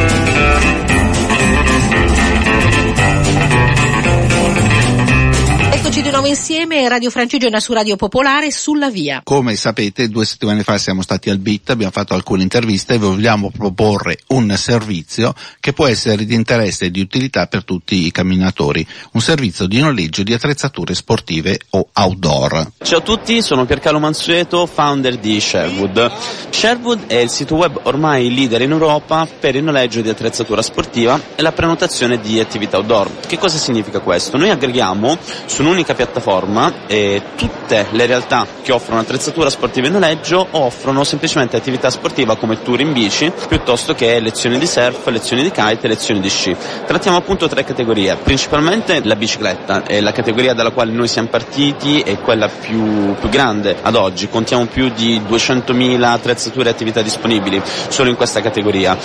Di 6.02 6.10
nuovo 6.10 6.26
insieme, 6.26 6.88
Radio 6.90 7.12
Francigena 7.12 7.60
su 7.60 7.74
Radio 7.74 7.96
Popolare, 7.96 8.50
sulla 8.50 8.90
via. 8.90 9.22
Come 9.24 9.56
sapete, 9.56 10.10
due 10.10 10.26
settimane 10.26 10.64
fa 10.64 10.80
siamo 10.80 11.04
stati 11.04 11.30
al 11.30 11.38
BIT, 11.38 11.70
abbiamo 11.70 11.92
fatto 11.92 12.16
alcune 12.16 12.42
interviste 12.42 12.96
e 12.96 12.98
vi 12.98 13.06
vogliamo 13.06 13.52
proporre 13.52 14.18
un 14.28 14.52
servizio 14.58 15.34
che 15.60 15.74
può 15.74 15.86
essere 15.86 16.26
di 16.26 16.34
interesse 16.34 16.86
e 16.86 16.92
di 16.92 17.02
utilità 17.02 17.46
per 17.46 17.64
tutti 17.64 18.06
i 18.08 18.12
camminatori, 18.12 18.86
un 19.12 19.22
servizio 19.22 19.68
di 19.68 19.80
noleggio 19.80 20.24
di 20.24 20.34
attrezzature 20.34 20.96
sportive 20.96 21.60
o 21.72 21.90
outdoor. 21.94 22.72
Ciao 22.82 23.00
a 23.00 23.02
tutti, 23.02 23.42
sono 23.44 23.66
Piercarlo 23.66 24.00
Mansueto, 24.00 24.66
founder 24.66 25.18
di 25.18 25.40
Sherwood. 25.40 26.41
Sherwood 26.62 27.08
è 27.08 27.16
il 27.16 27.32
sito 27.32 27.56
web 27.56 27.80
ormai 27.86 28.32
leader 28.32 28.62
in 28.62 28.70
Europa 28.70 29.28
per 29.40 29.56
il 29.56 29.64
noleggio 29.64 30.02
di 30.02 30.10
attrezzatura 30.10 30.62
sportiva 30.62 31.20
e 31.34 31.42
la 31.42 31.54
prenotazione 31.54 32.20
di 32.20 32.40
attività 32.40 32.78
outdoor. 32.78 33.10
Che 33.26 33.40
cosa 33.40 33.58
significa 33.58 34.00
questo? 34.00 34.38
Noi 34.38 34.52
aggreghiamo 34.52 35.18
su 35.46 35.64
un'unica 35.64 35.96
piattaforma 35.96 36.86
e 36.86 37.20
tutte 37.36 37.88
le 37.90 38.06
realtà 38.06 38.46
che 38.62 38.72
offrono 38.72 39.00
attrezzatura 39.00 39.50
sportiva 39.50 39.88
in 39.88 39.94
noleggio 39.94 40.46
offrono 40.52 41.04
semplicemente 41.04 41.58
attività 41.58 41.90
sportiva 41.90 42.36
come 42.36 42.62
tour 42.62 42.80
in 42.80 42.94
bici 42.94 43.32
piuttosto 43.48 43.96
che 43.96 44.20
lezioni 44.20 44.60
di 44.60 44.68
surf, 44.68 45.08
lezioni 45.08 45.42
di 45.42 45.50
kite 45.50 45.80
e 45.82 45.88
lezioni 45.88 46.20
di 46.20 46.30
sci. 46.30 46.56
Trattiamo 46.86 47.18
appunto 47.18 47.48
tre 47.48 47.64
categorie, 47.64 48.18
principalmente 48.18 49.02
la 49.04 49.16
bicicletta 49.16 49.82
è 49.82 50.00
la 50.00 50.12
categoria 50.12 50.54
dalla 50.54 50.70
quale 50.70 50.92
noi 50.92 51.08
siamo 51.08 51.30
partiti 51.30 52.02
e 52.02 52.20
quella 52.20 52.50
più, 52.50 53.16
più 53.16 53.30
grande 53.30 53.78
ad 53.82 53.96
oggi, 53.96 54.30
contiamo 54.30 54.68
più 54.68 54.90
di 54.90 55.20
200.000 55.28 56.04
attrezzature 56.04 56.50
e 56.54 56.70
attività 56.70 57.02
disponibili 57.02 57.62
solo 57.90 58.10
in 58.10 58.16
questa 58.16 58.42
categoria 58.42 58.98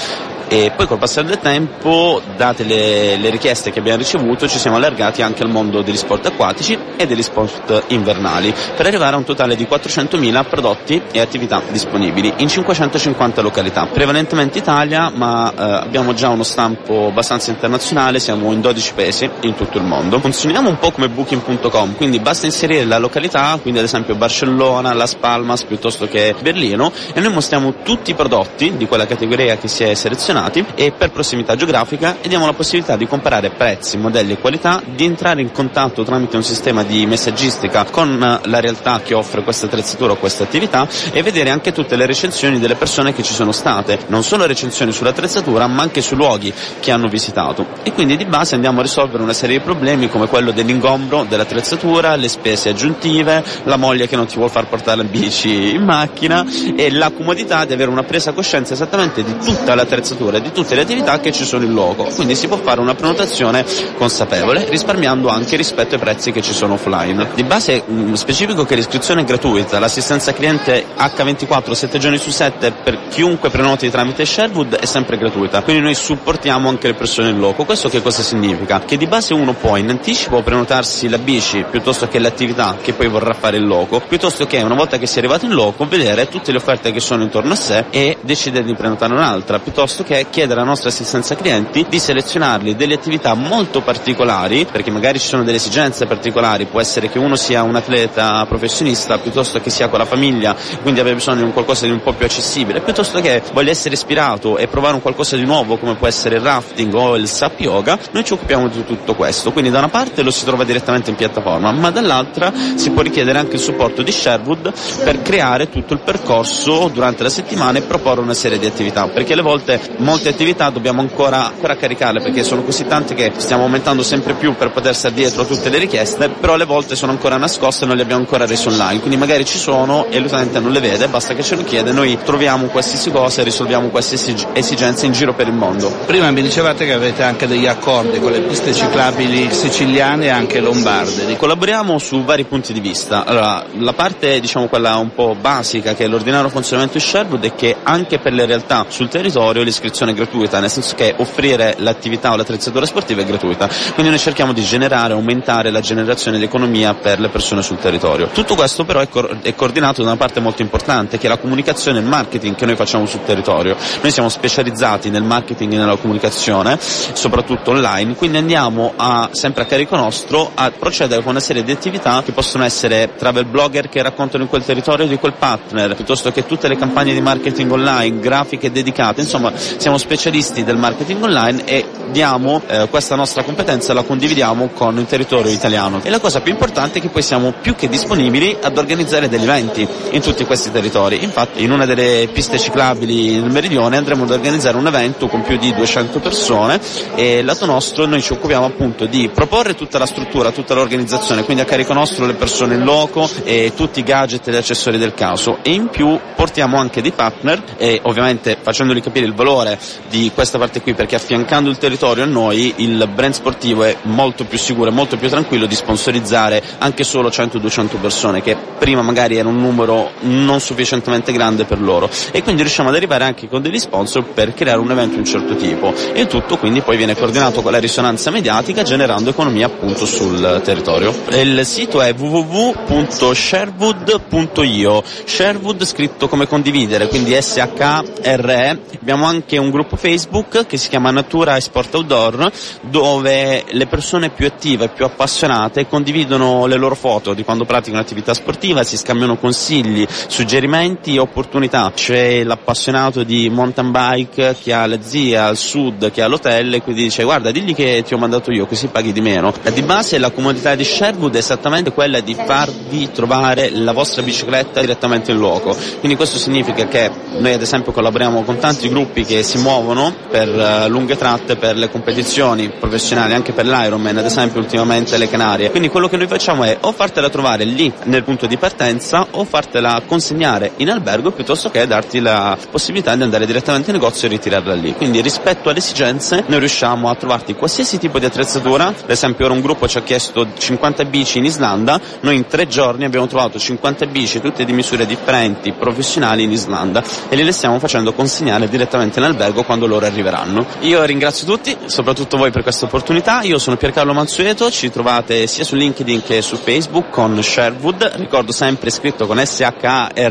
e 0.49 0.73
poi 0.77 0.87
col 0.87 0.99
passare 0.99 1.27
del 1.27 1.39
tempo, 1.39 2.23
date 2.37 2.63
le, 2.63 3.17
le, 3.17 3.31
richieste 3.31 3.73
che 3.73 3.81
abbiamo 3.81 3.99
ricevuto, 3.99 4.47
ci 4.47 4.59
siamo 4.59 4.77
allargati 4.77 5.21
anche 5.23 5.43
al 5.43 5.51
mondo 5.51 5.83
degli 5.83 5.97
sport 5.97 6.27
acquatici 6.27 6.79
e 6.97 7.07
degli 7.07 7.23
sport 7.23 7.85
invernali, 7.89 8.55
per 8.77 8.87
arrivare 8.87 9.17
a 9.17 9.19
un 9.19 9.25
totale 9.25 9.57
di 9.57 9.67
400.000 9.69 10.49
prodotti 10.49 11.03
e 11.11 11.21
attività 11.21 11.63
disponibili 11.69 12.33
in 12.37 12.49
550 12.49 13.43
località, 13.43 13.87
prevalentemente 13.87 14.59
Italia, 14.59 15.11
ma 15.13 15.53
eh, 15.53 15.63
abbiamo 15.85 16.15
già 16.15 16.29
uno 16.29 16.45
stampo 16.45 17.09
abbastanza 17.09 17.51
internazionale, 17.51 18.21
siamo 18.21 18.53
in 18.53 18.61
12 18.61 18.93
paesi 18.95 19.29
in 19.41 19.55
tutto 19.55 19.79
il 19.79 19.85
mondo. 19.85 20.21
Funzioniamo 20.21 20.69
un 20.69 20.79
po' 20.79 20.93
come 20.93 21.09
booking.com, 21.09 21.97
quindi 21.97 22.21
basta 22.21 22.47
inserire 22.47 22.85
la 22.85 22.99
località, 22.99 23.59
quindi 23.61 23.81
ad 23.81 23.87
esempio 23.87 24.15
Barcellona, 24.15 24.93
Las 24.93 25.15
Palmas 25.17 25.65
piuttosto 25.65 26.07
che 26.07 26.35
Berlino, 26.41 26.93
e 27.13 27.21
noi 27.21 27.33
mostriamo 27.33 27.75
tutti 27.83 28.13
i 28.13 28.15
prodotti 28.15 28.77
di 28.77 28.87
quella 28.87 29.07
categoria 29.07 29.57
che 29.57 29.67
si 29.67 29.83
è 29.83 29.95
selezionata 29.95 30.36
selezionati 30.37 30.65
e 30.75 30.93
per 30.93 31.11
prossimità 31.11 31.57
geografica 31.57 32.17
e 32.21 32.29
diamo 32.29 32.47
la 32.47 32.53
possibilità 32.53 32.97
di 32.97 33.07
comparare 33.07 33.51
prezzi, 33.51 33.97
modelli 33.97 34.33
e 34.33 34.39
qualità, 34.39 34.83
di 34.85 35.05
entrare 35.05 35.41
in 35.41 35.51
contatto 35.51 36.05
tramite 36.05 36.37
un 36.37 36.43
sistema 36.43 36.83
di 36.83 37.07
messaggistica 37.07 37.85
con 37.85 38.19
la 38.19 38.61
realtà 38.61 39.01
che 39.03 39.15
offre 39.15 39.43
questa 39.43 39.67
attrezzatura 39.67 40.13
o 40.13 40.17
questa 40.17 40.45
attività 40.45 40.87
e 41.13 41.23
vedere 41.23 41.51
anche 41.51 41.73
tutte 41.73 41.97
le 41.97 42.07
recensioni 42.07 42.59
delle 42.59 42.75
persone 42.75 43.15
che 43.15 43.23
ci 43.23 43.33
sono 43.33 43.53
state, 43.53 43.99
non 44.09 44.23
solo 44.23 44.47
recensioni 44.47 44.93
sull'attrezzatura 44.93 45.67
ma 45.67 45.83
anche 45.83 46.03
sui 46.03 46.17
luoghi 46.17 46.53
che 46.81 46.91
hanno 46.91 47.09
visitato. 47.09 47.67
E 47.83 47.93
quindi 47.93 48.17
di 48.17 48.25
base 48.27 48.55
andiamo 48.55 48.81
a 48.81 48.83
risolvere 48.83 49.23
una 49.23 49.33
serie 49.33 49.59
di 49.59 49.65
problemi 49.65 50.09
come 50.09 50.27
quello 50.27 50.51
dell'ingombro 50.51 51.25
dell'attrezzatura, 51.29 52.17
le 52.17 52.29
spese 52.29 52.71
aggiuntive, 52.71 53.43
la 53.65 53.77
moglie 53.77 54.07
che 54.07 54.17
non 54.17 54.27
ti 54.27 54.35
vuole 54.37 54.51
far 54.51 54.69
portare 54.69 54.99
la 54.99 55.05
bici 55.05 55.75
in 55.75 55.83
macchina 55.83 56.45
e 56.77 56.91
la 56.91 57.11
comodità 57.11 57.65
di 57.65 57.73
avere 57.73 57.91
una 57.91 58.03
presa 58.03 58.33
coscienza 58.33 58.75
esattamente 58.75 59.23
di 59.23 59.37
tutta 59.39 59.75
l'attrezzatura 59.75 60.26
copertura 60.27 60.39
di 60.39 60.53
tutte 60.53 60.75
le 60.75 60.83
attività 60.83 61.21
che 61.21 61.33
ci 61.33 61.45
sono 61.45 61.65
in 61.65 61.73
luogo, 61.73 62.05
quindi 62.15 62.35
si 62.35 62.49
può 62.49 62.57
fare 62.57 62.81
una 62.81 62.95
prenotazione 62.95 63.65
consapevole 63.97 64.67
risparmiando 64.69 65.29
anche 65.29 65.57
rispetto 65.57 65.95
ai 65.95 66.01
prezzi 66.01 66.33
che 66.33 66.43
ci 66.43 66.53
sono 66.53 66.75
offline. 66.75 67.29
Di 67.35 67.45
base 67.45 67.83
mm, 67.89 68.15
specifico 68.15 68.65
che 68.65 68.75
l'iscrizione 68.75 69.23
è 69.23 69.25
gratuita, 69.25 69.79
l'assistenza 69.79 70.33
cliente 70.33 70.87
H24 70.97 71.73
7 71.73 71.99
giorni 71.99 72.19
su 72.19 72.31
7 72.31 72.73
per 72.83 73.09
chiunque 73.09 73.51
prenoti 73.51 73.91
tramite 73.91 74.25
Sherwood 74.25 74.77
è 74.77 74.87
sempre 74.87 75.17
gratuita, 75.17 75.63
quindi 75.63 75.83
noi 75.83 75.95
supportiamo 75.95 76.69
anche 76.69 76.89
le 76.89 76.95
persone 76.95 77.31
in 77.31 77.39
loco. 77.39 77.65
Questo 77.65 77.89
che 77.89 78.03
cosa 78.03 78.23
significa? 78.23 78.81
Che 78.81 78.97
di 78.97 79.07
base 79.07 79.35
uno 79.35 79.55
può 79.55 79.77
in 79.77 79.91
anticipo 79.91 80.43
prenotarsi 80.43 81.09
la 81.09 81.19
bici 81.19 81.65
piuttosto 81.71 82.09
che 82.09 82.19
l'attività 82.19 82.77
che 82.81 82.93
poi 82.93 83.09
vorrà 83.09 83.35
fare 83.35 83.59
in 83.59 83.67
loco, 83.67 84.01
piuttosto 84.01 84.47
che 84.47 84.61
una 84.63 84.75
volta 84.75 84.99
che 84.99 85.07
si 85.07 85.17
è 85.17 85.19
arrivato 85.19 85.45
in 85.45 85.53
loco 85.53 85.87
vedere 85.87 86.29
tutte 86.29 86.51
le 86.51 86.59
offerte 86.59 86.91
che 86.91 87.01
sono 87.01 87.23
intorno 87.23 87.53
a 87.53 87.57
sé 87.57 87.85
e 87.91 88.17
decidere 88.21 88.65
di 88.65 88.75
prenotare 88.75 89.13
un'altra, 89.13 89.59
piuttosto 89.59 90.03
che 90.03 90.16
che 90.17 90.27
chiedere 90.31 90.61
alla 90.61 90.69
nostra 90.69 90.89
assistenza 90.89 91.35
clienti 91.35 91.87
di 91.89 91.99
selezionarli 91.99 92.77
delle 92.77 92.95
attività 92.95 93.35
molto 93.35 93.83
particolari, 93.83 94.67
perché 94.71 94.91
magari 94.91 95.19
ci 95.19 95.27
sono 95.27 95.45
delle 95.45 95.57
esigenze 95.57 96.07
particolari, 96.07 96.67
può 96.67 96.81
essere 96.81 97.09
che 97.09 97.19
uno 97.19 97.37
sia 97.37 97.63
un 97.63 97.77
atleta 97.77 98.45
professionista 98.47 99.19
piuttosto 99.19 99.61
che 99.61 99.71
sia 99.71 99.89
con 99.89 99.99
la 99.99 100.05
famiglia, 100.05 100.57
quindi 100.83 101.01
abbia 101.01 101.15
bisogno 101.15 101.39
di 101.39 101.45
un 101.45 101.53
qualcosa 101.53 101.87
di 101.87 101.93
un 101.93 102.01
po' 102.01 102.13
più 102.13 102.27
accessibile, 102.27 102.81
piuttosto 102.81 103.21
che 103.21 103.43
voglia 103.53 103.71
essere 103.71 103.95
ispirato 103.95 104.57
e 104.57 104.67
provare 104.67 104.95
un 104.95 105.03
qualcosa 105.03 105.37
di 105.37 105.45
nuovo 105.45 105.77
come 105.77 105.97
può 105.97 106.07
essere 106.07 106.37
il 106.37 106.43
rafting 106.43 106.93
o 106.95 107.17
il 107.17 107.29
sap 107.29 107.61
yoga, 107.61 107.99
noi 108.13 108.25
ci 108.25 108.33
occupiamo 108.33 108.69
di 108.69 108.85
tutto 108.85 109.15
questo. 109.15 109.53
Quindi 109.53 109.71
da 109.71 109.79
una 109.79 109.89
parte 109.89 110.23
lo 110.23 110.31
si 110.31 110.45
trova 110.45 110.65
direttamente 110.65 111.11
in 111.11 111.17
piattaforma, 111.17 111.73
ma 111.73 111.91
dall'altra 111.91 112.53
si 112.75 112.91
può 112.91 113.03
richiedere 113.03 113.39
anche 113.39 113.57
il 113.57 113.63
supporto 113.63 114.03
di 114.03 114.13
Sherwood 114.13 114.73
per 115.03 115.23
creare 115.23 115.69
tutto 115.69 115.93
il 115.93 116.01
percorso 116.01 116.91
durante 116.93 117.23
la 117.23 117.29
settimana 117.29 117.79
e 117.79 117.83
proporre 117.83 118.21
una 118.21 118.35
serie 118.35 118.59
di 118.59 118.67
attività, 118.67 119.09
perché 119.09 119.33
alle 119.33 119.43
volte 119.43 119.81
molte 120.07 120.29
attività 120.29 120.71
dobbiamo 120.71 121.01
ancora, 121.01 121.49
ancora 121.49 121.75
caricarle 121.75 122.23
perché 122.23 122.45
sono 122.45 122.63
così 122.63 122.87
tante 122.87 123.15
che 123.15 123.33
stiamo 123.39 123.65
aumentando 123.65 124.05
sempre 124.05 124.35
più 124.35 124.55
per 124.55 124.71
poter 124.71 124.95
stare 124.95 125.13
dietro 125.15 125.43
a 125.43 125.45
tutte 125.45 125.69
le 125.69 125.79
richieste, 125.79 126.29
però 126.29 126.55
alle 126.55 126.65
volte 126.65 126.95
sono 126.95 127.11
ancora 127.11 127.37
nascoste 127.37 127.85
e 127.85 127.89
non 127.89 127.97
le 127.97 128.03
abbiamo 128.03 128.21
ancora 128.21 128.47
rese 128.47 128.69
online, 128.69 129.01
quindi 129.01 129.17
magari 129.17 129.45
ci 129.45 129.59
sono 129.59 130.07
e 130.09 130.21
l'utente 130.21 130.61
non 130.61 130.71
le 130.71 130.79
vede, 130.79 131.09
basta 131.09 131.35
che 131.35 131.43
ce 131.43 131.57
lo 131.57 131.65
chiede, 131.65 131.91
noi 131.91 132.17
troviamo 132.23 132.67
qualsiasi 132.69 133.11
cosa 133.11 133.41
e 133.41 133.45
risolviamo 133.45 133.89
qualsiasi 133.89 134.33
esigenze 134.53 135.07
in 135.07 135.13
giro 135.13 135.35
per 135.35 135.49
il 135.49 135.55
mondo. 135.55 135.93
Prima 136.07 136.31
mi 136.31 136.41
dicevate 136.41 136.87
che 136.87 136.93
avete 136.93 137.25
anche 137.25 137.49
degli 137.49 137.67
accordi 137.67 138.21
con 138.21 138.31
le 138.31 138.43
piste 138.43 138.73
ciclabili 138.73 139.53
siciliane 139.53 140.27
e 140.27 140.29
anche 140.29 140.61
lombarde. 140.61 141.37
Collaboriamo 141.37 141.99
su 141.99 142.23
vari 142.23 142.45
punti 142.45 142.73
di 142.73 142.81
vista. 142.81 143.25
Allora, 143.25 143.65
la 143.79 143.93
parte 143.93 144.39
diciamo 144.39 144.69
quella 144.69 144.97
un 144.99 145.13
po' 145.13 145.35
basica 145.35 145.95
che 145.95 146.05
è 146.05 146.07
l'ordinario 146.07 146.49
funzionamento 146.49 146.97
di 146.97 147.05
Sherwood 147.05 147.45
è 147.45 147.55
che 147.57 147.75
anche 147.83 148.21
per 148.21 148.33
le 148.33 148.47
realtà 148.47 148.87
sul 148.89 149.09
territorio 149.09 149.63
l'iscrizione 149.63 149.95
è 150.05 150.15
gratuita, 150.15 150.61
nel 150.61 150.71
senso 150.71 150.95
che 150.95 151.15
offrire 151.17 151.75
l'attività 151.79 152.33
o 152.33 152.37
l'attrezzatura 152.37 152.87
sportiva 152.87 153.23
è 153.23 153.25
gratuita. 153.25 153.69
Quindi 153.95 154.11
noi 154.11 154.19
cerchiamo 154.19 154.53
di 154.53 154.63
generare, 154.63 155.13
aumentare 155.13 155.71
la 155.71 155.81
generazione 155.81 156.39
di 156.39 156.45
economia 156.45 156.95
per 156.95 157.21
le 157.21 157.29
persone 157.29 157.63
sul 157.63 157.79
territorio. 157.79 158.29
Tutto 158.29 158.55
questo 158.55 158.85
però 158.85 159.01
è, 159.01 159.09
co- 159.09 159.29
è 159.43 159.55
coordinato 159.55 160.03
da 160.03 160.09
una 160.09 160.17
parte 160.17 160.41
molto 160.41 160.63
importante 160.63 161.19
che 161.19 161.27
è 161.27 161.29
la 161.29 161.39
comunicazione 161.39 161.99
e 161.99 162.03
il 162.03 162.09
marketing 162.09 162.55
che 162.55 162.67
noi 162.67 162.77
facciamo 162.77 163.07
sul 163.07 163.25
territorio. 163.25 163.77
Noi 164.01 164.11
siamo 164.11 164.29
specializzati 164.29 165.11
nel 165.11 165.23
marketing 165.23 165.73
e 165.73 165.77
nella 165.77 165.97
comunicazione, 165.97 166.79
soprattutto 166.81 167.71
online, 167.71 168.15
quindi 168.15 168.37
andiamo 168.37 168.93
a, 168.97 169.31
sempre 169.33 169.63
a 169.63 169.67
carico 169.67 169.97
nostro 169.97 170.51
a 170.55 170.71
procedere 170.71 171.23
con 171.23 171.31
una 171.31 171.41
serie 171.41 171.63
di 171.63 171.73
attività 171.73 172.23
che 172.23 172.33
possono 172.33 172.65
essere 172.65 173.15
travel 173.17 173.47
blogger 173.47 173.89
che 173.89 174.03
raccontano 174.03 174.43
in 174.43 174.49
quel 174.49 174.65
territorio 174.65 175.07
di 175.07 175.17
quel 175.17 175.35
partner, 175.39 175.95
piuttosto 175.95 176.31
che 176.33 176.47
tutte 176.47 176.69
le 176.69 176.77
campagne 176.77 177.13
di 177.13 177.21
marketing 177.21 177.71
online, 177.71 178.21
grafiche 178.21 178.71
dedicate, 178.71 179.21
insomma 179.21 179.53
siamo 179.79 179.99
specialisti 179.99 180.65
del 180.65 180.77
marketing 180.77 181.23
online 181.23 181.65
e 181.65 181.85
diamo 182.11 182.63
eh, 182.67 182.87
questa 182.89 183.15
nostra 183.15 183.43
competenza 183.43 183.93
la 183.93 184.03
condividiamo 184.03 184.69
con 184.69 184.99
il 184.99 185.07
territorio 185.07 185.51
italiano. 185.51 186.01
E 186.03 186.11
la 186.11 186.19
cosa 186.19 186.41
più 186.41 186.53
importante 186.53 186.99
è 186.99 187.03
che 187.03 187.09
poi 187.09 187.23
siamo 187.23 187.53
più 187.61 187.75
che 187.75 187.89
disponibili 187.89 188.57
ad 188.61 188.79
organizzare 188.79 189.29
degli 189.29 189.43
eventi 189.43 189.87
in 190.11 190.21
tutti 190.21 190.45
questi 190.45 190.71
territori. 190.71 191.23
Infatti 191.23 191.63
in 191.63 191.73
una 191.73 191.85
delle 191.85 192.29
piste 192.33 192.59
ciclabili 192.59 193.39
nel 193.41 193.51
meridione 193.51 193.97
andremo 193.97 194.25
ad 194.25 194.31
organizzare 194.31 194.77
un 194.77 194.87
evento 194.87 195.29
con 195.29 195.43
più 195.43 195.57
di 195.57 195.75
200 195.75 196.19
persone 196.21 196.81
e 197.15 197.43
lato 197.43 197.67
nostro 197.67 198.07
noi 198.07 198.23
ci 198.23 198.33
occupiamo 198.33 198.65
appunto 198.65 199.07
di 199.07 199.31
proporre 199.33 199.75
tutta 199.75 199.99
la 199.99 200.07
struttura, 200.07 200.51
tutta 200.51 200.75
l'organizzazione, 200.75 201.45
quindi 201.45 201.63
a 201.63 201.67
carico 201.67 201.93
nostro 201.93 202.27
le 202.27 202.35
persone 202.35 202.75
in 202.75 202.85
loco 202.85 203.29
e 203.45 203.73
tutti 203.75 204.01
i 204.01 204.03
gadget 204.03 204.49
e 204.49 204.53
gli 204.53 204.57
accessori 204.57 204.99
del 204.99 205.15
caso 205.15 205.59
e 205.63 205.71
in 205.71 205.89
più 205.89 206.19
portiamo 206.35 206.79
anche 206.79 207.03
dei 207.03 207.13
partner 207.13 207.63
e 207.77 208.01
ovviamente 208.05 208.57
facendoli 208.61 209.01
capire 209.01 209.27
il 209.27 209.35
valore 209.35 209.66
di 210.09 210.31
questa 210.35 210.59
parte 210.59 210.81
qui 210.81 210.95
perché 210.95 211.17
affiancando 211.17 211.71
il 211.71 211.79
territorio 211.79 212.25
a 212.25 212.27
noi 212.27 212.75
il 212.77 213.09
brand 213.13 213.35
sportivo 213.35 213.85
è 213.85 213.97
molto 214.03 214.45
più 214.45 214.59
sicuro 214.59 214.91
e 214.91 214.93
molto 214.93 215.17
più 215.17 215.29
tranquillo 215.29 215.67
di 215.67 215.75
sponsorizzare 215.75 216.63
anche 216.79 217.05
solo 217.05 217.29
100-200 217.29 218.01
persone 218.01 218.43
che 218.43 218.57
prima 218.79 219.03
magari 219.03 219.37
era 219.37 219.49
un 219.49 219.57
numero 219.57 220.11
non 220.21 220.61
sufficientemente 220.61 221.33
grande 221.33 221.65
per 221.65 221.81
loro. 221.81 222.09
E 222.31 222.43
quindi 222.43 222.61
riusciamo 222.63 222.91
ad 222.91 222.95
arrivare 222.95 223.25
anche 223.25 223.49
con 223.49 223.63
degli 223.63 223.79
sponsor 223.79 224.23
per 224.25 224.53
creare 224.55 224.79
un 224.79 224.91
evento 224.91 225.15
di 225.15 225.21
un 225.21 225.25
certo 225.25 225.57
tipo. 225.57 225.95
E 226.13 226.27
tutto 226.27 226.59
quindi 226.59 226.83
poi 226.83 226.97
viene 226.97 227.17
coordinato 227.17 227.63
con 227.63 227.73
la 227.73 227.79
risonanza 227.79 228.31
mediatica 228.31 228.83
generando 228.83 229.31
economia 229.31 229.67
appunto 229.67 230.07
sul 230.07 230.61
territorio. 230.63 231.13
Il 231.31 231.65
sito 231.65 232.01
è 232.01 232.15
www.sherwood.io 232.15 235.03
Sherwood 235.25 235.85
scritto 235.85 236.29
come 236.29 236.47
condividere 236.47 237.09
quindi 237.09 237.37
S-H-R-E 237.41 238.79
abbiamo 239.01 239.25
anche 239.27 239.56
un 239.59 239.71
gruppo 239.71 239.97
Facebook 239.97 240.67
che 240.67 240.77
si 240.77 240.89
chiama 240.89 241.11
Natura 241.11 241.57
e 241.57 241.61
Sport 241.61 241.95
Outdoor 241.95 242.51
dove 242.83 243.65
le 243.69 243.87
persone 243.87 244.31
più 244.31 244.47
attive, 244.47 244.89
più 244.89 245.05
appassionate 245.05 245.87
condividono 245.87 246.67
le 246.67 246.77
loro 246.77 246.95
foto 246.95 247.35
di 247.35 247.45
quando 247.45 247.65
praticano 247.65 248.03
attività 248.03 248.35
sportiva, 248.35 248.85
si 248.85 248.97
scambiano 248.97 249.37
consigli, 249.37 250.07
suggerimenti 250.27 251.15
e 251.15 251.19
opportunità. 251.19 251.93
C'è 251.95 252.45
l'appassionato 252.45 253.23
di 253.23 253.49
mountain 253.51 253.91
bike 253.91 254.57
che 254.63 254.73
ha 254.73 254.87
la 254.87 255.01
zia 255.01 255.47
al 255.47 255.57
sud 255.57 256.11
che 256.11 256.23
ha 256.23 256.27
l'hotel 256.27 256.75
e 256.75 256.83
quindi 256.83 257.03
dice 257.03 257.25
guarda 257.25 257.51
digli 257.51 257.75
che 257.75 258.03
ti 258.05 258.15
ho 258.15 258.19
mandato 258.19 258.51
io 258.53 258.67
così 258.67 258.89
paghi 258.89 259.13
di 259.13 259.21
meno. 259.21 259.53
Di 259.73 259.83
base 259.83 260.19
la 260.19 260.31
comodità 260.31 260.75
di 260.75 260.85
Sherwood 260.85 261.35
è 261.35 261.39
esattamente 261.39 261.93
quella 261.93 262.21
di 262.21 262.35
farvi 262.35 263.11
trovare 263.11 263.71
la 263.71 263.93
vostra 263.93 264.23
bicicletta 264.23 264.81
direttamente 264.81 265.33
in 265.33 265.39
luogo. 265.39 265.77
Quindi 265.99 266.17
questo 266.17 266.39
significa 266.39 266.87
che 266.87 267.11
noi 267.39 267.53
ad 267.53 267.63
esempio 267.63 267.93
collaboriamo 267.93 268.43
con 268.43 268.59
tanti 268.59 268.89
gruppi 268.89 269.25
che 269.25 269.43
si 269.47 269.59
muovono 269.59 270.13
per 270.29 270.49
uh, 270.49 270.91
lunghe 270.91 271.17
tratte, 271.17 271.55
per 271.55 271.77
le 271.77 271.89
competizioni 271.89 272.69
professionali, 272.69 273.33
anche 273.33 273.53
per 273.53 273.65
l'Ironman, 273.65 274.19
ad 274.19 274.25
esempio 274.25 274.59
ultimamente 274.61 275.17
le 275.17 275.29
Canarie. 275.29 275.71
Quindi 275.71 275.89
quello 275.89 276.09
che 276.09 276.17
noi 276.17 276.27
facciamo 276.27 276.65
è 276.65 276.77
o 276.81 276.91
fartela 276.91 277.29
trovare 277.29 277.63
lì 277.63 277.91
nel 278.05 278.25
punto 278.25 278.47
di 278.47 278.57
partenza 278.57 279.25
o 279.31 279.45
fartela 279.45 280.03
consegnare 280.05 280.73
in 280.79 280.91
albergo 280.91 281.31
piuttosto 281.31 281.71
che 281.71 281.87
darti 281.87 282.19
la 282.19 282.59
possibilità 282.69 283.15
di 283.15 283.23
andare 283.23 283.47
direttamente 283.47 283.91
in 283.91 283.97
negozio 283.97 284.27
e 284.27 284.33
ritirarla 284.33 284.75
lì. 284.75 284.95
Quindi 284.95 285.21
rispetto 285.21 285.69
alle 285.69 285.79
esigenze 285.79 286.43
noi 286.49 286.59
riusciamo 286.59 287.09
a 287.09 287.15
trovarti 287.15 287.55
qualsiasi 287.55 287.99
tipo 287.99 288.19
di 288.19 288.25
attrezzatura, 288.25 288.89
ad 288.89 289.11
esempio 289.11 289.45
ora 289.45 289.55
un 289.55 289.61
gruppo 289.61 289.87
ci 289.87 289.99
ha 289.99 290.03
chiesto 290.03 290.45
50 290.59 291.05
bici 291.05 291.39
in 291.39 291.45
Islanda, 291.45 292.01
noi 292.23 292.35
in 292.35 292.49
tre 292.49 292.67
giorni 292.67 293.05
abbiamo 293.05 293.29
trovato 293.29 293.61
50 293.61 294.07
bici 294.07 294.41
tutte 294.41 294.65
di 294.65 294.73
misure 294.73 295.07
differenti, 295.07 295.71
professionali 295.71 296.43
in 296.43 296.51
Islanda 296.51 297.01
e 297.29 297.37
le 297.37 297.53
stiamo 297.53 297.79
facendo 297.79 298.13
consegnare 298.13 298.69
direttamente 298.69 299.21
in 299.21 299.25
albergo 299.25 299.35
quando 299.65 299.87
loro 299.87 300.07
arriveranno. 300.07 300.65
Io 300.81 301.03
ringrazio 301.05 301.47
tutti, 301.47 301.77
soprattutto 301.87 302.37
voi 302.37 302.51
per 302.51 302.63
questa 302.63 302.87
opportunità, 302.87 303.43
io 303.43 303.59
sono 303.59 303.77
Piercarlo 303.77 304.13
Mansueto, 304.13 304.71
ci 304.71 304.91
trovate 304.91 305.47
sia 305.47 305.65
su 305.65 305.75
LinkedIn 305.75 306.23
che 306.23 306.43
su 306.43 306.57
Facebook 306.57 307.11
con 307.11 307.43
Sherwood, 307.43 308.13
ricordo 308.17 308.53
sempre 308.53 308.91
scritto 308.91 309.27
con 309.27 309.45
S-H-R-W-O-O-D, 309.45 310.25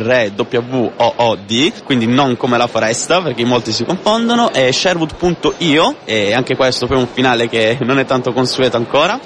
quindi 1.83 2.07
non 2.07 2.37
come 2.37 2.57
la 2.57 2.67
foresta 2.67 3.21
perché 3.21 3.45
molti 3.45 3.71
si 3.71 3.85
confondono, 3.85 4.51
è 4.51 4.71
sherwood.io 4.71 5.95
e 6.05 6.33
anche 6.33 6.55
questo 6.55 6.87
poi 6.87 6.97
è 6.97 6.99
un 6.99 7.07
finale 7.11 7.47
che 7.47 7.77
non 7.81 7.99
è 7.99 8.05
tanto 8.05 8.33
consueto 8.33 8.77
ancora. 8.77 9.19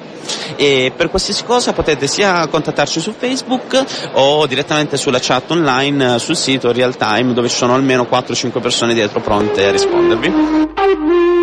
E 0.55 0.91
per 0.95 1.09
qualsiasi 1.09 1.43
cosa 1.43 1.73
potete 1.73 2.05
sia 2.05 2.45
contattarci 2.47 2.99
su 2.99 3.15
Facebook 3.17 3.83
o 4.13 4.45
direttamente 4.45 4.95
sulla 4.95 5.17
chat 5.19 5.49
online 5.49 6.19
sul 6.19 6.35
sito 6.35 6.71
real 6.71 6.95
time 6.97 7.33
dove 7.33 7.49
ci 7.49 7.55
sono 7.55 7.73
almeno 7.73 8.07
4-5 8.09 8.61
persone 8.61 8.93
dietro 8.93 9.21
pronte 9.21 9.68
a 9.69 11.38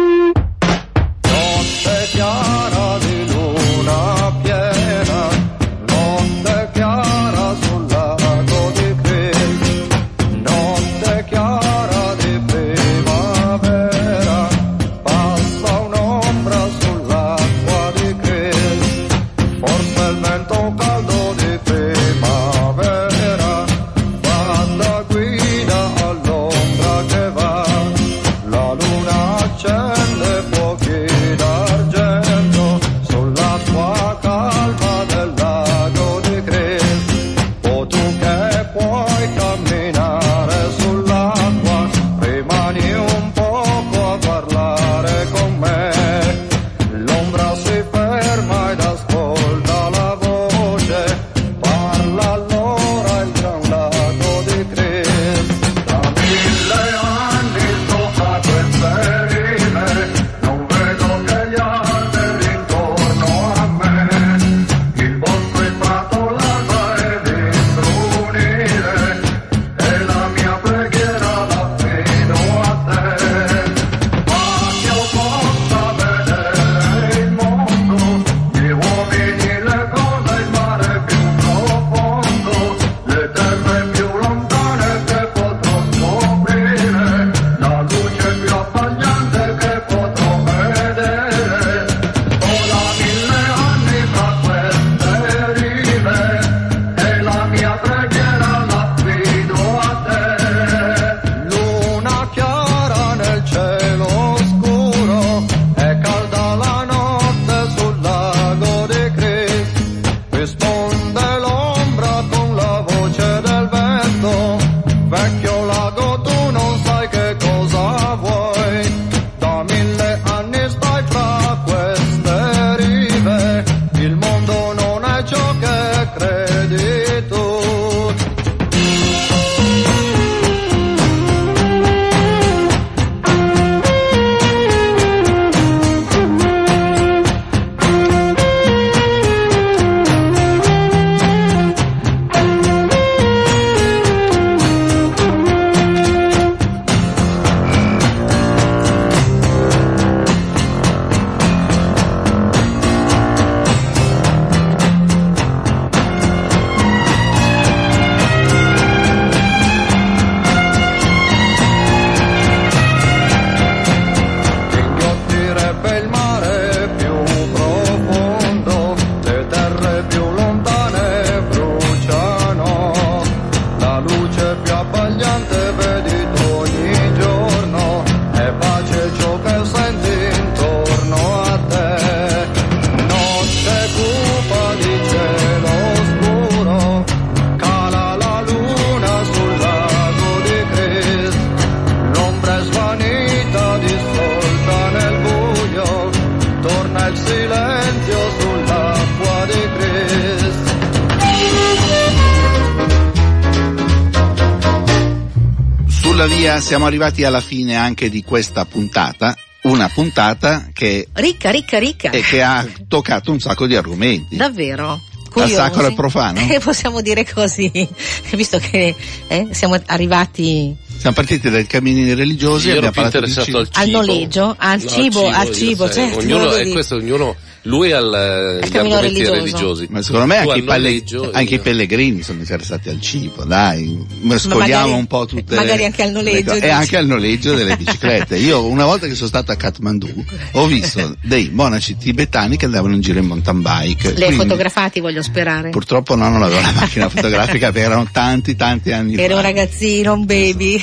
arrivati 206.96 207.24
alla 207.24 207.40
fine 207.40 207.76
anche 207.76 208.08
di 208.08 208.22
questa 208.22 208.64
puntata. 208.64 209.36
Una 209.62 209.88
puntata 209.92 210.68
che, 210.72 211.08
Ricca, 211.12 211.50
ricca, 211.50 211.78
ricca. 211.78 212.10
e 212.10 212.20
che 212.22 212.40
ha 212.40 212.64
toccato 212.88 213.32
un 213.32 213.40
sacco 213.40 213.66
di 213.66 213.74
argomenti. 213.76 214.36
Davvero? 214.36 215.00
Dal 215.12 215.28
Curiosi. 215.30 215.54
sacro 215.54 215.84
al 215.86 215.94
profano. 215.94 216.38
Eh, 216.40 216.60
possiamo 216.60 217.02
dire 217.02 217.26
così, 217.30 217.70
visto 218.32 218.58
che 218.58 218.94
eh, 219.26 219.48
siamo 219.50 219.78
arrivati 219.86 220.74
Siamo 220.96 221.14
partiti 221.16 221.50
dai 221.50 221.66
cammini 221.66 222.14
religiosi 222.14 222.68
Io 222.68 222.74
e 222.74 222.76
ero 222.78 222.86
abbiamo 222.86 223.10
più 223.10 223.18
parlato 223.18 223.26
di 223.26 223.32
interessato 223.32 223.44
cibo. 223.44 223.58
al 223.58 223.84
cibo. 223.84 223.98
al 223.98 224.06
noleggio, 224.06 224.54
al 224.56 224.80
No, 224.80 224.88
cibo, 224.88 225.28
al 225.28 225.50
cibo, 225.52 225.90
certo. 225.90 226.18
Ognuno, 226.18 226.52
è 226.54 226.68
questo, 226.70 226.94
ognuno, 226.94 227.36
lui 227.66 227.92
al, 227.92 228.12
agli 228.14 228.70
cammino 228.70 228.94
argomenti 228.96 229.22
religioso. 229.24 229.34
religiosi. 229.34 229.86
Ma 229.90 230.02
secondo 230.02 230.26
me 230.26 230.36
anche, 230.38 230.58
i, 230.58 230.62
palle- 230.62 231.02
anche 231.32 231.54
i 231.54 231.58
pellegrini 231.58 232.22
sono 232.22 232.38
interessati 232.38 232.88
al 232.88 233.00
cibo, 233.00 233.44
dai, 233.44 234.04
mescoliamo 234.20 234.60
magari- 234.86 234.92
un 234.92 235.06
po' 235.06 235.26
tutte 235.26 235.54
magari 235.54 235.78
le- 235.78 235.84
anche 235.86 236.02
al 236.02 236.08
le 236.08 236.14
noleggio, 236.14 236.44
cose. 236.44 236.54
dici. 236.54 236.66
E 236.66 236.70
anche 236.70 236.96
al 236.96 237.06
noleggio 237.06 237.54
delle 237.54 237.76
biciclette. 237.78 238.36
Io 238.36 238.64
una 238.66 238.84
volta 238.84 239.06
che 239.06 239.14
sono 239.14 239.28
stato 239.28 239.52
a 239.52 239.56
Kathmandu 239.56 240.24
ho 240.52 240.66
visto 240.66 241.16
dei 241.22 241.50
monaci 241.52 241.96
tibetani 241.96 242.56
che 242.56 242.64
andavano 242.66 242.94
in 242.94 243.00
giro 243.00 243.18
in 243.18 243.26
mountain 243.26 243.60
bike. 243.62 244.08
Le 244.08 244.14
hai 244.14 244.14
Quindi, 244.26 244.36
fotografati, 244.36 245.00
voglio 245.00 245.22
sperare. 245.22 245.70
Purtroppo 245.70 246.14
no, 246.14 246.28
non 246.28 246.42
avevo 246.42 246.60
la 246.60 246.72
macchina 246.78 247.08
fotografica 247.08 247.72
perché 247.72 247.86
erano 247.86 248.08
tanti 248.12 248.54
tanti 248.56 248.92
anni 248.92 249.14
Era 249.16 249.34
fa. 249.34 249.40
un 249.40 249.42
ragazzino, 249.46 250.12
un 250.12 250.24
baby. 250.24 250.80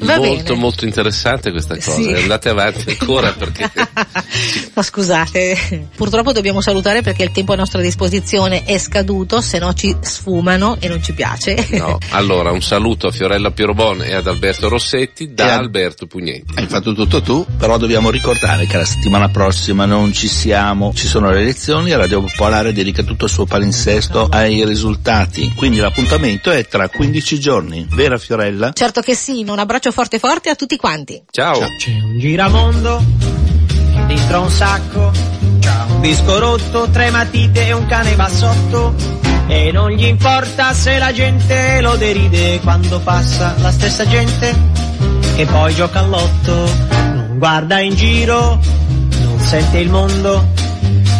Va 0.00 0.16
molto 0.16 0.42
bene. 0.42 0.54
molto 0.60 0.84
interessante 0.84 1.50
questa 1.50 1.74
cosa. 1.74 1.92
Sì. 1.94 2.12
Andate 2.12 2.48
avanti 2.48 2.90
ancora 2.90 3.32
perché 3.32 3.70
Ma 4.74 4.82
scusate, 4.82 5.56
purtroppo 5.96 6.32
dobbiamo 6.32 6.60
salutare 6.60 7.02
perché 7.02 7.22
il 7.24 7.30
tempo 7.32 7.52
a 7.52 7.56
nostra 7.56 7.80
disposizione 7.80 8.64
è 8.64 8.78
scaduto, 8.78 9.40
se 9.40 9.58
no 9.58 9.72
ci 9.74 9.96
sfumano 10.00 10.76
e 10.80 10.88
non 10.88 11.02
ci 11.02 11.12
piace. 11.12 11.66
no. 11.72 11.98
Allora, 12.14 12.52
un 12.52 12.62
saluto 12.62 13.08
a 13.08 13.10
Fiorella 13.10 13.50
Pierobon 13.50 14.02
e 14.02 14.14
ad 14.14 14.26
Alberto 14.26 14.68
Rossetti 14.68 15.34
da 15.34 15.48
E 15.48 15.50
Alberto 15.50 16.06
Pugnetti. 16.06 16.54
Hai 16.54 16.66
fatto 16.66 16.94
tutto 16.94 17.20
tu, 17.22 17.44
però 17.58 17.76
dobbiamo 17.76 18.10
ricordare 18.10 18.66
che 18.66 18.76
la 18.76 18.84
settimana 18.84 19.28
prossima 19.28 19.84
non 19.84 20.12
ci 20.12 20.28
siamo, 20.28 20.92
ci 20.94 21.06
sono 21.06 21.30
le 21.30 21.40
elezioni 21.40 21.90
e 21.90 21.96
Radio 21.96 22.20
Popolare 22.20 22.72
dedica 22.72 23.02
tutto 23.02 23.24
il 23.24 23.30
suo 23.30 23.46
palinsesto 23.46 24.28
ai 24.30 24.64
risultati, 24.64 25.52
quindi 25.54 25.78
l'appuntamento 25.78 26.50
è 26.50 26.66
tra 26.66 26.88
15 26.88 27.40
giorni, 27.40 27.86
vera 27.90 28.16
Fiorella? 28.16 28.72
Certo 28.72 29.00
che 29.00 29.14
sì, 29.14 29.44
un 29.46 29.58
abbraccio 29.58 29.90
forte 29.90 30.18
forte 30.18 30.50
a 30.50 30.54
tutti 30.54 30.76
quanti. 30.76 31.22
Ciao. 31.30 31.58
C'è 31.78 31.90
un 31.90 32.18
giramondo 32.18 33.02
dentro 34.06 34.42
un 34.42 34.50
sacco, 34.50 35.12
disco 36.04 36.38
rotto, 36.38 36.86
tre 36.90 37.08
matite 37.08 37.66
e 37.66 37.72
un 37.72 37.86
cane 37.86 38.14
bassotto. 38.14 38.94
E 39.46 39.72
non 39.72 39.88
gli 39.88 40.04
importa 40.04 40.74
se 40.74 40.98
la 40.98 41.12
gente 41.14 41.80
lo 41.80 41.96
deride 41.96 42.60
quando 42.60 43.00
passa 43.00 43.54
la 43.58 43.70
stessa 43.70 44.06
gente 44.06 44.54
che 45.34 45.46
poi 45.46 45.74
gioca 45.74 46.00
all'otto. 46.00 46.52
Non 47.14 47.38
guarda 47.38 47.80
in 47.80 47.94
giro, 47.94 48.60
non 49.22 49.38
sente 49.38 49.78
il 49.78 49.88
mondo. 49.88 50.46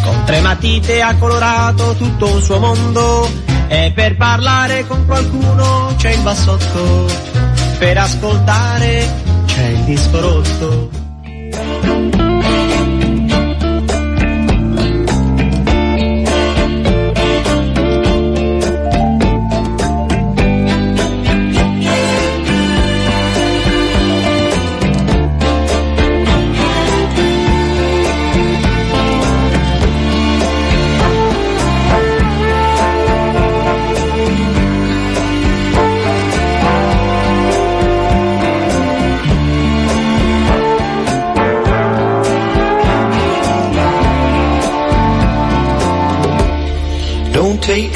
Con 0.03 0.23
tre 0.23 0.39
matite 0.41 1.01
ha 1.01 1.15
colorato 1.15 1.95
tutto 1.95 2.27
un 2.27 2.43
suo 2.43 2.59
mondo. 2.59 3.27
E 3.67 3.91
per 3.95 4.15
parlare 4.17 4.85
con 4.85 5.03
qualcuno 5.07 5.95
c'è 5.97 6.11
il 6.11 6.21
bassotto. 6.21 7.07
Per 7.79 7.97
ascoltare 7.97 9.09
c'è 9.47 9.65
il 9.65 9.79
disco 9.79 10.21
rotto. 10.21 11.04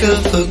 up 0.01 0.33
a 0.33 0.48